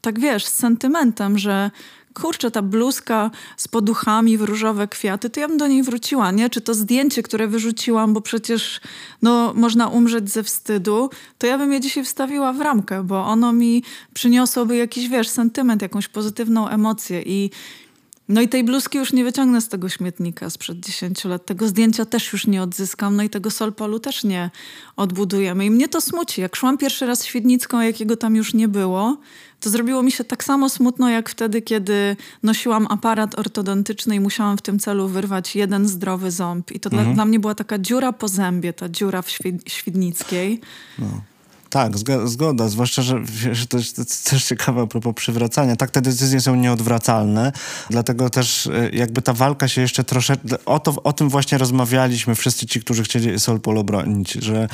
tak 0.00 0.20
wiesz, 0.20 0.46
z 0.46 0.52
sentymentem, 0.52 1.38
że 1.38 1.70
kurczę, 2.14 2.50
ta 2.50 2.62
bluzka 2.62 3.30
z 3.56 3.68
poduchami 3.68 4.38
w 4.38 4.42
różowe 4.42 4.88
kwiaty, 4.88 5.30
to 5.30 5.40
ja 5.40 5.48
bym 5.48 5.58
do 5.58 5.66
niej 5.66 5.82
wróciła, 5.82 6.30
nie? 6.30 6.50
Czy 6.50 6.60
to 6.60 6.74
zdjęcie, 6.74 7.22
które 7.22 7.48
wyrzuciłam, 7.48 8.14
bo 8.14 8.20
przecież 8.20 8.80
no, 9.22 9.52
można 9.54 9.88
umrzeć 9.88 10.30
ze 10.30 10.42
wstydu, 10.42 11.10
to 11.38 11.46
ja 11.46 11.58
bym 11.58 11.72
je 11.72 11.80
dzisiaj 11.80 12.04
wstawiła 12.04 12.52
w 12.52 12.60
ramkę, 12.60 13.04
bo 13.04 13.24
ono 13.24 13.52
mi 13.52 13.82
przyniosłoby 14.14 14.76
jakiś, 14.76 15.08
wiesz, 15.08 15.28
sentyment, 15.28 15.82
jakąś 15.82 16.08
pozytywną 16.08 16.68
emocję 16.68 17.22
i 17.22 17.50
no 18.28 18.40
i 18.40 18.48
tej 18.48 18.64
bluzki 18.64 18.98
już 18.98 19.12
nie 19.12 19.24
wyciągnę 19.24 19.60
z 19.60 19.68
tego 19.68 19.88
śmietnika 19.88 20.50
sprzed 20.50 20.80
10 20.80 21.24
lat. 21.24 21.46
Tego 21.46 21.68
zdjęcia 21.68 22.04
też 22.04 22.32
już 22.32 22.46
nie 22.46 22.62
odzyskam, 22.62 23.16
no 23.16 23.22
i 23.22 23.30
tego 23.30 23.50
Solpolu 23.50 24.00
też 24.00 24.24
nie 24.24 24.50
odbudujemy. 24.96 25.66
I 25.66 25.70
mnie 25.70 25.88
to 25.88 26.00
smuci. 26.00 26.40
Jak 26.40 26.56
szłam 26.56 26.78
pierwszy 26.78 27.06
raz 27.06 27.24
Świdnicką, 27.24 27.80
jakiego 27.80 28.16
tam 28.16 28.36
już 28.36 28.54
nie 28.54 28.68
było, 28.68 29.16
to 29.60 29.70
zrobiło 29.70 30.02
mi 30.02 30.12
się 30.12 30.24
tak 30.24 30.44
samo 30.44 30.68
smutno, 30.68 31.08
jak 31.08 31.28
wtedy, 31.28 31.62
kiedy 31.62 32.16
nosiłam 32.42 32.86
aparat 32.90 33.38
ortodontyczny 33.38 34.14
i 34.14 34.20
musiałam 34.20 34.58
w 34.58 34.62
tym 34.62 34.78
celu 34.78 35.08
wyrwać 35.08 35.56
jeden 35.56 35.88
zdrowy 35.88 36.30
ząb. 36.30 36.72
I 36.72 36.80
to 36.80 36.90
mhm. 36.90 37.04
dla, 37.04 37.14
dla, 37.14 37.24
mnie 37.24 37.40
była 37.40 37.54
taka 37.54 37.78
dziura 37.78 38.12
po 38.12 38.28
zębie, 38.28 38.72
ta 38.72 38.88
dziura 38.88 39.22
w 39.22 39.30
Świdnickiej. 39.66 40.60
No. 40.98 41.06
Tak, 41.70 41.92
zgoda, 42.24 42.68
zwłaszcza, 42.68 43.02
że, 43.02 43.22
że 43.52 43.66
to 43.66 43.78
jest 43.78 44.30
też 44.30 44.44
ciekawe 44.44 44.82
a 44.82 44.86
propos 44.86 45.14
przywracania. 45.14 45.76
Tak, 45.76 45.90
te 45.90 46.02
decyzje 46.02 46.40
są 46.40 46.54
nieodwracalne, 46.54 47.52
dlatego 47.90 48.30
też 48.30 48.66
e, 48.66 48.90
jakby 48.92 49.22
ta 49.22 49.32
walka 49.32 49.68
się 49.68 49.80
jeszcze 49.80 50.04
troszeczkę... 50.04 50.64
O, 50.66 50.78
to, 50.78 51.02
o 51.02 51.12
tym 51.12 51.28
właśnie 51.28 51.58
rozmawialiśmy 51.58 52.34
wszyscy 52.34 52.66
ci, 52.66 52.80
którzy 52.80 53.02
chcieli 53.02 53.40
Solpol 53.40 53.78
obronić, 53.78 54.32
że, 54.32 54.68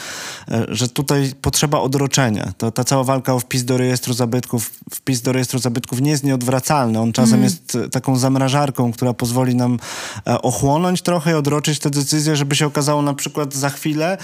e, 0.50 0.66
że 0.68 0.88
tutaj 0.88 1.32
potrzeba 1.42 1.80
odroczenia. 1.80 2.52
To, 2.58 2.70
ta 2.70 2.84
cała 2.84 3.04
walka 3.04 3.34
o 3.34 3.40
wpis 3.40 3.64
do 3.64 3.78
rejestru 3.78 4.14
zabytków, 4.14 4.70
wpis 4.94 5.22
do 5.22 5.32
rejestru 5.32 5.58
zabytków 5.58 6.00
nie 6.00 6.10
jest 6.10 6.24
nieodwracalny. 6.24 7.00
On 7.00 7.12
czasem 7.12 7.34
mm. 7.34 7.44
jest 7.44 7.78
taką 7.92 8.16
zamrażarką, 8.16 8.92
która 8.92 9.14
pozwoli 9.14 9.54
nam 9.54 9.78
e, 10.26 10.42
ochłonąć 10.42 11.02
trochę 11.02 11.30
i 11.30 11.34
odroczyć 11.34 11.78
te 11.78 11.90
decyzje, 11.90 12.36
żeby 12.36 12.56
się 12.56 12.66
okazało 12.66 13.02
na 13.02 13.14
przykład 13.14 13.54
za 13.54 13.70
chwilę, 13.70 14.18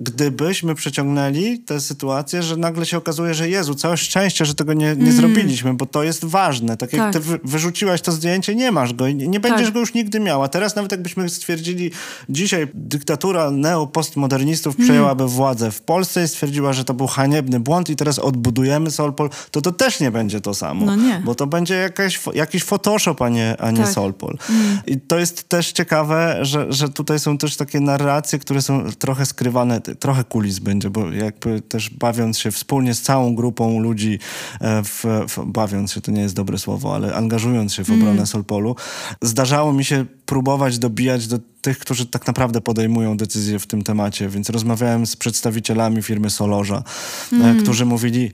gdybyśmy 0.00 0.74
przeciągnęli 0.74 1.58
tę 1.58 1.80
sytuację, 1.80 2.42
że 2.42 2.56
nagle 2.56 2.86
się 2.86 2.96
okazuje, 2.96 3.34
że 3.34 3.48
Jezu, 3.48 3.74
całe 3.74 3.96
szczęście, 3.96 4.44
że 4.44 4.54
tego 4.54 4.72
nie, 4.72 4.86
nie 4.86 4.92
mm. 4.92 5.12
zrobiliśmy, 5.12 5.74
bo 5.74 5.86
to 5.86 6.02
jest 6.02 6.24
ważne. 6.24 6.76
Tak 6.76 6.92
jak 6.92 7.02
tak. 7.02 7.12
ty 7.12 7.20
wy, 7.20 7.40
wyrzuciłaś 7.44 8.00
to 8.00 8.12
zdjęcie, 8.12 8.54
nie 8.54 8.72
masz 8.72 8.92
go 8.94 9.06
i 9.06 9.14
nie, 9.14 9.28
nie 9.28 9.40
będziesz 9.40 9.66
tak. 9.66 9.74
go 9.74 9.80
już 9.80 9.94
nigdy 9.94 10.20
miała. 10.20 10.48
Teraz 10.48 10.76
nawet 10.76 10.92
jakbyśmy 10.92 11.28
stwierdzili, 11.28 11.90
dzisiaj 12.28 12.68
dyktatura 12.74 13.50
neopostmodernistów 13.50 14.74
mm. 14.74 14.86
przejęłaby 14.86 15.28
władzę 15.28 15.70
w 15.70 15.82
Polsce 15.82 16.24
i 16.24 16.28
stwierdziła, 16.28 16.72
że 16.72 16.84
to 16.84 16.94
był 16.94 17.06
haniebny 17.06 17.60
błąd 17.60 17.90
i 17.90 17.96
teraz 17.96 18.18
odbudujemy 18.18 18.90
Solpol, 18.90 19.30
to 19.50 19.60
to 19.60 19.72
też 19.72 20.00
nie 20.00 20.10
będzie 20.10 20.40
to 20.40 20.54
samo. 20.54 20.86
No 20.86 20.96
nie. 20.96 21.22
Bo 21.24 21.34
to 21.34 21.46
będzie 21.46 21.74
jakaś, 21.74 22.20
jakiś 22.34 22.64
Photoshop, 22.64 23.22
a 23.22 23.28
nie, 23.28 23.56
a 23.60 23.70
nie 23.70 23.82
tak. 23.82 23.92
Solpol. 23.92 24.36
Mm. 24.50 24.78
I 24.86 25.00
to 25.00 25.18
jest 25.18 25.48
też 25.48 25.72
ciekawe, 25.72 26.38
że, 26.42 26.72
że 26.72 26.88
tutaj 26.88 27.18
są 27.18 27.38
też 27.38 27.56
takie 27.56 27.80
narracje, 27.80 28.38
które 28.38 28.62
są 28.62 28.84
trochę 28.98 29.26
skrywane 29.26 29.80
trochę 29.94 30.24
kulis 30.24 30.58
będzie, 30.58 30.90
bo 30.90 31.12
jakby 31.12 31.60
też 31.60 31.90
bawiąc 31.90 32.38
się 32.38 32.50
wspólnie 32.50 32.94
z 32.94 33.02
całą 33.02 33.34
grupą 33.34 33.80
ludzi, 33.80 34.18
e, 34.60 34.82
w, 34.84 35.04
w, 35.28 35.44
bawiąc 35.46 35.92
się 35.92 36.00
to 36.00 36.10
nie 36.10 36.20
jest 36.20 36.34
dobre 36.34 36.58
słowo, 36.58 36.94
ale 36.94 37.14
angażując 37.14 37.74
się 37.74 37.84
w 37.84 37.90
obronę 37.90 38.10
mm. 38.10 38.26
Solpolu, 38.26 38.76
zdarzało 39.22 39.72
mi 39.72 39.84
się 39.84 40.04
próbować 40.26 40.78
dobijać 40.78 41.26
do 41.26 41.38
tych, 41.60 41.78
którzy 41.78 42.06
tak 42.06 42.26
naprawdę 42.26 42.60
podejmują 42.60 43.16
decyzje 43.16 43.58
w 43.58 43.66
tym 43.66 43.82
temacie, 43.82 44.28
więc 44.28 44.50
rozmawiałem 44.50 45.06
z 45.06 45.16
przedstawicielami 45.16 46.02
firmy 46.02 46.30
Solorza, 46.30 46.82
mm. 47.32 47.62
którzy 47.62 47.84
mówili, 47.84 48.32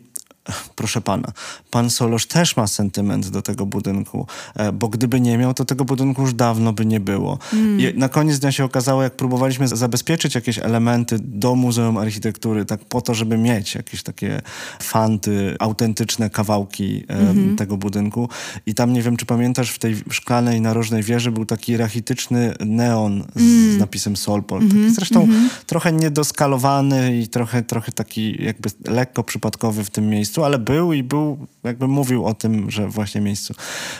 proszę 0.76 1.00
pana, 1.00 1.33
pan 1.70 1.90
Solosz 1.90 2.26
też 2.26 2.57
ma 2.57 2.66
sentyment 2.66 3.28
do 3.28 3.42
tego 3.42 3.66
budynku, 3.66 4.26
e, 4.54 4.72
bo 4.72 4.88
gdyby 4.88 5.20
nie 5.20 5.38
miał, 5.38 5.54
to 5.54 5.64
tego 5.64 5.85
budynku 5.85 6.22
już 6.22 6.35
dawno 6.35 6.72
by 6.72 6.87
nie 6.87 7.00
było. 7.00 7.38
Mm. 7.52 7.80
I 7.80 7.98
na 7.98 8.09
koniec 8.09 8.38
dnia 8.38 8.52
się 8.52 8.64
okazało, 8.64 9.02
jak 9.02 9.16
próbowaliśmy 9.16 9.68
zabezpieczyć 9.68 10.35
jakieś 10.35 10.59
elementy 10.59 11.16
do 11.18 11.54
Muzeum 11.54 11.96
Architektury, 11.96 12.64
tak 12.64 12.85
po 12.85 13.00
to, 13.00 13.14
żeby 13.14 13.38
mieć 13.38 13.74
jakieś 13.74 14.02
takie 14.02 14.40
fanty, 14.83 15.57
autentyczne 15.59 16.30
kawałki 16.30 17.04
mm 17.09 17.35
-hmm. 17.35 17.59
tego 17.59 17.76
budynku. 17.76 18.28
I 18.66 18.74
tam, 18.74 18.92
nie 18.92 19.02
wiem, 19.02 19.16
czy 19.16 19.26
pamiętasz, 19.26 19.70
w 19.70 19.78
tej 19.78 19.96
szklanej 20.11 20.61
narożnej 20.61 21.02
wieży 21.02 21.30
był 21.30 21.46
taki 21.46 21.76
rachityczny 21.76 22.54
neon 22.61 23.24
z, 23.37 23.40
mm. 23.40 23.78
napisem 23.78 24.16
Solpol. 24.16 24.59
Mm 24.59 24.70
-hmm. 24.70 24.83
Taki 24.83 24.94
zresztą 24.94 25.26
-hmm. 25.26 25.48
trochę 25.66 25.92
niedoskalowany 25.92 27.20
i 27.20 27.28
trochę, 27.28 27.62
trochę 27.62 27.92
taki 27.92 28.44
jakby 28.44 28.70
lekko 28.88 29.24
przypadkowy 29.24 29.85
w 29.85 29.90
tym 29.90 30.09
miejscu 30.09 30.34
miejscu, 30.35 30.44
ale 30.44 30.59
był 30.59 30.92
i 30.92 31.03
był, 31.03 31.47
jakby 31.64 31.88
mówił 31.88 32.27
o 32.27 32.35
tym, 32.35 32.70
że 32.70 32.88
właśnie 32.88 33.20
miejscu. 33.20 33.55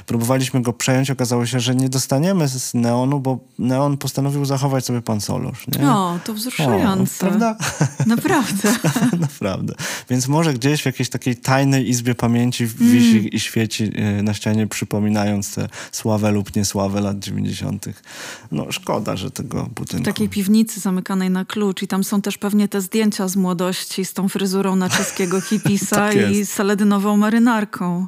Próbowaliśmy 0.07 0.63
go 0.63 0.73
przejąć, 0.73 1.11
okazało 1.11 1.47
się, 1.47 1.61
że 1.61 1.75
nie 1.75 1.89
dostaniemy 1.89 2.49
z 2.49 2.75
Neonu, 2.75 3.21
bo 3.21 3.39
Neon 3.59 3.97
postanowił 3.97 4.45
zachować 4.45 4.85
sobie 4.85 5.03
pan 5.03 5.21
Solosz. 5.21 5.67
Nie? 5.69 5.91
O, 5.91 6.19
to 6.25 6.35
wzruszające. 6.35 7.27
O, 7.27 7.29
prawda? 7.29 7.57
Naprawdę. 8.07 8.75
Naprawdę. 9.21 9.75
Więc 10.11 10.29
może 10.29 10.55
gdzieś 10.55 10.83
w 10.83 10.87
jakiejś 10.87 11.09
takiej 11.09 11.37
tajnej 11.37 11.89
izbie 11.89 12.15
pamięci 12.15 12.67
wisi 12.67 13.19
mm. 13.19 13.31
i 13.31 13.41
świeci 13.41 13.91
e, 13.95 14.23
na 14.23 14.35
ścianie, 14.35 14.67
przypominając 14.67 15.55
tę 15.55 15.69
sławę 15.93 16.31
lub 16.31 16.57
niesławę 16.57 17.01
lat 17.01 17.19
90. 17.19 17.87
No 18.53 18.73
szkoda, 18.73 19.17
że 19.17 19.31
tego 19.31 19.69
budynku... 19.75 20.03
W 20.03 20.07
takiej 20.07 20.29
piwnicy 20.29 20.81
zamykanej 20.81 21.31
na 21.31 21.45
klucz 21.45 21.83
i 21.83 21.89
tam 21.89 22.05
są 22.05 22.23
też 22.23 22.39
pewnie 22.39 22.69
te 22.69 22.81
zdjęcia 22.81 23.29
z 23.29 23.37
młodości 23.37 24.05
z 24.05 24.13
tą 24.13 24.29
fryzurą 24.29 24.77
na 24.77 24.89
czeskiego 24.89 25.41
hipisa 25.49 25.97
tak 25.97 26.24
i 26.33 26.47
saledynową 26.47 27.17
marynarką. 27.17 28.07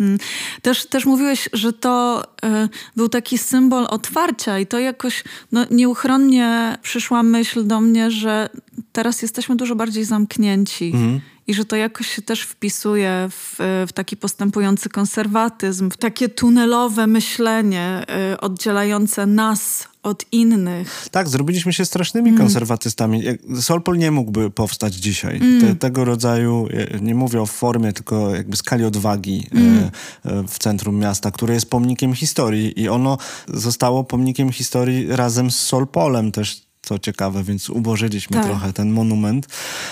Mm. 0.00 0.18
Też, 0.62 0.86
też 0.86 1.06
mówiłeś, 1.06 1.48
że 1.52 1.72
to 1.72 2.24
y, 2.44 2.68
był 2.96 3.08
taki 3.08 3.38
symbol 3.38 3.86
otwarcia 3.90 4.58
i 4.58 4.66
to 4.66 4.78
jakoś 4.78 5.24
no, 5.52 5.66
nieuchronnie 5.70 6.78
przyszła 6.82 7.22
myśl 7.22 7.66
do 7.66 7.80
mnie, 7.80 8.10
że 8.10 8.48
teraz 8.92 9.22
jesteśmy 9.22 9.56
dużo 9.56 9.74
bardziej 9.74 10.04
zamknięci. 10.04 10.84
Mhm. 10.84 11.20
I 11.46 11.54
że 11.54 11.64
to 11.64 11.76
jakoś 11.76 12.06
się 12.06 12.22
też 12.22 12.42
wpisuje 12.42 13.28
w, 13.30 13.56
w, 13.88 13.92
taki 13.94 14.16
postępujący 14.16 14.88
konserwatyzm, 14.88 15.90
w 15.90 15.96
takie 15.96 16.28
tunelowe 16.28 17.06
myślenie 17.06 18.04
y, 18.32 18.40
oddzielające 18.40 19.26
nas 19.26 19.88
od 20.02 20.24
innych. 20.32 21.08
Tak, 21.10 21.28
zrobiliśmy 21.28 21.72
się 21.72 21.84
strasznymi 21.84 22.28
mm. 22.28 22.40
konserwatystami. 22.40 23.22
Solpol 23.60 23.98
nie 23.98 24.10
mógłby 24.10 24.50
powstać 24.50 24.94
dzisiaj. 24.94 25.36
Mm. 25.36 25.60
Te, 25.60 25.74
tego 25.74 26.04
rodzaju, 26.04 26.68
nie 27.00 27.14
mówię 27.14 27.42
o 27.42 27.46
formie, 27.46 27.92
tylko 27.92 28.34
jakby 28.34 28.56
skali 28.56 28.84
odwagi 28.84 29.46
mm. 29.52 29.90
e, 30.24 30.48
w 30.48 30.58
centrum 30.58 30.98
miasta, 30.98 31.30
które 31.30 31.54
jest 31.54 31.70
pomnikiem 31.70 32.14
historii 32.14 32.80
i 32.80 32.88
ono 32.88 33.18
zostało 33.48 34.04
pomnikiem 34.04 34.52
historii 34.52 35.06
razem 35.08 35.50
z 35.50 35.56
Solpolem 35.56 36.32
też 36.32 36.71
co 36.82 36.98
ciekawe, 36.98 37.44
więc 37.44 37.70
ubożyliśmy 37.70 38.36
tak. 38.36 38.46
trochę 38.46 38.72
ten 38.72 38.90
monument, 38.90 39.46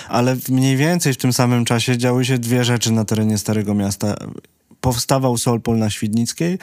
ale 0.09 0.37
mniej 0.49 0.77
więcej 0.77 1.13
w 1.13 1.17
tym 1.17 1.33
samym 1.33 1.65
czasie 1.65 1.97
działy 1.97 2.25
się 2.25 2.37
dwie 2.37 2.63
rzeczy 2.63 2.91
na 2.91 3.05
terenie 3.05 3.37
Starego 3.37 3.73
Miasta. 3.73 4.15
Powstawał 4.81 5.37
Solpol 5.37 5.77
na 5.77 5.89
Świdnickiej, 5.89 6.57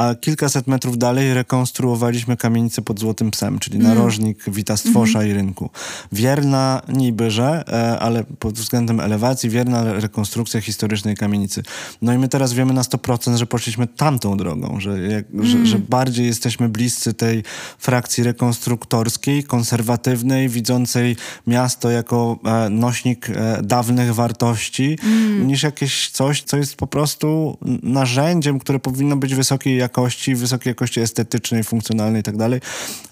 a 0.00 0.14
kilkaset 0.14 0.66
metrów 0.66 0.98
dalej 0.98 1.34
rekonstruowaliśmy 1.34 2.36
kamienicę 2.36 2.82
pod 2.82 3.00
Złotym 3.00 3.30
Psem, 3.30 3.58
czyli 3.58 3.76
mm. 3.76 3.88
narożnik 3.88 4.50
Witastwosza 4.50 5.18
mm. 5.18 5.30
i 5.30 5.34
rynku. 5.34 5.70
Wierna 6.12 6.82
niby, 6.88 7.30
że, 7.30 7.64
e, 7.68 7.98
ale 7.98 8.24
pod 8.24 8.54
względem 8.54 9.00
elewacji, 9.00 9.50
wierna 9.50 9.92
rekonstrukcja 9.92 10.60
historycznej 10.60 11.16
kamienicy. 11.16 11.62
No 12.02 12.12
i 12.12 12.18
my 12.18 12.28
teraz 12.28 12.52
wiemy 12.52 12.72
na 12.72 12.82
100%, 12.82 13.36
że 13.36 13.46
poszliśmy 13.46 13.86
tamtą 13.86 14.36
drogą, 14.36 14.80
że, 14.80 15.00
jak, 15.00 15.30
mm. 15.30 15.46
że, 15.46 15.66
że, 15.66 15.78
bardziej 15.78 16.26
jesteśmy 16.26 16.68
bliscy 16.68 17.14
tej 17.14 17.42
frakcji 17.78 18.24
rekonstruktorskiej, 18.24 19.44
konserwatywnej, 19.44 20.48
widzącej 20.48 21.16
miasto 21.46 21.90
jako 21.90 22.38
e, 22.44 22.70
nośnik 22.70 23.30
e, 23.30 23.62
dawnych 23.62 24.14
wartości, 24.14 24.98
mm. 25.02 25.46
niż 25.46 25.62
jakieś 25.62 26.10
coś, 26.10 26.42
co 26.42 26.56
jest 26.56 26.76
po 26.76 26.86
prostu 26.86 27.58
narzędziem, 27.82 28.58
które 28.58 28.78
powinno 28.78 29.16
być 29.16 29.34
wysokiej 29.34 29.76
jakości 29.76 29.89
jakości, 29.90 30.34
wysokiej 30.34 30.70
jakości 30.70 31.00
estetycznej, 31.00 31.64
funkcjonalnej 31.64 32.20
i 32.20 32.22
tak 32.22 32.36
dalej, 32.36 32.60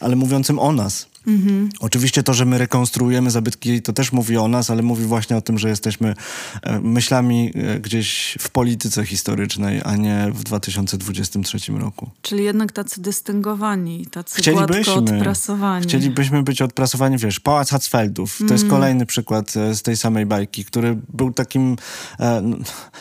ale 0.00 0.16
mówiącym 0.16 0.58
o 0.58 0.72
nas. 0.72 1.06
Mhm. 1.28 1.68
Oczywiście 1.80 2.22
to, 2.22 2.34
że 2.34 2.44
my 2.44 2.58
rekonstruujemy 2.58 3.30
zabytki, 3.30 3.82
to 3.82 3.92
też 3.92 4.12
mówi 4.12 4.36
o 4.36 4.48
nas, 4.48 4.70
ale 4.70 4.82
mówi 4.82 5.04
właśnie 5.04 5.36
o 5.36 5.40
tym, 5.40 5.58
że 5.58 5.68
jesteśmy 5.68 6.14
e, 6.62 6.80
myślami 6.80 7.52
e, 7.54 7.80
gdzieś 7.80 8.38
w 8.40 8.50
polityce 8.50 9.06
historycznej, 9.06 9.80
a 9.84 9.96
nie 9.96 10.28
w 10.34 10.44
2023 10.44 11.72
roku. 11.72 12.10
Czyli 12.22 12.44
jednak 12.44 12.72
tacy 12.72 13.02
dystyngowani, 13.02 14.06
tacy 14.06 14.38
chcielibyśmy, 14.38 14.92
odprasowani. 14.92 15.84
Chcielibyśmy 15.84 16.42
być 16.42 16.62
odprasowani, 16.62 17.18
wiesz, 17.18 17.40
Pałac 17.40 17.70
Hatzfeldów. 17.70 18.38
To 18.38 18.54
jest 18.54 18.64
mhm. 18.64 18.70
kolejny 18.70 19.06
przykład 19.06 19.56
e, 19.56 19.74
z 19.74 19.82
tej 19.82 19.96
samej 19.96 20.26
bajki, 20.26 20.64
który 20.64 20.96
był 21.08 21.32
takim 21.32 21.76
e, 22.20 22.42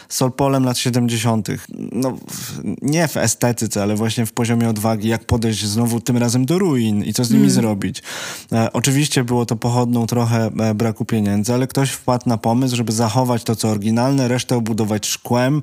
solpolem 0.09 0.63
lat 0.63 0.77
70. 0.77 1.47
No, 1.91 2.17
nie 2.81 3.07
w 3.07 3.17
estetyce, 3.17 3.83
ale 3.83 3.95
właśnie 3.95 4.25
w 4.25 4.31
poziomie 4.31 4.69
odwagi, 4.69 5.07
jak 5.07 5.25
podejść 5.25 5.65
znowu 5.65 6.01
tym 6.01 6.17
razem 6.17 6.45
do 6.45 6.59
ruin 6.59 7.03
i 7.03 7.13
co 7.13 7.25
z 7.25 7.29
nimi 7.29 7.43
mm. 7.43 7.53
zrobić. 7.53 8.03
E, 8.51 8.73
oczywiście 8.73 9.23
było 9.23 9.45
to 9.45 9.55
pochodną 9.55 10.07
trochę 10.07 10.49
e, 10.59 10.73
braku 10.73 11.05
pieniędzy, 11.05 11.53
ale 11.53 11.67
ktoś 11.67 11.89
wpadł 11.89 12.29
na 12.29 12.37
pomysł, 12.37 12.75
żeby 12.75 12.91
zachować 12.91 13.43
to, 13.43 13.55
co 13.55 13.69
oryginalne, 13.69 14.27
resztę 14.27 14.57
obudować 14.57 15.07
szkłem, 15.07 15.61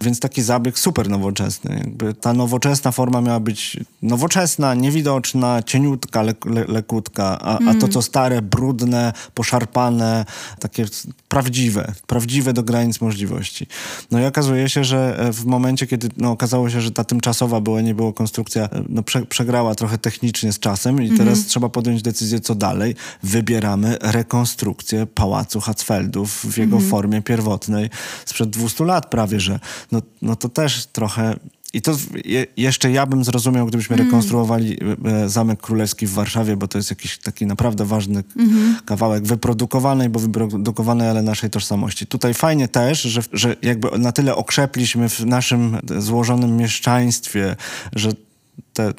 więc 0.00 0.20
taki 0.20 0.42
zabieg 0.42 0.78
super 0.78 1.08
nowoczesny. 1.08 1.74
Jakby 1.78 2.14
ta 2.14 2.32
nowoczesna 2.32 2.92
forma 2.92 3.20
miała 3.20 3.40
być 3.40 3.76
nowoczesna, 4.02 4.74
niewidoczna, 4.74 5.62
cieniutka, 5.62 6.22
le, 6.22 6.34
le, 6.46 6.64
lekutka, 6.64 7.38
a, 7.38 7.58
mm. 7.58 7.68
a 7.68 7.80
to, 7.80 7.88
co 7.88 8.02
stare, 8.02 8.42
brudne, 8.42 9.12
poszarpane, 9.34 10.24
takie 10.60 10.86
prawdziwe, 11.28 11.92
prawdziwe 12.06 12.52
do 12.52 12.62
granic 12.62 13.00
możliwości. 13.00 13.66
No 14.10 14.20
i 14.20 14.24
okazuje 14.24 14.68
się, 14.68 14.84
że 14.84 15.18
e, 15.18 15.32
w 15.32 15.46
momencie, 15.46 15.86
kiedy 15.86 16.08
no, 16.16 16.30
okazało 16.30 16.70
się, 16.70 16.80
że 16.80 16.90
ta 16.90 17.04
tymczasowa 17.04 17.60
była, 17.60 17.80
nie 17.80 17.94
było 17.94 18.12
konstrukcja, 18.12 18.68
no, 18.88 19.02
prze, 19.02 19.26
przegrała 19.26 19.74
trochę 19.74 19.98
technicznie 19.98 20.52
z 20.52 20.58
czasem 20.58 21.02
i 21.02 21.10
teraz 21.10 21.38
mm. 21.38 21.48
trzeba 21.48 21.68
podjąć 21.68 21.85
podjąć 21.86 22.02
decyzję, 22.02 22.40
co 22.40 22.54
dalej. 22.54 22.94
Wybieramy 23.22 23.96
rekonstrukcję 24.00 25.06
Pałacu 25.06 25.60
Hatzfeldów 25.60 26.44
w 26.44 26.58
jego 26.58 26.76
mhm. 26.76 26.90
formie 26.90 27.22
pierwotnej 27.22 27.90
sprzed 28.24 28.50
200 28.50 28.84
lat 28.84 29.10
prawie, 29.10 29.40
że 29.40 29.60
no, 29.92 30.02
no 30.22 30.36
to 30.36 30.48
też 30.48 30.86
trochę 30.86 31.36
I 31.72 31.82
to 31.82 31.96
je, 32.24 32.46
jeszcze 32.56 32.90
ja 32.90 33.06
bym 33.06 33.24
zrozumiał, 33.24 33.66
gdybyśmy 33.66 33.96
mm. 33.96 34.06
rekonstruowali 34.06 34.78
e, 35.04 35.28
Zamek 35.28 35.60
Królewski 35.60 36.06
w 36.06 36.12
Warszawie, 36.12 36.56
bo 36.56 36.68
to 36.68 36.78
jest 36.78 36.90
jakiś 36.90 37.18
taki 37.18 37.46
naprawdę 37.46 37.84
ważny 37.84 38.24
mm. 38.36 38.76
kawałek 38.84 39.24
wyprodukowanej, 39.24 40.08
bo 40.08 40.20
wyprodukowanej, 40.20 41.08
ale 41.08 41.22
naszej 41.22 41.50
tożsamości. 41.50 42.06
Tutaj 42.06 42.34
fajnie 42.34 42.68
też, 42.68 43.02
że, 43.02 43.20
że 43.32 43.56
jakby 43.62 43.98
na 43.98 44.12
tyle 44.12 44.36
okrzepliśmy 44.36 45.08
w 45.08 45.26
naszym 45.26 45.78
złożonym 45.98 46.56
mieszczaństwie, 46.56 47.56
że 47.92 48.12
te 48.72 48.92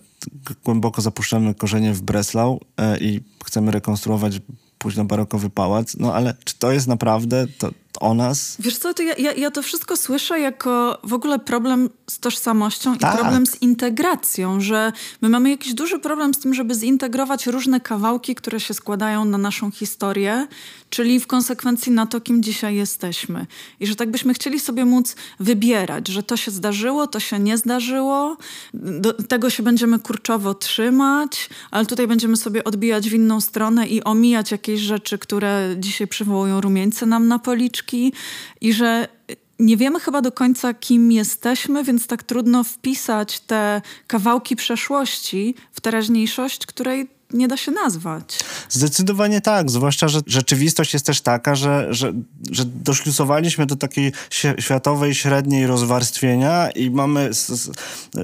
głęboko 0.65 1.01
zapuszczamy 1.01 1.53
korzenie 1.53 1.93
w 1.93 2.01
Breslau 2.01 2.59
e, 2.77 2.97
i 2.97 3.21
chcemy 3.45 3.71
rekonstruować 3.71 4.41
późno-barokowy 4.77 5.49
pałac, 5.49 5.95
no 5.99 6.13
ale 6.13 6.35
czy 6.43 6.59
to 6.59 6.71
jest 6.71 6.87
naprawdę 6.87 7.47
to, 7.47 7.71
o 7.99 8.13
nas? 8.13 8.55
Wiesz 8.59 8.77
co, 8.77 8.93
to 8.93 9.03
ja, 9.03 9.13
ja, 9.17 9.33
ja, 9.33 9.51
to 9.51 9.61
wszystko 9.61 9.97
słyszę 9.97 10.39
jako 10.39 10.97
w 11.03 11.13
ogóle 11.13 11.39
problem 11.39 11.89
z 12.09 12.19
tożsamością 12.19 12.97
tak. 12.97 13.13
i 13.13 13.17
problem 13.17 13.45
z 13.47 13.61
integracją, 13.61 14.61
że 14.61 14.91
my 15.21 15.29
mamy 15.29 15.49
jakiś 15.49 15.73
duży 15.73 15.99
problem 15.99 16.33
z 16.33 16.39
tym, 16.39 16.53
żeby 16.53 16.75
zintegrować 16.75 17.47
różne 17.47 17.79
kawałki, 17.79 18.35
które 18.35 18.59
się 18.59 18.73
składają 18.73 19.25
na 19.25 19.37
naszą 19.37 19.71
historię, 19.71 20.47
czyli 20.89 21.19
w 21.19 21.27
konsekwencji 21.27 21.91
na 21.91 22.05
to, 22.05 22.21
kim 22.21 22.43
dzisiaj 22.43 22.75
jesteśmy. 22.75 23.45
I 23.79 23.87
że 23.87 23.95
tak 23.95 24.11
byśmy 24.11 24.33
chcieli 24.33 24.59
sobie 24.59 24.85
móc 24.85 25.15
wybierać, 25.39 26.07
że 26.07 26.23
to 26.23 26.37
się 26.37 26.51
zdarzyło, 26.51 27.07
to 27.07 27.19
się 27.19 27.39
nie 27.39 27.57
zdarzyło, 27.57 28.37
do 28.73 29.13
tego 29.13 29.49
się 29.49 29.63
będziemy 29.63 29.99
kurczowo 29.99 30.53
trzymać, 30.53 31.49
ale 31.71 31.85
tutaj 31.85 32.07
będziemy 32.07 32.37
sobie 32.37 32.63
odbijać 32.63 33.09
w 33.09 33.13
inną 33.13 33.41
stronę 33.41 33.87
i 33.87 34.03
omijać 34.03 34.51
jakieś 34.51 34.81
rzeczy, 34.81 35.17
które 35.17 35.75
dzisiaj 35.77 36.07
przywołują 36.07 36.61
rumieńce 36.61 37.05
nam 37.05 37.27
na 37.27 37.39
policzki 37.39 37.86
i 38.61 38.73
że 38.73 39.07
nie 39.59 39.77
wiemy 39.77 39.99
chyba 39.99 40.21
do 40.21 40.31
końca, 40.31 40.73
kim 40.73 41.11
jesteśmy, 41.11 41.83
więc 41.83 42.07
tak 42.07 42.23
trudno 42.23 42.63
wpisać 42.63 43.39
te 43.39 43.81
kawałki 44.07 44.55
przeszłości 44.55 45.55
w 45.71 45.81
teraźniejszość, 45.81 46.65
której 46.65 47.16
nie 47.33 47.47
da 47.47 47.57
się 47.57 47.71
nazwać. 47.71 48.39
Zdecydowanie 48.69 49.41
tak, 49.41 49.71
zwłaszcza, 49.71 50.07
że 50.07 50.19
rzeczywistość 50.27 50.93
jest 50.93 51.05
też 51.05 51.21
taka, 51.21 51.55
że, 51.55 51.87
że, 51.89 52.13
że 52.51 52.65
doszlusowaliśmy 52.65 53.65
do 53.65 53.75
takiej 53.75 54.11
światowej 54.59 55.15
średniej 55.15 55.67
rozwarstwienia 55.67 56.69
i 56.69 56.91
mamy 56.91 57.29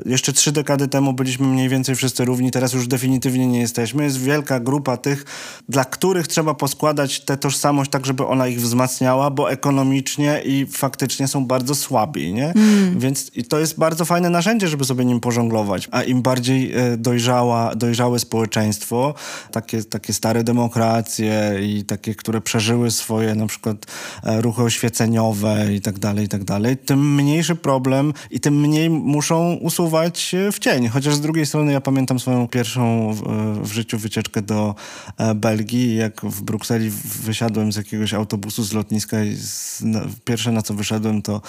jeszcze 0.05 0.33
trzy 0.33 0.51
dekady 0.51 0.87
temu 0.87 1.13
byliśmy 1.13 1.47
mniej 1.47 1.69
więcej 1.69 1.95
wszyscy 1.95 2.25
równi, 2.25 2.51
teraz 2.51 2.73
już 2.73 2.87
definitywnie 2.87 3.47
nie 3.47 3.59
jesteśmy. 3.59 4.03
Jest 4.03 4.19
wielka 4.21 4.59
grupa 4.59 4.97
tych, 4.97 5.25
dla 5.69 5.85
których 5.85 6.27
trzeba 6.27 6.53
poskładać 6.53 7.19
tę 7.19 7.37
tożsamość 7.37 7.91
tak, 7.91 8.05
żeby 8.05 8.25
ona 8.25 8.47
ich 8.47 8.61
wzmacniała, 8.61 9.29
bo 9.29 9.51
ekonomicznie 9.51 10.41
i 10.45 10.65
faktycznie 10.71 11.27
są 11.27 11.45
bardzo 11.45 11.75
słabi, 11.75 12.33
nie? 12.33 12.51
Mm. 12.51 12.99
Więc 12.99 13.31
i 13.35 13.43
to 13.43 13.59
jest 13.59 13.79
bardzo 13.79 14.05
fajne 14.05 14.29
narzędzie, 14.29 14.67
żeby 14.67 14.85
sobie 14.85 15.05
nim 15.05 15.19
pożonglować. 15.19 15.87
A 15.91 16.03
im 16.03 16.21
bardziej 16.21 16.73
e, 16.73 16.97
dojrzała, 16.97 17.75
dojrzałe 17.75 18.19
społeczeństwo, 18.19 18.92
państwo, 18.93 19.13
takie, 19.51 19.84
takie 19.84 20.13
stare 20.13 20.43
demokracje 20.43 21.60
i 21.62 21.84
takie, 21.84 22.15
które 22.15 22.41
przeżyły 22.41 22.91
swoje 22.91 23.36
na 23.36 23.47
przykład 23.47 23.86
e, 24.23 24.41
ruchy 24.41 24.62
oświeceniowe 24.62 25.73
i 25.73 25.82
tak 25.82 25.99
dalej, 25.99 26.25
i 26.25 26.27
tak 26.27 26.43
dalej, 26.43 26.77
tym 26.77 27.15
mniejszy 27.15 27.56
problem 27.56 28.13
i 28.32 28.39
tym 28.39 28.62
mniej 28.62 28.89
muszą 28.89 29.53
usuwać 29.53 30.36
w 30.51 30.60
cień. 30.60 30.88
Chociaż 30.88 31.15
z 31.15 31.21
drugiej 31.21 31.45
strony 31.45 31.71
ja 31.71 31.82
pamiętam 31.82 32.19
swoją 32.19 32.47
pierwszą 32.47 33.13
w, 33.13 33.21
w 33.67 33.71
życiu 33.71 33.97
wycieczkę 33.97 34.41
do 34.41 34.75
e, 35.17 35.36
Belgii, 35.36 35.95
jak 35.95 36.21
w 36.21 36.41
Brukseli 36.41 36.91
wysiadłem 37.23 37.71
z 37.71 37.75
jakiegoś 37.75 38.13
autobusu 38.13 38.63
z 38.63 38.73
lotniska 38.73 39.23
i 39.23 39.36
z, 39.36 39.82
na, 39.82 40.01
pierwsze 40.25 40.51
na 40.51 40.62
co 40.62 40.73
wyszedłem 40.73 41.21
to, 41.21 41.41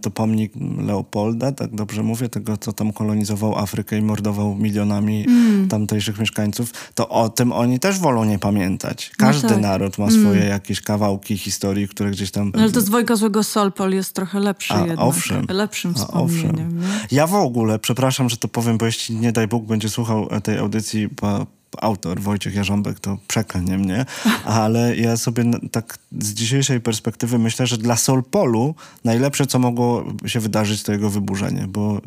to 0.00 0.10
pomnik 0.10 0.52
Leopolda, 0.78 1.52
tak 1.52 1.74
dobrze 1.74 2.02
mówię, 2.02 2.28
tego 2.28 2.56
co 2.56 2.72
tam 2.72 2.92
kolonizował 2.92 3.58
Afrykę 3.58 3.98
i 3.98 4.02
mordował 4.02 4.54
milionami 4.54 5.24
mm. 5.28 5.68
tamtejszych 5.68 6.18
mieszkańców 6.18 6.72
to 6.94 7.08
o 7.08 7.28
tym 7.28 7.52
oni 7.52 7.80
też 7.80 7.98
wolą 7.98 8.24
nie 8.24 8.38
pamiętać. 8.38 9.10
Każdy 9.18 9.48
no 9.48 9.54
tak. 9.54 9.62
naród 9.62 9.98
ma 9.98 10.10
swoje 10.10 10.40
mm. 10.40 10.48
jakieś 10.48 10.80
kawałki 10.80 11.38
historii, 11.38 11.88
które 11.88 12.10
gdzieś 12.10 12.30
tam... 12.30 12.52
No 12.54 12.62
ale 12.62 12.72
to 12.72 12.80
z 12.80 12.84
Dwojga 12.84 13.16
Złego 13.16 13.44
Solpol 13.44 13.92
jest 13.92 14.14
trochę 14.14 14.40
lepszy 14.40 14.74
A, 14.74 14.78
jednak. 14.78 14.98
Owszem. 14.98 15.46
Lepszym 15.48 15.94
wspomnieniem. 15.94 16.78
Owszem. 16.78 17.08
Ja 17.10 17.26
w 17.26 17.34
ogóle, 17.34 17.78
przepraszam, 17.78 18.30
że 18.30 18.36
to 18.36 18.48
powiem, 18.48 18.78
bo 18.78 18.86
jeśli 18.86 19.16
nie 19.16 19.32
daj 19.32 19.48
Bóg 19.48 19.64
będzie 19.64 19.88
słuchał 19.88 20.28
tej 20.42 20.58
audycji, 20.58 21.08
bo 21.20 21.46
autor 21.80 22.20
Wojciech 22.20 22.54
Jarząbek 22.54 23.00
to 23.00 23.18
przeklnie 23.28 23.78
mnie, 23.78 24.06
ale 24.44 24.96
ja 24.96 25.16
sobie 25.16 25.44
tak 25.70 25.98
z 26.18 26.34
dzisiejszej 26.34 26.80
perspektywy 26.80 27.38
myślę, 27.38 27.66
że 27.66 27.78
dla 27.78 27.96
Solpolu 27.96 28.74
najlepsze, 29.04 29.46
co 29.46 29.58
mogło 29.58 30.04
się 30.26 30.40
wydarzyć, 30.40 30.82
to 30.82 30.92
jego 30.92 31.10
wyburzenie, 31.10 31.66
bo 31.68 32.00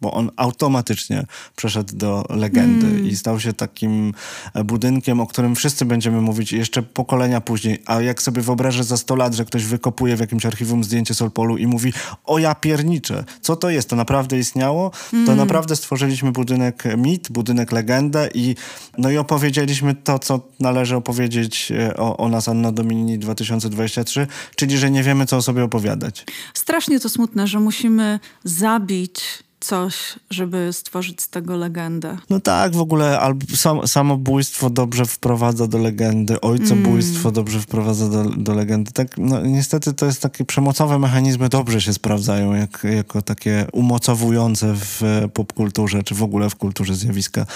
bo 0.00 0.12
on 0.12 0.30
automatycznie 0.36 1.26
przeszedł 1.56 1.96
do 1.96 2.24
legendy 2.30 2.86
mm. 2.86 3.06
i 3.06 3.16
stał 3.16 3.40
się 3.40 3.52
takim 3.52 4.14
e, 4.54 4.64
budynkiem, 4.64 5.20
o 5.20 5.26
którym 5.26 5.54
wszyscy 5.54 5.84
będziemy 5.84 6.20
mówić 6.20 6.52
jeszcze 6.52 6.82
pokolenia 6.82 7.40
później. 7.40 7.82
A 7.86 8.00
jak 8.00 8.22
sobie 8.22 8.42
wyobrażę 8.42 8.84
za 8.84 8.96
100 8.96 9.16
lat, 9.16 9.34
że 9.34 9.44
ktoś 9.44 9.64
wykopuje 9.64 10.16
w 10.16 10.20
jakimś 10.20 10.46
archiwum 10.46 10.84
zdjęcie 10.84 11.14
Solpolu 11.14 11.56
i 11.56 11.66
mówi, 11.66 11.92
o 12.24 12.38
ja 12.38 12.54
pierniczę, 12.54 13.24
co 13.40 13.56
to 13.56 13.70
jest? 13.70 13.88
To 13.88 13.96
naprawdę 13.96 14.38
istniało? 14.38 14.90
Mm. 15.12 15.26
To 15.26 15.36
naprawdę 15.36 15.76
stworzyliśmy 15.76 16.32
budynek 16.32 16.84
mit, 16.96 17.30
budynek 17.30 17.72
legendę 17.72 18.28
i, 18.34 18.54
no 18.98 19.10
i 19.10 19.16
opowiedzieliśmy 19.16 19.94
to, 19.94 20.18
co 20.18 20.40
należy 20.60 20.96
opowiedzieć 20.96 21.72
e, 21.72 21.96
o, 21.96 22.16
o 22.16 22.28
nas 22.28 22.48
Anno 22.48 22.72
Domini 22.72 23.18
2023, 23.18 24.26
czyli, 24.56 24.78
że 24.78 24.90
nie 24.90 25.02
wiemy, 25.02 25.26
co 25.26 25.36
o 25.36 25.42
sobie 25.42 25.64
opowiadać. 25.64 26.24
Strasznie 26.54 27.00
to 27.00 27.08
smutne, 27.08 27.46
że 27.46 27.60
musimy 27.60 28.20
zabić 28.44 29.45
coś, 29.60 29.94
żeby 30.30 30.72
stworzyć 30.72 31.22
z 31.22 31.28
tego 31.28 31.56
legendę. 31.56 32.18
No 32.30 32.40
tak, 32.40 32.72
w 32.72 32.80
ogóle 32.80 33.20
sam, 33.54 33.88
samobójstwo 33.88 34.70
dobrze 34.70 35.06
wprowadza 35.06 35.66
do 35.66 35.78
legendy, 35.78 36.40
ojcobójstwo 36.40 37.28
mm. 37.28 37.32
dobrze 37.34 37.60
wprowadza 37.60 38.08
do, 38.08 38.24
do 38.24 38.54
legendy. 38.54 38.92
Tak, 38.92 39.18
no, 39.18 39.40
niestety 39.40 39.92
to 39.92 40.06
jest 40.06 40.22
takie 40.22 40.44
przemocowe 40.44 40.98
mechanizmy 40.98 41.48
dobrze 41.48 41.80
się 41.80 41.92
sprawdzają 41.92 42.54
jak, 42.54 42.86
jako 42.96 43.22
takie 43.22 43.66
umocowujące 43.72 44.74
w 44.74 45.02
popkulturze, 45.34 46.02
czy 46.02 46.14
w 46.14 46.22
ogóle 46.22 46.50
w 46.50 46.56
kulturze 46.56 46.94
zjawiska. 46.94 47.46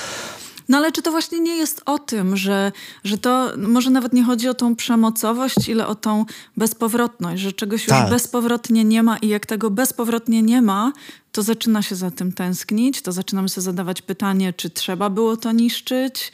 No 0.70 0.76
ale 0.76 0.92
czy 0.92 1.02
to 1.02 1.10
właśnie 1.10 1.40
nie 1.40 1.56
jest 1.56 1.82
o 1.86 1.98
tym, 1.98 2.36
że, 2.36 2.72
że 3.04 3.18
to 3.18 3.52
może 3.56 3.90
nawet 3.90 4.12
nie 4.12 4.24
chodzi 4.24 4.48
o 4.48 4.54
tą 4.54 4.76
przemocowość, 4.76 5.68
ile 5.68 5.86
o 5.86 5.94
tą 5.94 6.24
bezpowrotność, 6.56 7.42
że 7.42 7.52
czegoś 7.52 7.86
tak. 7.86 8.00
już 8.00 8.10
bezpowrotnie 8.10 8.84
nie 8.84 9.02
ma 9.02 9.18
i 9.18 9.28
jak 9.28 9.46
tego 9.46 9.70
bezpowrotnie 9.70 10.42
nie 10.42 10.62
ma, 10.62 10.92
to 11.32 11.42
zaczyna 11.42 11.82
się 11.82 11.96
za 11.96 12.10
tym 12.10 12.32
tęsknić, 12.32 13.02
to 13.02 13.12
zaczynamy 13.12 13.48
sobie 13.48 13.62
zadawać 13.62 14.02
pytanie, 14.02 14.52
czy 14.52 14.70
trzeba 14.70 15.10
było 15.10 15.36
to 15.36 15.52
niszczyć, 15.52 16.32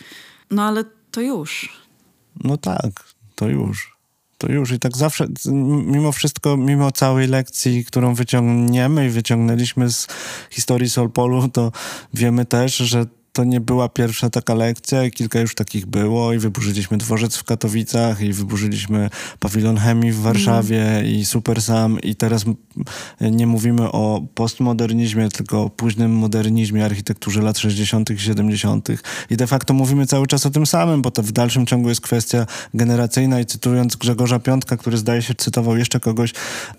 no 0.50 0.62
ale 0.62 0.84
to 1.10 1.20
już. 1.20 1.82
No 2.44 2.56
tak, 2.56 2.90
to 3.34 3.48
już. 3.48 3.96
To 4.38 4.52
już 4.52 4.72
i 4.72 4.78
tak 4.78 4.96
zawsze, 4.96 5.26
mimo 5.84 6.12
wszystko, 6.12 6.56
mimo 6.56 6.92
całej 6.92 7.28
lekcji, 7.28 7.84
którą 7.84 8.14
wyciągniemy 8.14 9.06
i 9.06 9.10
wyciągnęliśmy 9.10 9.90
z 9.90 10.06
historii 10.50 10.90
Solpolu, 10.90 11.48
to 11.48 11.72
wiemy 12.14 12.44
też, 12.44 12.76
że 12.76 13.06
to 13.36 13.44
nie 13.44 13.60
była 13.60 13.88
pierwsza 13.88 14.30
taka 14.30 14.54
lekcja 14.54 15.04
i 15.04 15.10
kilka 15.10 15.40
już 15.40 15.54
takich 15.54 15.86
było 15.86 16.32
i 16.32 16.38
wyburzyliśmy 16.38 16.98
dworzec 16.98 17.36
w 17.36 17.44
Katowicach 17.44 18.20
i 18.20 18.32
wyburzyliśmy 18.32 19.10
pawilon 19.38 19.76
chemii 19.76 20.12
w 20.12 20.20
Warszawie 20.20 20.82
mm. 20.82 21.06
i 21.06 21.24
Super 21.24 21.62
Sam 21.62 22.00
i 22.00 22.14
teraz 22.14 22.44
nie 23.20 23.46
mówimy 23.46 23.92
o 23.92 24.22
postmodernizmie, 24.34 25.28
tylko 25.28 25.62
o 25.62 25.70
późnym 25.70 26.12
modernizmie, 26.12 26.84
architekturze 26.84 27.42
lat 27.42 27.58
60. 27.58 28.10
i 28.10 28.18
70. 28.18 28.88
I 29.30 29.36
de 29.36 29.46
facto 29.46 29.74
mówimy 29.74 30.06
cały 30.06 30.26
czas 30.26 30.46
o 30.46 30.50
tym 30.50 30.66
samym, 30.66 31.02
bo 31.02 31.10
to 31.10 31.22
w 31.22 31.32
dalszym 31.32 31.66
ciągu 31.66 31.88
jest 31.88 32.00
kwestia 32.00 32.46
generacyjna 32.74 33.40
i 33.40 33.46
cytując 33.46 33.96
Grzegorza 33.96 34.38
Piątka, 34.38 34.76
który 34.76 34.96
zdaje 34.96 35.22
się 35.22 35.34
cytował 35.34 35.76
jeszcze 35.76 36.00
kogoś, 36.00 36.32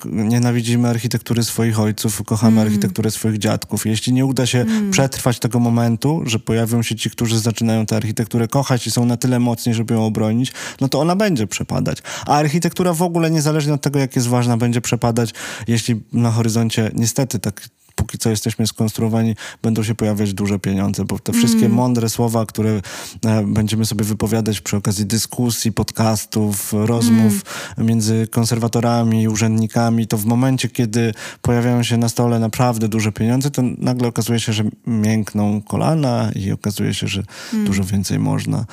nienawidzimy 0.06 0.88
architektury 0.90 1.44
swoich 1.44 1.80
ojców, 1.80 2.24
kochamy 2.24 2.62
mm. 2.62 2.68
architekturę 2.68 3.12
swoich 3.12 3.38
dziadków. 3.38 3.86
Jeśli 3.86 4.14
nie 4.14 4.26
uda 4.26 4.46
się 4.46 4.60
mm. 4.60 4.92
przetrwać 4.92 5.40
tego 5.40 5.60
momentu, 5.60 6.24
że 6.26 6.40
pojawią 6.48 6.84
się 6.84 6.96
ci, 6.96 7.10
którzy 7.10 7.40
zaczynają 7.40 7.86
tę 7.86 7.96
architekturę 7.96 8.48
kochać 8.48 8.88
i 8.88 8.92
są 8.92 9.06
na 9.06 9.18
tyle 9.18 9.40
mocni, 9.40 9.74
żeby 9.74 9.94
ją 9.94 10.06
obronić, 10.06 10.52
no 10.82 10.90
to 10.90 11.00
ona 11.00 11.16
będzie 11.16 11.48
przepadać. 11.48 11.98
A 12.26 12.36
architektura 12.36 12.94
w 12.94 13.02
ogóle, 13.02 13.32
niezależnie 13.32 13.74
od 13.74 13.82
tego, 13.82 14.00
jak 14.00 14.16
jest 14.16 14.28
ważna, 14.28 14.58
będzie 14.58 14.82
przepadać, 14.82 15.34
jeśli 15.68 16.02
na 16.14 16.32
horyzoncie 16.32 16.92
niestety 16.94 17.40
tak 17.40 17.70
póki 17.98 18.18
co 18.18 18.30
jesteśmy 18.30 18.68
skonstruowani, 18.68 19.36
będą 19.62 19.84
się 19.84 19.96
pojawiać 19.96 20.34
duże 20.34 20.60
pieniądze, 20.60 21.06
bo 21.06 21.20
te 21.20 21.34
wszystkie 21.34 21.66
mm. 21.66 21.72
mądre 21.72 22.10
słowa, 22.10 22.46
które 22.46 22.82
e, 23.26 23.44
będziemy 23.48 23.86
sobie 23.86 24.06
wypowiadać 24.06 24.62
przy 24.62 24.78
okazji 24.78 25.06
dyskusji, 25.06 25.72
podcastów, 25.72 26.74
rozmów 26.74 27.34
mm. 27.78 27.90
między 27.90 28.28
konserwatorami 28.32 29.22
i 29.22 29.28
urzędnikami, 29.28 30.08
to 30.08 30.18
w 30.18 30.26
momencie, 30.26 30.70
kiedy 30.70 31.14
pojawiają 31.42 31.84
się 31.84 31.98
na 31.98 32.10
stole 32.10 32.40
naprawdę 32.40 32.88
duże 32.88 33.12
pieniądze, 33.12 33.52
to 33.52 33.62
nagle 33.78 34.08
okazuje 34.08 34.40
się, 34.40 34.54
że 34.54 34.64
miękną 34.88 35.62
kolana 35.62 36.32
i 36.36 36.52
okazuje 36.52 36.94
się, 36.94 37.08
że 37.08 37.24
mm. 37.54 37.66
dużo 37.66 37.84
więcej 37.84 38.20
można. 38.20 38.66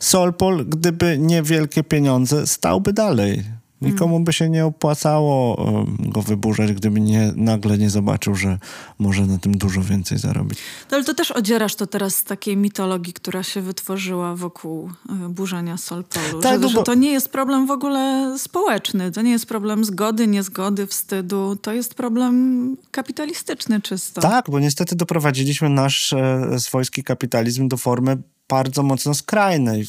Solpol, 0.00 0.66
gdyby 0.66 1.18
nie 1.18 1.42
wielkie 1.42 1.84
pieniądze, 1.84 2.46
stałby 2.46 2.92
dalej 2.92 3.57
Nikomu 3.82 4.20
by 4.20 4.32
się 4.32 4.48
nie 4.48 4.66
opłacało 4.66 5.66
go 5.98 6.22
wyburzać, 6.22 6.72
gdyby 6.72 7.00
nie, 7.00 7.32
nagle 7.36 7.78
nie 7.78 7.90
zobaczył, 7.90 8.34
że 8.34 8.58
może 8.98 9.26
na 9.26 9.38
tym 9.38 9.58
dużo 9.58 9.82
więcej 9.82 10.18
zarobić. 10.18 10.58
No, 10.90 10.96
ale 10.96 11.04
to 11.04 11.14
też 11.14 11.30
odzierasz 11.30 11.74
to 11.74 11.86
teraz 11.86 12.14
z 12.14 12.24
takiej 12.24 12.56
mitologii, 12.56 13.12
która 13.12 13.42
się 13.42 13.62
wytworzyła 13.62 14.36
wokół 14.36 14.90
e, 15.08 15.28
burzenia 15.28 15.76
Solpolu. 15.76 16.40
Tak, 16.40 16.52
że, 16.52 16.58
no 16.58 16.68
bo... 16.68 16.68
że 16.68 16.82
to 16.82 16.94
nie 16.94 17.10
jest 17.10 17.28
problem 17.28 17.66
w 17.66 17.70
ogóle 17.70 18.34
społeczny, 18.38 19.12
to 19.12 19.22
nie 19.22 19.30
jest 19.30 19.46
problem 19.46 19.84
zgody, 19.84 20.26
niezgody, 20.26 20.86
wstydu, 20.86 21.56
to 21.56 21.72
jest 21.72 21.94
problem 21.94 22.76
kapitalistyczny 22.90 23.80
czysto. 23.80 24.20
Tak, 24.20 24.50
bo 24.50 24.60
niestety 24.60 24.96
doprowadziliśmy 24.96 25.68
nasz 25.68 26.12
e, 26.12 26.56
swojski 26.58 27.04
kapitalizm 27.04 27.68
do 27.68 27.76
formy 27.76 28.16
bardzo 28.48 28.82
mocno 28.82 29.14
skrajnej 29.14 29.86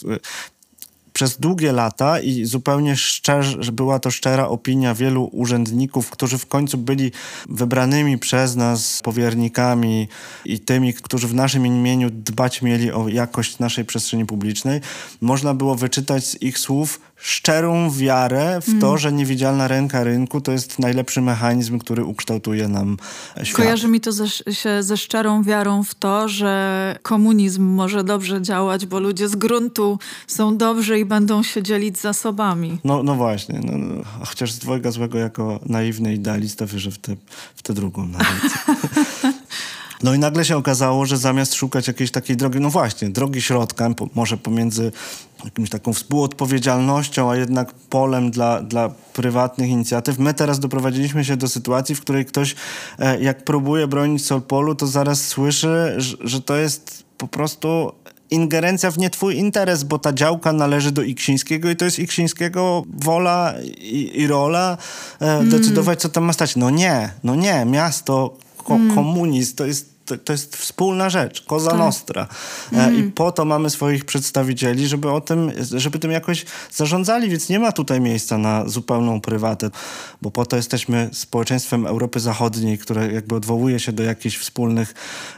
przez 1.19 1.37
długie 1.39 1.71
lata 1.71 2.19
i 2.19 2.45
zupełnie 2.45 2.95
szczerze, 2.95 3.71
była 3.71 3.99
to 3.99 4.11
szczera 4.11 4.47
opinia 4.47 4.93
wielu 4.93 5.29
urzędników, 5.31 6.09
którzy 6.09 6.37
w 6.37 6.45
końcu 6.45 6.77
byli 6.77 7.11
wybranymi 7.49 8.17
przez 8.17 8.55
nas 8.55 9.01
powiernikami 9.03 10.07
i 10.45 10.59
tymi, 10.59 10.93
którzy 10.93 11.27
w 11.27 11.33
naszym 11.33 11.65
imieniu 11.65 12.09
dbać 12.09 12.61
mieli 12.61 12.91
o 12.91 13.07
jakość 13.07 13.59
naszej 13.59 13.85
przestrzeni 13.85 14.25
publicznej, 14.25 14.81
można 15.21 15.53
było 15.53 15.75
wyczytać 15.75 16.25
z 16.25 16.41
ich 16.41 16.59
słów 16.59 16.99
szczerą 17.19 17.91
wiarę 17.91 18.59
w 18.61 18.79
to, 18.79 18.87
mm. 18.87 18.97
że 18.97 19.11
niewidzialna 19.11 19.67
ręka 19.67 20.03
rynku 20.03 20.41
to 20.41 20.51
jest 20.51 20.79
najlepszy 20.79 21.21
mechanizm, 21.21 21.79
który 21.79 22.03
ukształtuje 22.03 22.67
nam 22.67 22.97
świat. 23.43 23.55
Kojarzy 23.55 23.87
mi 23.87 24.01
to 24.01 24.11
ze, 24.11 24.27
się 24.29 24.83
ze 24.83 24.97
szczerą 24.97 25.43
wiarą 25.43 25.83
w 25.83 25.95
to, 25.95 26.27
że 26.27 26.95
komunizm 27.01 27.63
może 27.63 28.03
dobrze 28.03 28.41
działać, 28.41 28.85
bo 28.85 28.99
ludzie 28.99 29.29
z 29.29 29.35
gruntu 29.35 29.99
są 30.27 30.57
dobrzy 30.57 30.99
i 30.99 31.05
będą 31.05 31.43
się 31.43 31.63
dzielić 31.63 31.97
zasobami. 31.97 32.79
No, 32.83 33.03
no 33.03 33.15
właśnie. 33.15 33.59
No, 33.63 33.77
no. 33.77 34.03
Chociaż 34.25 34.51
z 34.51 34.59
dwojga 34.59 34.91
złego 34.91 35.17
jako 35.17 35.59
naiwny 35.65 36.13
idealista 36.13 36.65
wierzę 36.65 36.91
w 36.91 36.97
tę 36.97 37.15
w 37.55 37.63
te 37.63 37.73
drugą 37.73 38.07
narrację. 38.07 38.49
No 40.03 40.13
i 40.13 40.19
nagle 40.19 40.45
się 40.45 40.57
okazało, 40.57 41.05
że 41.05 41.17
zamiast 41.17 41.53
szukać 41.53 41.87
jakiejś 41.87 42.11
takiej 42.11 42.37
drogi, 42.37 42.59
no 42.59 42.69
właśnie, 42.69 43.09
drogi 43.09 43.41
środka, 43.41 43.89
po, 43.89 44.07
może 44.15 44.37
pomiędzy 44.37 44.91
jakimś 45.45 45.69
taką 45.69 45.93
współodpowiedzialnością, 45.93 47.31
a 47.31 47.35
jednak 47.35 47.73
polem 47.73 48.31
dla, 48.31 48.61
dla 48.61 48.89
prywatnych 49.13 49.69
inicjatyw, 49.69 50.19
my 50.19 50.33
teraz 50.33 50.59
doprowadziliśmy 50.59 51.25
się 51.25 51.37
do 51.37 51.47
sytuacji, 51.47 51.95
w 51.95 52.01
której 52.01 52.25
ktoś, 52.25 52.55
e, 52.99 53.21
jak 53.21 53.43
próbuje 53.43 53.87
bronić 53.87 54.25
Solpolu, 54.25 54.75
to 54.75 54.87
zaraz 54.87 55.27
słyszy, 55.27 55.93
że, 55.97 56.17
że 56.21 56.41
to 56.41 56.55
jest 56.55 57.03
po 57.17 57.27
prostu 57.27 57.91
ingerencja 58.31 58.91
w 58.91 58.97
nie 58.97 59.09
twój 59.09 59.37
interes, 59.37 59.83
bo 59.83 59.99
ta 59.99 60.13
działka 60.13 60.53
należy 60.53 60.91
do 60.91 61.01
Iksińskiego 61.01 61.69
i 61.69 61.75
to 61.75 61.85
jest 61.85 61.99
Iksińskiego 61.99 62.83
wola 62.93 63.53
i, 63.77 64.11
i 64.15 64.27
rola 64.27 64.77
e, 65.21 65.25
mm. 65.25 65.49
decydować, 65.49 66.01
co 66.01 66.09
tam 66.09 66.23
ma 66.23 66.33
stać. 66.33 66.55
No 66.55 66.69
nie, 66.69 67.09
no 67.23 67.35
nie, 67.35 67.65
miasto, 67.65 68.37
ko, 68.63 68.75
mm. 68.75 68.95
komunizm 68.95 69.55
to 69.55 69.65
jest 69.65 69.99
to, 70.17 70.33
jest 70.33 70.57
wspólna 70.57 71.09
rzecz, 71.09 71.45
Cosa 71.45 71.69
tak. 71.69 71.79
Nostra. 71.79 72.27
Mm. 72.71 72.95
I 72.95 73.11
po 73.11 73.31
to 73.31 73.45
mamy 73.45 73.69
swoich 73.69 74.05
przedstawicieli, 74.05 74.87
żeby 74.87 75.11
o 75.11 75.21
tym, 75.21 75.51
żeby 75.75 75.99
tym 75.99 76.11
jakoś 76.11 76.45
zarządzali, 76.71 77.29
więc 77.29 77.49
nie 77.49 77.59
ma 77.59 77.71
tutaj 77.71 78.01
miejsca 78.01 78.37
na 78.37 78.69
zupełną 78.69 79.21
prywatę, 79.21 79.69
bo 80.21 80.31
po 80.31 80.45
to 80.45 80.55
jesteśmy 80.55 81.09
społeczeństwem 81.13 81.85
Europy 81.85 82.19
Zachodniej, 82.19 82.77
które 82.77 83.13
jakby 83.13 83.35
odwołuje 83.35 83.79
się 83.79 83.91
do 83.91 84.03
jakichś 84.03 84.37
wspólnych 84.37 84.93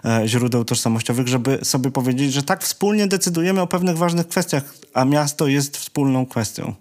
e, 0.06 0.28
źródeł 0.28 0.66
tożsamościowych, 0.66 1.28
żeby 1.28 1.60
sobie 1.64 1.92
powiedzieć, 1.92 2.34
że 2.34 2.44
tak 2.44 2.64
wspólnie 2.64 3.08
decydujemy 3.08 3.62
o 3.62 3.68
pewnych 3.68 3.98
ważnych 3.98 4.28
kwestiach, 4.28 4.64
a 4.94 5.06
miasto 5.06 5.48
jest 5.48 5.78
wspólną 5.78 6.26
kwestią. 6.26 6.76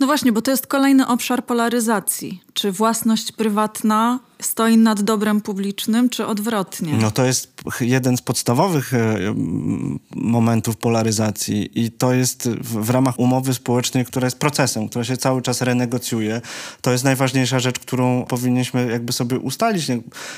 No 0.00 0.06
właśnie, 0.06 0.32
bo 0.32 0.42
to 0.42 0.50
jest 0.50 0.66
kolejny 0.66 1.06
obszar 1.06 1.44
polaryzacji. 1.44 2.42
Czy 2.54 2.72
własność 2.72 3.32
prywatna 3.32 4.18
stoi 4.42 4.76
nad 4.76 5.02
dobrem 5.02 5.40
publicznym, 5.40 6.08
czy 6.08 6.26
odwrotnie? 6.26 6.92
No 6.92 7.10
to 7.10 7.24
jest 7.24 7.52
jeden 7.80 8.16
z 8.16 8.22
podstawowych 8.22 8.94
e, 8.94 9.16
momentów 10.14 10.76
polaryzacji 10.76 11.84
i 11.84 11.90
to 11.90 12.12
jest 12.12 12.48
w, 12.48 12.90
ramach 12.90 13.18
umowy 13.18 13.54
społecznej, 13.54 14.04
która 14.04 14.26
jest 14.26 14.38
procesem, 14.38 14.88
która 14.88 15.04
się 15.04 15.16
cały 15.16 15.42
czas 15.42 15.60
renegocjuje. 15.60 16.40
To 16.80 16.92
jest 16.92 17.04
najważniejsza 17.04 17.58
rzecz, 17.58 17.78
którą 17.78 18.24
powinniśmy 18.24 18.90
jakby 18.90 19.12
sobie 19.12 19.38
ustalić. 19.38 19.86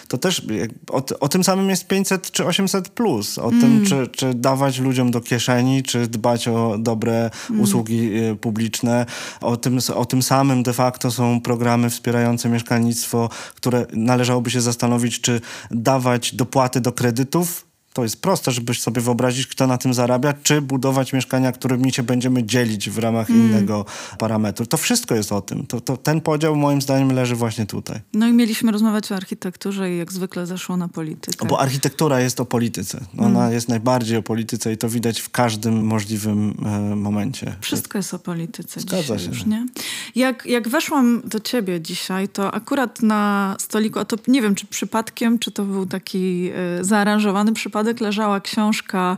To 0.09 0.19
też 0.19 0.43
o, 0.91 1.03
o 1.21 1.29
tym 1.29 1.45
samym 1.45 1.71
jest 1.71 1.87
500 1.87 2.31
czy 2.31 2.47
800 2.47 2.89
plus. 2.89 3.39
O 3.39 3.49
mm. 3.49 3.61
tym, 3.61 3.87
czy, 3.87 4.07
czy 4.17 4.35
dawać 4.35 4.79
ludziom 4.79 5.11
do 5.11 5.21
kieszeni, 5.21 5.83
czy 5.83 6.07
dbać 6.07 6.49
o 6.49 6.77
dobre 6.79 7.31
mm. 7.51 7.63
usługi 7.63 8.15
e, 8.15 8.37
publiczne. 8.37 9.07
O 9.41 9.57
tym, 9.57 9.79
o 9.95 10.05
tym 10.05 10.23
samym 10.23 10.63
de 10.63 10.73
facto 10.73 11.11
są 11.11 11.41
programy 11.41 11.91
wspierające 11.91 12.49
mieszkalnictwo, 12.49 13.29
które 13.55 13.86
należałoby 13.93 14.51
się 14.51 14.61
zastanowić, 14.61 15.21
czy 15.21 15.41
dawać 15.71 16.35
dopłaty 16.35 16.81
do 16.81 16.93
kredytów 16.93 17.66
to 17.97 18.03
jest 18.03 18.23
proste, 18.23 18.53
żebyś 18.53 18.81
sobie 18.81 19.01
wyobrazić, 19.01 19.47
kto 19.47 19.67
na 19.67 19.79
tym 19.79 19.95
zarabia, 19.95 20.33
czy 20.43 20.61
budować 20.61 21.13
mieszkania, 21.13 21.53
którymi 21.53 21.93
się 21.93 22.03
będziemy 22.03 22.45
dzielić 22.45 22.91
w 22.91 22.99
ramach 22.99 23.31
mm. 23.31 23.43
innego 23.43 23.85
parametru. 24.19 24.67
To 24.67 24.77
wszystko 24.77 25.15
jest 25.15 25.33
o 25.33 25.41
tym. 25.41 25.67
To, 25.67 25.81
to, 25.81 25.97
ten 25.97 26.21
podział 26.21 26.57
moim 26.57 26.83
zdaniem 26.83 27.13
leży 27.13 27.37
właśnie 27.37 27.67
tutaj. 27.67 28.01
No 28.15 28.27
i 28.27 28.33
mieliśmy 28.33 28.73
rozmawiać 28.73 29.13
o 29.13 29.15
architekturze 29.15 29.95
i 29.95 29.99
jak 29.99 30.13
zwykle 30.13 30.47
zeszło 30.47 30.77
na 30.77 30.89
politykę. 30.89 31.47
Bo 31.47 31.61
architektura 31.61 32.21
jest 32.21 32.41
o 32.41 32.45
polityce. 32.45 33.01
Ona 33.19 33.41
mm. 33.41 33.53
jest 33.53 33.69
najbardziej 33.69 34.17
o 34.17 34.23
polityce 34.23 34.73
i 34.73 34.77
to 34.77 34.89
widać 34.89 35.21
w 35.21 35.31
każdym 35.31 35.85
możliwym 35.85 36.55
e, 36.93 36.97
momencie. 36.97 37.57
Wszystko 37.61 37.99
jest 37.99 38.15
o 38.15 38.19
polityce 38.19 38.81
Zgadza 38.81 39.19
się. 39.19 39.29
już, 39.29 39.47
nie? 39.47 39.67
Jak, 40.15 40.47
jak 40.47 40.69
weszłam 40.69 41.23
do 41.25 41.41
ciebie 41.41 41.81
dzisiaj, 41.81 42.29
to 42.29 42.55
akurat 42.55 43.03
na 43.03 43.57
stoliku, 43.59 43.99
a 43.99 44.05
to 44.05 44.17
nie 44.29 44.43
wiem, 44.43 44.55
czy 44.55 44.67
przypadkiem, 44.67 45.39
czy 45.39 45.51
to 45.51 45.65
był 45.65 45.87
taki 45.87 46.51
e, 46.55 46.85
zaaranżowany 46.85 47.53
przypadek, 47.53 47.86
przypadek 47.87 48.01
leżała 48.01 48.41
książka 48.41 49.17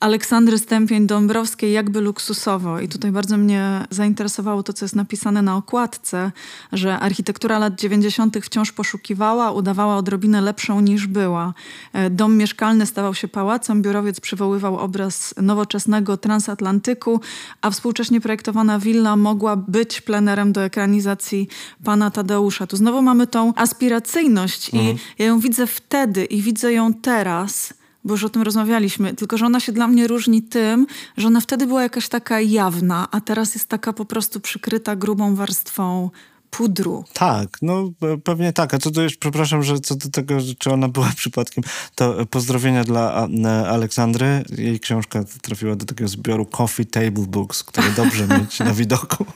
Aleksandry 0.00 0.58
Stępień-Dąbrowskiej 0.58 1.72
jakby 1.72 2.00
luksusowo. 2.00 2.80
I 2.80 2.88
tutaj 2.88 3.12
bardzo 3.12 3.36
mnie 3.36 3.86
zainteresowało 3.90 4.62
to, 4.62 4.72
co 4.72 4.84
jest 4.84 4.96
napisane 4.96 5.42
na 5.42 5.56
okładce, 5.56 6.32
że 6.72 6.98
architektura 6.98 7.58
lat 7.58 7.74
90. 7.74 8.36
wciąż 8.42 8.72
poszukiwała, 8.72 9.52
udawała 9.52 9.96
odrobinę 9.96 10.40
lepszą 10.40 10.80
niż 10.80 11.06
była. 11.06 11.54
E, 11.92 12.10
dom 12.10 12.36
mieszkalny 12.36 12.86
stawał 12.86 13.14
się 13.14 13.28
pałacem, 13.28 13.82
biurowiec 13.82 14.20
przywoływał 14.20 14.78
obraz 14.78 15.34
nowoczesnego 15.36 16.16
transatlantyku, 16.16 17.20
a 17.62 17.70
współcześnie 17.70 18.20
projektowana 18.20 18.78
willa 18.78 19.16
mogła 19.16 19.56
być 19.56 20.00
plenerem 20.00 20.52
do 20.52 20.64
ekranizacji 20.64 21.48
pana 21.84 22.10
Tadeusza. 22.10 22.66
Tu 22.66 22.76
znowu 22.76 23.02
mamy 23.02 23.26
tą 23.26 23.54
aspiracyjność 23.54 24.74
mhm. 24.74 24.96
i 24.96 24.98
ja 25.18 25.26
ją 25.26 25.40
widzę 25.40 25.66
wtedy 25.66 26.24
i 26.24 26.42
widzę 26.42 26.72
ją 26.72 26.94
teraz 26.94 27.74
bo 28.04 28.14
już 28.14 28.24
o 28.24 28.28
tym 28.28 28.42
rozmawialiśmy, 28.42 29.14
tylko 29.14 29.38
że 29.38 29.46
ona 29.46 29.60
się 29.60 29.72
dla 29.72 29.88
mnie 29.88 30.06
różni 30.06 30.42
tym, 30.42 30.86
że 31.16 31.26
ona 31.26 31.40
wtedy 31.40 31.66
była 31.66 31.82
jakaś 31.82 32.08
taka 32.08 32.40
jawna, 32.40 33.08
a 33.10 33.20
teraz 33.20 33.54
jest 33.54 33.68
taka 33.68 33.92
po 33.92 34.04
prostu 34.04 34.40
przykryta 34.40 34.96
grubą 34.96 35.34
warstwą 35.34 36.10
pudru. 36.56 37.04
Tak, 37.12 37.58
no 37.62 37.90
pewnie 38.24 38.52
tak. 38.52 38.74
A 38.74 38.78
co 38.78 38.90
do 38.90 39.02
jeszcze, 39.02 39.18
przepraszam, 39.20 39.62
że 39.62 39.80
co 39.80 39.94
do 39.94 40.08
tego, 40.08 40.38
czy 40.58 40.70
ona 40.70 40.88
była 40.88 41.12
przypadkiem, 41.16 41.64
to 41.94 42.26
pozdrowienia 42.26 42.84
dla 42.84 43.28
Aleksandry. 43.68 44.44
Jej 44.58 44.80
książka 44.80 45.24
trafiła 45.42 45.76
do 45.76 45.84
takiego 45.84 46.08
zbioru 46.08 46.46
Coffee 46.46 46.86
Table 46.86 47.26
Books, 47.26 47.62
które 47.64 47.90
dobrze 47.96 48.26
mieć 48.26 48.58
na 48.58 48.74
widoku. 48.84 49.26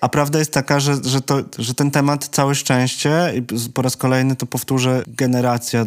A 0.00 0.08
prawda 0.08 0.38
jest 0.38 0.52
taka, 0.52 0.80
że, 0.80 0.96
że, 1.04 1.20
to, 1.20 1.42
że 1.58 1.74
ten 1.74 1.90
temat 1.90 2.28
całe 2.28 2.54
szczęście, 2.54 3.32
i 3.36 3.70
po 3.70 3.82
raz 3.82 3.96
kolejny 3.96 4.36
to 4.36 4.46
powtórzę, 4.46 5.02
generacja 5.06 5.86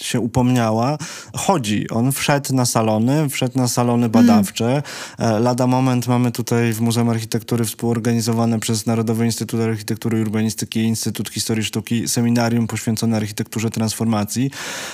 się 0.00 0.20
upomniała, 0.20 0.98
chodzi. 1.34 1.90
On 1.90 2.12
wszedł 2.12 2.54
na 2.54 2.66
salony, 2.66 3.28
wszedł 3.28 3.58
na 3.58 3.68
salony 3.68 4.08
badawcze. 4.08 4.82
Mm. 5.18 5.42
Lada 5.42 5.66
moment 5.66 6.08
mamy 6.08 6.32
tutaj 6.32 6.72
w 6.72 6.80
Muzeum 6.80 7.08
Architektury 7.08 7.64
współorganizowane 7.64 8.60
przez 8.60 8.86
Narodowy 8.86 9.24
Instytut 9.24 9.35
Architektury 9.70 10.18
i 10.18 10.22
Urbanistyki 10.22 10.80
Instytut 10.80 11.28
Historii 11.28 11.64
Sztuki 11.64 12.08
seminarium 12.08 12.66
poświęcone 12.66 13.16
architekturze 13.16 13.70
transformacji. 13.70 14.50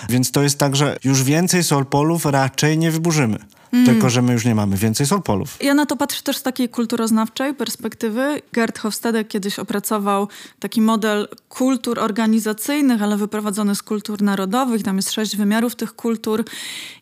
Więc 0.08 0.30
to 0.30 0.42
jest 0.42 0.58
tak, 0.58 0.76
że 0.76 0.96
już 1.04 1.22
więcej 1.22 1.64
Solpolów 1.64 2.24
raczej 2.24 2.78
nie 2.78 2.90
wyburzymy. 2.90 3.38
Mm. 3.72 3.86
Tylko, 3.86 4.10
że 4.10 4.22
my 4.22 4.32
już 4.32 4.44
nie 4.44 4.54
mamy 4.54 4.76
więcej 4.76 5.06
solpolów. 5.06 5.56
Ja 5.60 5.74
na 5.74 5.86
to 5.86 5.96
patrzę 5.96 6.22
też 6.22 6.36
z 6.36 6.42
takiej 6.42 6.68
kulturoznawczej 6.68 7.54
perspektywy. 7.54 8.42
Gerd 8.52 8.78
Hofstede 8.78 9.24
kiedyś 9.24 9.58
opracował 9.58 10.28
taki 10.58 10.82
model 10.82 11.28
kultur 11.48 11.98
organizacyjnych, 11.98 13.02
ale 13.02 13.16
wyprowadzony 13.16 13.74
z 13.74 13.82
kultur 13.82 14.22
narodowych. 14.22 14.82
Tam 14.82 14.96
jest 14.96 15.12
sześć 15.12 15.36
wymiarów 15.36 15.76
tych 15.76 15.96
kultur. 15.96 16.44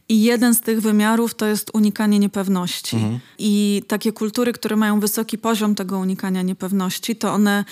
I 0.08 0.22
jeden 0.22 0.54
z 0.54 0.60
tych 0.60 0.80
wymiarów 0.80 1.34
to 1.34 1.46
jest 1.46 1.70
unikanie 1.74 2.18
niepewności. 2.18 2.96
Mhm. 2.96 3.18
I 3.38 3.82
takie 3.88 4.12
kultury, 4.12 4.52
które 4.52 4.76
mają 4.76 5.00
wysoki 5.00 5.38
poziom 5.38 5.74
tego 5.74 5.98
unikania 5.98 6.42
niepewności, 6.42 7.16
to 7.16 7.32
one, 7.32 7.64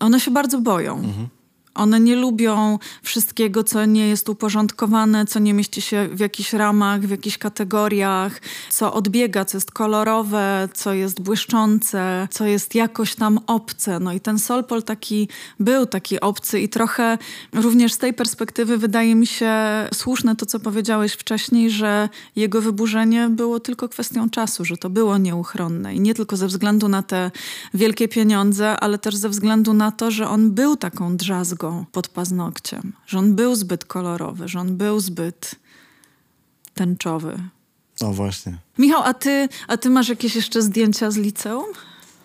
one 0.00 0.20
się 0.20 0.30
bardzo 0.30 0.60
boją. 0.60 0.94
Mhm 0.94 1.28
One 1.76 2.00
nie 2.00 2.16
lubią 2.16 2.78
wszystkiego, 3.02 3.64
co 3.64 3.84
nie 3.84 4.08
jest 4.08 4.28
uporządkowane, 4.28 5.26
co 5.26 5.38
nie 5.38 5.54
mieści 5.54 5.82
się 5.82 6.08
w 6.12 6.20
jakichś 6.20 6.52
ramach, 6.52 7.00
w 7.00 7.10
jakichś 7.10 7.38
kategoriach, 7.38 8.40
co 8.70 8.92
odbiega, 8.92 9.44
co 9.44 9.56
jest 9.56 9.70
kolorowe, 9.70 10.68
co 10.74 10.92
jest 10.92 11.20
błyszczące, 11.20 12.28
co 12.30 12.46
jest 12.46 12.74
jakoś 12.74 13.14
tam 13.14 13.40
obce. 13.46 14.00
No 14.00 14.12
i 14.12 14.20
ten 14.20 14.38
Solpol 14.38 14.82
taki 14.82 15.28
był 15.60 15.86
taki 15.86 16.20
obcy 16.20 16.60
i 16.60 16.68
trochę 16.68 17.18
również 17.52 17.92
z 17.92 17.98
tej 17.98 18.14
perspektywy 18.14 18.78
wydaje 18.78 19.14
mi 19.14 19.26
się 19.26 19.52
słuszne 19.94 20.36
to, 20.36 20.46
co 20.46 20.60
powiedziałeś 20.60 21.12
wcześniej, 21.12 21.70
że 21.70 22.08
jego 22.36 22.62
wyburzenie 22.62 23.28
było 23.28 23.60
tylko 23.60 23.88
kwestią 23.88 24.30
czasu, 24.30 24.64
że 24.64 24.76
to 24.76 24.90
było 24.90 25.18
nieuchronne 25.18 25.94
i 25.94 26.00
nie 26.00 26.14
tylko 26.14 26.36
ze 26.36 26.46
względu 26.46 26.88
na 26.88 27.02
te 27.02 27.30
wielkie 27.74 28.08
pieniądze, 28.08 28.80
ale 28.80 28.98
też 28.98 29.16
ze 29.16 29.28
względu 29.28 29.74
na 29.74 29.92
to, 29.92 30.10
że 30.10 30.28
on 30.28 30.50
był 30.50 30.76
taką 30.76 31.16
drzazgą 31.16 31.65
pod 31.92 32.08
paznokciem, 32.08 32.92
że 33.06 33.18
on 33.18 33.34
był 33.34 33.54
zbyt 33.54 33.84
kolorowy, 33.84 34.48
że 34.48 34.60
on 34.60 34.76
był 34.76 35.00
zbyt 35.00 35.54
tęczowy. 36.74 37.38
No 38.00 38.12
właśnie. 38.12 38.58
Michał, 38.78 39.02
a 39.04 39.14
ty, 39.14 39.48
a 39.68 39.76
ty 39.76 39.90
masz 39.90 40.08
jakieś 40.08 40.36
jeszcze 40.36 40.62
zdjęcia 40.62 41.10
z 41.10 41.16
liceum? 41.16 41.66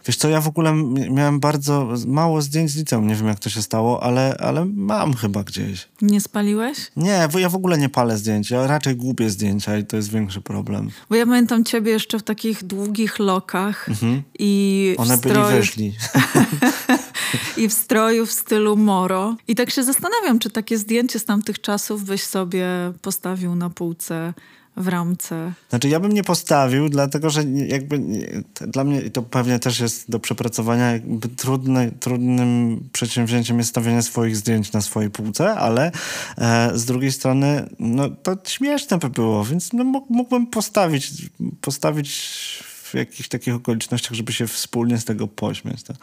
Wiesz 0.06 0.16
co, 0.16 0.30
ja 0.30 0.42
w 0.42 0.48
ogóle 0.48 0.74
miałem 1.10 1.40
bardzo 1.40 1.94
mało 2.08 2.42
zdjęć 2.42 2.72
z 2.72 2.76
liceum, 2.76 3.08
nie 3.08 3.16
wiem 3.16 3.28
jak 3.28 3.40
to 3.40 3.50
się 3.50 3.62
stało, 3.62 4.04
ale, 4.04 4.38
ale 4.40 4.66
mam 4.66 5.14
chyba 5.14 5.44
gdzieś. 5.44 5.88
Nie 6.02 6.22
spaliłeś? 6.22 6.78
Nie, 6.96 7.28
bo 7.34 7.40
ja 7.40 7.50
w 7.50 7.56
ogóle 7.56 7.78
nie 7.78 7.90
palę 7.90 8.18
zdjęć, 8.18 8.52
ja 8.52 8.68
raczej 8.68 8.96
gubię 8.96 9.30
zdjęcia 9.30 9.78
i 9.78 9.86
to 9.86 9.96
jest 9.96 10.12
większy 10.12 10.42
problem. 10.42 10.90
Bo 11.10 11.16
ja 11.16 11.26
pamiętam 11.26 11.64
ciebie 11.64 11.92
jeszcze 11.92 12.20
w 12.20 12.24
takich 12.24 12.64
długich 12.64 13.20
lokach 13.20 13.90
mhm. 13.90 14.22
i 14.40 14.96
One 14.98 15.18
stroju... 15.18 15.48
byli 15.48 15.58
weszli. 15.58 15.94
I 17.58 17.70
w 17.70 17.74
stroju 17.74 18.26
w 18.26 18.32
stylu 18.32 18.78
moro. 18.78 19.36
I 19.48 19.56
tak 19.56 19.70
się 19.70 19.84
zastanawiam, 19.84 20.40
czy 20.40 20.50
takie 20.50 20.78
zdjęcie 20.78 21.20
z 21.20 21.26
tamtych 21.26 21.62
czasów 21.62 22.04
byś 22.04 22.24
sobie 22.24 22.68
postawił 23.02 23.56
na 23.56 23.70
półce 23.70 24.34
w 24.78 24.88
ramce. 24.88 25.54
Znaczy 25.70 25.90
ja 25.90 26.00
bym 26.00 26.12
nie 26.12 26.24
postawił, 26.24 26.90
dlatego 26.90 27.30
że 27.30 27.44
jakby 27.68 28.00
dla 28.62 28.84
mnie 28.84 29.02
to 29.10 29.22
pewnie 29.22 29.60
też 29.60 29.80
jest 29.80 30.12
do 30.12 30.20
przepracowania, 30.20 30.92
jakby 30.92 31.28
trudne, 31.28 31.92
trudnym 31.92 32.80
przedsięwzięciem 32.94 33.58
jest 33.58 33.70
stawianie 33.70 34.02
swoich 34.02 34.38
zdjęć 34.38 34.72
na 34.72 34.82
swojej 34.82 35.10
półce, 35.10 35.54
ale 35.54 35.92
e, 36.38 36.72
z 36.74 36.86
drugiej 36.86 37.12
strony 37.12 37.70
no 37.80 38.10
to 38.10 38.38
śmieszne 38.44 38.98
by 38.98 39.10
było, 39.10 39.46
więc 39.46 39.74
no, 39.74 39.84
mógłbym 40.10 40.48
postawić, 40.48 41.12
postawić 41.62 42.71
w 42.92 42.94
jakichś 42.94 43.30
takich 43.30 43.56
okolicznościach, 43.56 44.14
żeby 44.14 44.34
się 44.34 44.48
wspólnie 44.48 44.98
z 44.98 45.06
tego 45.06 45.28
pośmiać. 45.28 45.84
To 45.84 45.94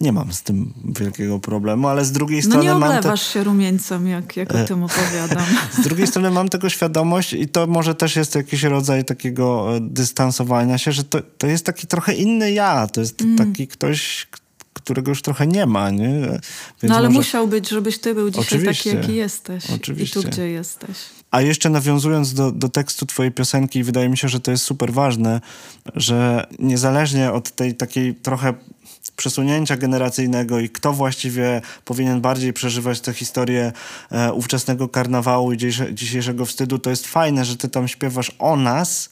nie 0.00 0.12
mam 0.12 0.32
z 0.32 0.42
tym 0.42 0.74
wielkiego 0.84 1.38
problemu, 1.38 1.88
ale 1.88 2.04
z 2.04 2.12
drugiej 2.12 2.42
strony 2.42 2.64
no 2.64 2.74
nie 2.74 2.80
mam... 2.80 3.04
No 3.04 3.16
się 3.16 3.44
rumieńcem, 3.44 4.08
jak, 4.08 4.36
jak 4.36 4.54
o 4.54 4.58
e, 4.58 4.64
tym 4.64 4.82
opowiadam. 4.82 5.44
Z 5.78 5.80
drugiej 5.80 6.06
strony 6.06 6.30
mam 6.30 6.48
tego 6.48 6.68
świadomość 6.68 7.32
i 7.32 7.48
to 7.48 7.66
może 7.66 7.94
też 7.94 8.16
jest 8.16 8.34
jakiś 8.34 8.62
rodzaj 8.62 9.04
takiego 9.04 9.76
e, 9.76 9.80
dystansowania 9.80 10.78
się, 10.78 10.92
że 10.92 11.04
to, 11.04 11.18
to 11.38 11.46
jest 11.46 11.66
taki 11.66 11.86
trochę 11.86 12.14
inny 12.14 12.52
ja. 12.52 12.86
To 12.86 13.00
jest 13.00 13.22
mm. 13.22 13.38
taki 13.38 13.68
ktoś, 13.68 14.26
którego 14.88 15.10
już 15.10 15.22
trochę 15.22 15.46
nie 15.46 15.66
ma, 15.66 15.90
nie? 15.90 16.20
Więc 16.20 16.40
no 16.82 16.96
ale 16.96 17.08
może... 17.08 17.18
musiał 17.18 17.48
być, 17.48 17.68
żebyś 17.68 17.98
ty 17.98 18.14
był 18.14 18.30
dzisiaj 18.30 18.44
Oczywiście. 18.44 18.90
taki, 18.90 19.02
jaki 19.02 19.14
jesteś. 19.14 19.70
Oczywiście. 19.70 20.20
I 20.20 20.22
tu, 20.22 20.28
gdzie 20.28 20.48
jesteś. 20.48 20.96
A 21.30 21.40
jeszcze 21.40 21.70
nawiązując 21.70 22.34
do, 22.34 22.52
do 22.52 22.68
tekstu 22.68 23.06
twojej 23.06 23.32
piosenki, 23.32 23.84
wydaje 23.84 24.08
mi 24.08 24.18
się, 24.18 24.28
że 24.28 24.40
to 24.40 24.50
jest 24.50 24.64
super 24.64 24.92
ważne, 24.92 25.40
że 25.94 26.46
niezależnie 26.58 27.32
od 27.32 27.50
tej 27.50 27.74
takiej 27.74 28.14
trochę 28.14 28.54
przesunięcia 29.16 29.76
generacyjnego 29.76 30.60
i 30.60 30.70
kto 30.70 30.92
właściwie 30.92 31.60
powinien 31.84 32.20
bardziej 32.20 32.52
przeżywać 32.52 33.00
tę 33.00 33.12
historię 33.12 33.72
e, 34.10 34.32
ówczesnego 34.32 34.88
karnawału 34.88 35.52
i 35.52 35.56
dzisiejszego 35.92 36.46
wstydu, 36.46 36.78
to 36.78 36.90
jest 36.90 37.06
fajne, 37.06 37.44
że 37.44 37.56
ty 37.56 37.68
tam 37.68 37.88
śpiewasz 37.88 38.32
o 38.38 38.56
nas, 38.56 39.10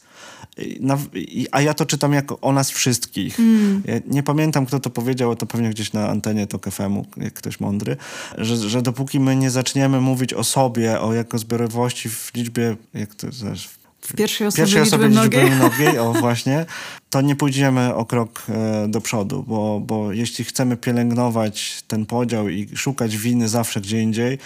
a 1.51 1.61
ja 1.61 1.73
to 1.73 1.85
czytam 1.85 2.13
jako 2.13 2.39
o 2.39 2.51
nas 2.51 2.71
wszystkich. 2.71 3.39
Mm. 3.39 3.83
Nie 4.07 4.23
pamiętam, 4.23 4.65
kto 4.65 4.79
to 4.79 4.89
powiedział, 4.89 5.35
to 5.35 5.45
pewnie 5.45 5.69
gdzieś 5.69 5.93
na 5.93 6.09
antenie 6.09 6.47
to 6.47 6.71
FM-u, 6.71 7.05
jak 7.17 7.33
ktoś 7.33 7.59
mądry, 7.59 7.97
że, 8.37 8.57
że 8.57 8.81
dopóki 8.81 9.19
my 9.19 9.35
nie 9.35 9.51
zaczniemy 9.51 10.01
mówić 10.01 10.33
o 10.33 10.43
sobie, 10.43 11.01
o 11.01 11.13
jako 11.13 11.37
zbiorowości 11.37 12.09
w 12.09 12.31
liczbie, 12.35 12.75
jak 12.93 13.15
to 13.15 13.31
zaś, 13.31 13.69
w 14.01 14.13
pierwszej 14.13 14.47
osobie, 14.47 14.63
pierwszej 14.63 14.81
osobie 14.81 15.07
liczby, 15.07 15.43
liczby 15.43 16.01
o 16.01 16.13
właśnie, 16.25 16.65
to 17.09 17.21
nie 17.21 17.35
pójdziemy 17.35 17.95
o 17.95 18.05
krok 18.05 18.43
e, 18.49 18.87
do 18.87 19.01
przodu, 19.01 19.43
bo, 19.47 19.79
bo 19.79 20.13
jeśli 20.13 20.45
chcemy 20.45 20.77
pielęgnować 20.77 21.83
ten 21.87 22.05
podział 22.05 22.49
i 22.49 22.77
szukać 22.77 23.17
winy 23.17 23.49
zawsze 23.49 23.81
gdzie 23.81 24.01
indziej, 24.01 24.37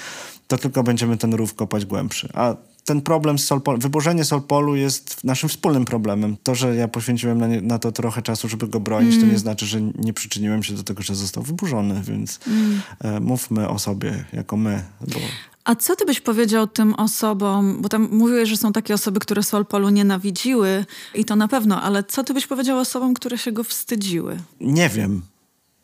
to 0.47 0.57
tylko 0.57 0.83
będziemy 0.83 1.17
ten 1.17 1.33
rów 1.33 1.53
kopać 1.55 1.85
głębszy. 1.85 2.29
A 2.33 2.55
ten 2.85 3.01
problem 3.01 3.39
z 3.39 3.45
Solpol, 3.45 3.79
wyburzenie 3.79 4.25
Solpolu 4.25 4.75
jest 4.75 5.23
naszym 5.23 5.49
wspólnym 5.49 5.85
problemem. 5.85 6.37
To, 6.43 6.55
że 6.55 6.75
ja 6.75 6.87
poświęciłem 6.87 7.37
na, 7.37 7.47
nie, 7.47 7.61
na 7.61 7.79
to 7.79 7.91
trochę 7.91 8.21
czasu, 8.21 8.47
żeby 8.47 8.67
go 8.67 8.79
bronić, 8.79 9.13
mm. 9.13 9.27
to 9.27 9.33
nie 9.33 9.39
znaczy, 9.39 9.65
że 9.65 9.81
nie 9.81 10.13
przyczyniłem 10.13 10.63
się 10.63 10.73
do 10.73 10.83
tego, 10.83 11.03
że 11.03 11.15
został 11.15 11.43
wyburzony, 11.43 12.01
więc 12.03 12.39
mm. 12.47 12.81
e, 12.99 13.19
mówmy 13.19 13.69
o 13.69 13.79
sobie 13.79 14.25
jako 14.33 14.57
my. 14.57 14.83
Bo... 15.01 15.19
A 15.63 15.75
co 15.75 15.95
ty 15.95 16.05
byś 16.05 16.21
powiedział 16.21 16.67
tym 16.67 16.93
osobom, 16.93 17.81
bo 17.81 17.89
tam 17.89 18.09
mówiłeś, 18.11 18.49
że 18.49 18.57
są 18.57 18.73
takie 18.73 18.93
osoby, 18.93 19.19
które 19.19 19.43
Solpolu 19.43 19.89
nienawidziły 19.89 20.85
i 21.15 21.25
to 21.25 21.35
na 21.35 21.47
pewno, 21.47 21.81
ale 21.81 22.03
co 22.03 22.23
ty 22.23 22.33
byś 22.33 22.47
powiedział 22.47 22.79
osobom, 22.79 23.13
które 23.13 23.37
się 23.37 23.51
go 23.51 23.63
wstydziły? 23.63 24.37
Nie 24.61 24.89
wiem. 24.89 25.21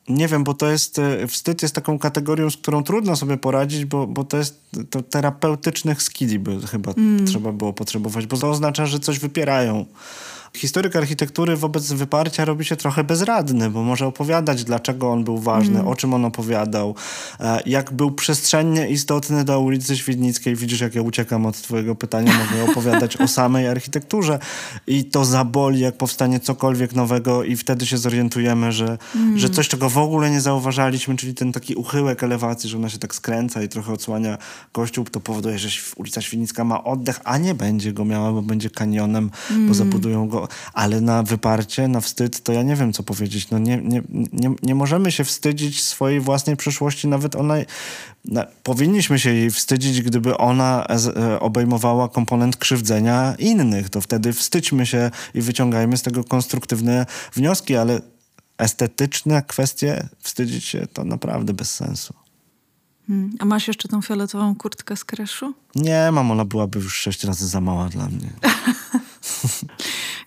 Nie 0.10 0.28
wiem, 0.28 0.44
bo 0.44 0.54
to 0.54 0.72
jest, 0.72 1.00
e, 1.00 1.28
wstyd 1.28 1.62
jest 1.62 1.76
taką 1.76 2.00
kategorią, 2.00 2.50
z 2.50 2.58
którą 2.58 2.84
trudno 2.84 3.16
sobie 3.16 3.38
poradzić, 3.38 3.86
bo, 3.86 4.08
bo 4.08 4.24
to 4.24 4.38
jest 4.38 4.62
to 4.90 5.02
terapeutycznych 5.02 6.02
skilli 6.02 6.40
by 6.40 6.68
chyba 6.68 6.92
mm. 6.92 7.28
trzeba 7.28 7.52
było 7.52 7.74
potrzebować, 7.74 8.28
bo 8.28 8.38
to 8.38 8.50
oznacza, 8.50 8.86
że 8.86 9.00
coś 9.00 9.20
wypierają 9.20 9.86
historyk 10.58 10.96
architektury 10.96 11.58
wobec 11.58 11.92
wyparcia 11.92 12.46
robi 12.46 12.66
się 12.66 12.76
trochę 12.76 13.04
bezradny, 13.04 13.70
bo 13.70 13.84
może 13.84 14.08
opowiadać, 14.08 14.64
dlaczego 14.64 15.12
on 15.12 15.24
był 15.24 15.38
ważny, 15.38 15.76
mm. 15.76 15.88
o 15.88 15.96
czym 15.96 16.14
on 16.14 16.26
opowiadał, 16.26 16.96
e, 17.40 17.60
jak 17.66 17.94
był 17.94 18.12
przestrzennie 18.12 18.90
istotny 18.90 19.44
do 19.44 19.60
ulicy 19.60 19.98
Świdnickiej. 19.98 20.56
Widzisz, 20.56 20.80
jak 20.80 20.96
ja 20.96 21.02
uciekam 21.02 21.46
od 21.46 21.62
twojego 21.62 21.96
pytania, 21.96 22.34
mogę 22.34 22.72
opowiadać 22.72 23.18
o 23.18 23.28
samej 23.28 23.68
architekturze 23.68 24.40
i 24.88 25.06
to 25.06 25.26
zaboli, 25.26 25.80
jak 25.80 25.98
powstanie 25.98 26.40
cokolwiek 26.40 26.96
nowego 26.96 27.44
i 27.44 27.56
wtedy 27.56 27.86
się 27.86 27.98
zorientujemy, 27.98 28.72
że, 28.72 28.98
mm. 29.16 29.40
że 29.40 29.50
coś, 29.50 29.68
czego 29.68 29.90
w 29.90 29.98
ogóle 29.98 30.32
nie 30.32 30.42
zauważaliśmy, 30.42 31.16
czyli 31.16 31.34
ten 31.34 31.52
taki 31.52 31.76
uchyłek 31.76 32.24
elewacji, 32.24 32.70
że 32.70 32.78
ona 32.78 32.90
się 32.90 32.98
tak 32.98 33.16
skręca 33.16 33.64
i 33.64 33.68
trochę 33.68 33.94
odsłania 33.94 34.38
kościół, 34.72 35.06
to 35.06 35.20
powoduje, 35.20 35.60
że 35.60 35.70
ulica 35.96 36.22
Świdnicka 36.22 36.64
ma 36.64 36.84
oddech, 36.84 37.20
a 37.24 37.38
nie 37.38 37.56
będzie 37.56 37.94
go 37.94 38.06
miała, 38.06 38.32
bo 38.32 38.42
będzie 38.42 38.70
kanionem, 38.70 39.32
mm. 39.52 39.68
bo 39.68 39.74
zabudują 39.74 40.28
go 40.28 40.47
ale 40.74 41.02
na 41.02 41.24
wyparcie, 41.24 41.88
na 41.88 42.02
wstyd, 42.02 42.44
to 42.44 42.54
ja 42.54 42.64
nie 42.64 42.76
wiem, 42.76 42.94
co 42.94 43.04
powiedzieć. 43.04 43.50
No 43.50 43.60
nie, 43.60 43.78
nie, 43.78 44.02
nie, 44.34 44.56
nie 44.64 44.76
możemy 44.76 45.12
się 45.12 45.24
wstydzić 45.24 45.84
swojej 45.84 46.20
własnej 46.20 46.58
przeszłości, 46.58 47.08
nawet 47.08 47.36
ona... 47.36 47.56
Na, 48.26 48.46
powinniśmy 48.64 49.20
się 49.20 49.34
jej 49.34 49.52
wstydzić, 49.52 50.02
gdyby 50.02 50.38
ona 50.38 50.88
e, 51.16 51.40
obejmowała 51.40 52.10
komponent 52.10 52.58
krzywdzenia 52.58 53.36
innych. 53.40 53.90
To 53.90 54.02
wtedy 54.02 54.34
wstydźmy 54.34 54.86
się 54.86 55.12
i 55.34 55.42
wyciągajmy 55.42 55.98
z 55.98 56.02
tego 56.02 56.24
konstruktywne 56.24 57.06
wnioski, 57.34 57.76
ale 57.76 58.02
estetyczne 58.58 59.42
kwestie 59.42 60.08
wstydzić 60.20 60.66
się 60.66 60.88
to 60.94 61.04
naprawdę 61.04 61.54
bez 61.54 61.76
sensu. 61.76 62.14
Hmm. 63.08 63.36
A 63.40 63.46
masz 63.46 63.68
jeszcze 63.68 63.88
tą 63.88 64.02
fioletową 64.02 64.56
kurtkę 64.56 64.96
z 64.96 65.06
kreszu? 65.06 65.54
Nie 65.76 66.10
mam, 66.12 66.32
ona 66.32 66.46
byłaby 66.46 66.80
już 66.80 66.98
sześć 66.98 67.24
razy 67.24 67.48
za 67.48 67.62
mała 67.62 67.90
dla 67.90 68.08
mnie. 68.08 68.30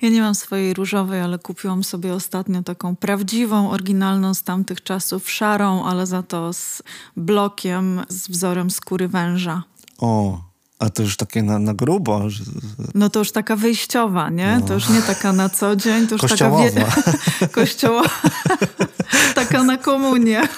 Ja 0.03 0.09
nie 0.09 0.23
mam 0.23 0.35
swojej 0.35 0.75
różowej, 0.75 1.21
ale 1.21 1.39
kupiłam 1.39 1.85
sobie 1.85 2.15
ostatnio 2.15 2.63
taką 2.63 2.97
prawdziwą, 2.97 3.71
oryginalną 3.71 4.35
z 4.35 4.43
tamtych 4.43 4.83
czasów, 4.83 5.31
szarą, 5.31 5.85
ale 5.85 6.07
za 6.07 6.23
to 6.23 6.53
z 6.53 6.83
blokiem 7.17 8.01
z 8.09 8.29
wzorem 8.29 8.71
skóry 8.71 9.09
węża. 9.09 9.63
O, 9.99 10.41
a 10.79 10.91
to 10.91 11.03
już 11.03 11.17
takie 11.17 11.43
na, 11.43 11.59
na 11.59 11.75
grubo. 11.75 12.31
Że... 12.31 12.45
No 12.95 13.11
to 13.11 13.19
już 13.19 13.33
taka 13.33 13.57
wyjściowa, 13.57 14.31
nie? 14.31 14.57
No. 14.61 14.67
To 14.67 14.75
już 14.75 14.89
nie 14.89 15.03
taka 15.03 15.33
na 15.33 15.49
co 15.49 15.77
dzień, 15.77 16.07
to 16.07 16.15
już 16.15 16.23
Kościołowa. 16.23 16.65
taka... 16.71 17.13
Wie... 17.41 17.49
Kościołowa. 17.49 18.11
taka 19.35 19.63
na 19.63 19.79
komunię. 19.79 20.43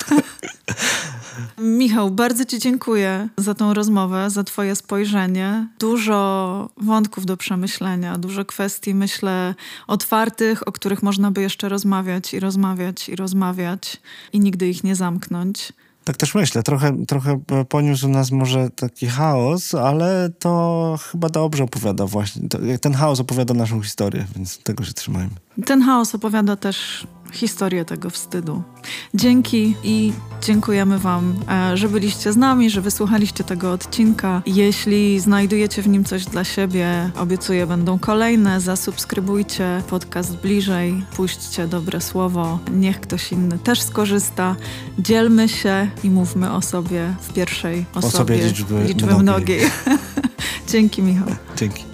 Michał, 1.59 2.11
bardzo 2.11 2.45
Ci 2.45 2.59
dziękuję 2.59 3.29
za 3.37 3.55
tą 3.55 3.75
rozmowę, 3.75 4.31
za 4.31 4.45
Twoje 4.45 4.77
spojrzenie. 4.77 5.69
Dużo 5.79 6.71
wątków 6.77 7.27
do 7.27 7.37
przemyślenia, 7.37 8.19
dużo 8.19 8.45
kwestii, 8.45 8.95
myślę, 8.95 9.55
otwartych, 9.87 10.69
o 10.69 10.73
których 10.73 11.03
można 11.03 11.31
by 11.31 11.43
jeszcze 11.43 11.69
rozmawiać 11.69 12.35
i 12.35 12.41
rozmawiać 12.41 13.09
i 13.09 13.17
rozmawiać 13.17 14.01
i 14.33 14.41
nigdy 14.41 14.69
ich 14.69 14.85
nie 14.85 14.97
zamknąć. 14.97 15.73
Tak 16.05 16.17
też 16.17 16.35
myślę. 16.35 16.63
Trochę, 16.63 17.07
trochę 17.07 17.41
poniósł 17.69 18.09
nas 18.09 18.31
może 18.31 18.71
taki 18.71 19.07
chaos, 19.07 19.75
ale 19.75 20.31
to 20.39 20.99
chyba 21.11 21.29
dobrze 21.29 21.65
opowiada 21.65 22.07
właśnie. 22.07 22.49
Ten 22.81 22.95
chaos 22.95 23.21
opowiada 23.21 23.55
naszą 23.55 23.83
historię, 23.83 24.27
więc 24.37 24.59
tego 24.59 24.85
się 24.85 24.93
trzymajmy. 24.93 25.31
Ten 25.67 25.83
chaos 25.83 26.15
opowiada 26.15 26.57
też 26.57 27.07
historię 27.33 27.85
tego 27.85 28.11
wstydu. 28.11 28.63
Dzięki 29.15 29.75
i 29.85 30.13
dziękujemy 30.43 30.99
Wam, 30.99 31.35
e, 31.51 31.77
że 31.77 31.89
byliście 31.89 32.33
z 32.33 32.37
nami, 32.37 32.71
że 32.71 32.81
wysłuchaliście 32.81 33.45
tego 33.45 33.73
odcinka. 33.73 34.43
Jeśli 34.47 35.21
znajdujecie 35.21 35.83
w 35.83 35.89
nim 35.89 36.05
coś 36.05 36.25
dla 36.25 36.45
siebie, 36.45 37.11
obiecuję, 37.19 37.67
będą 37.67 37.99
kolejne. 37.99 38.61
Zasubskrybujcie 38.61 39.83
podcast 39.91 40.37
bliżej, 40.37 41.05
puśćcie 41.17 41.67
dobre 41.67 42.01
słowo, 42.01 42.59
niech 42.71 43.01
ktoś 43.01 43.33
inny 43.33 43.59
też 43.59 43.83
skorzysta. 43.83 44.57
Dzielmy 44.99 45.49
się 45.49 45.91
i 46.05 46.11
mówmy 46.11 46.53
o 46.53 46.63
sobie 46.63 47.15
w 47.21 47.33
pierwszej 47.33 47.85
osobie, 47.95 48.09
osobie 48.15 48.47
liczby, 48.47 48.85
liczby 48.85 49.15
mnogiej. 49.19 49.61
Dzięki, 50.73 51.03
Michał. 51.03 51.29
Dzięki. 51.57 51.92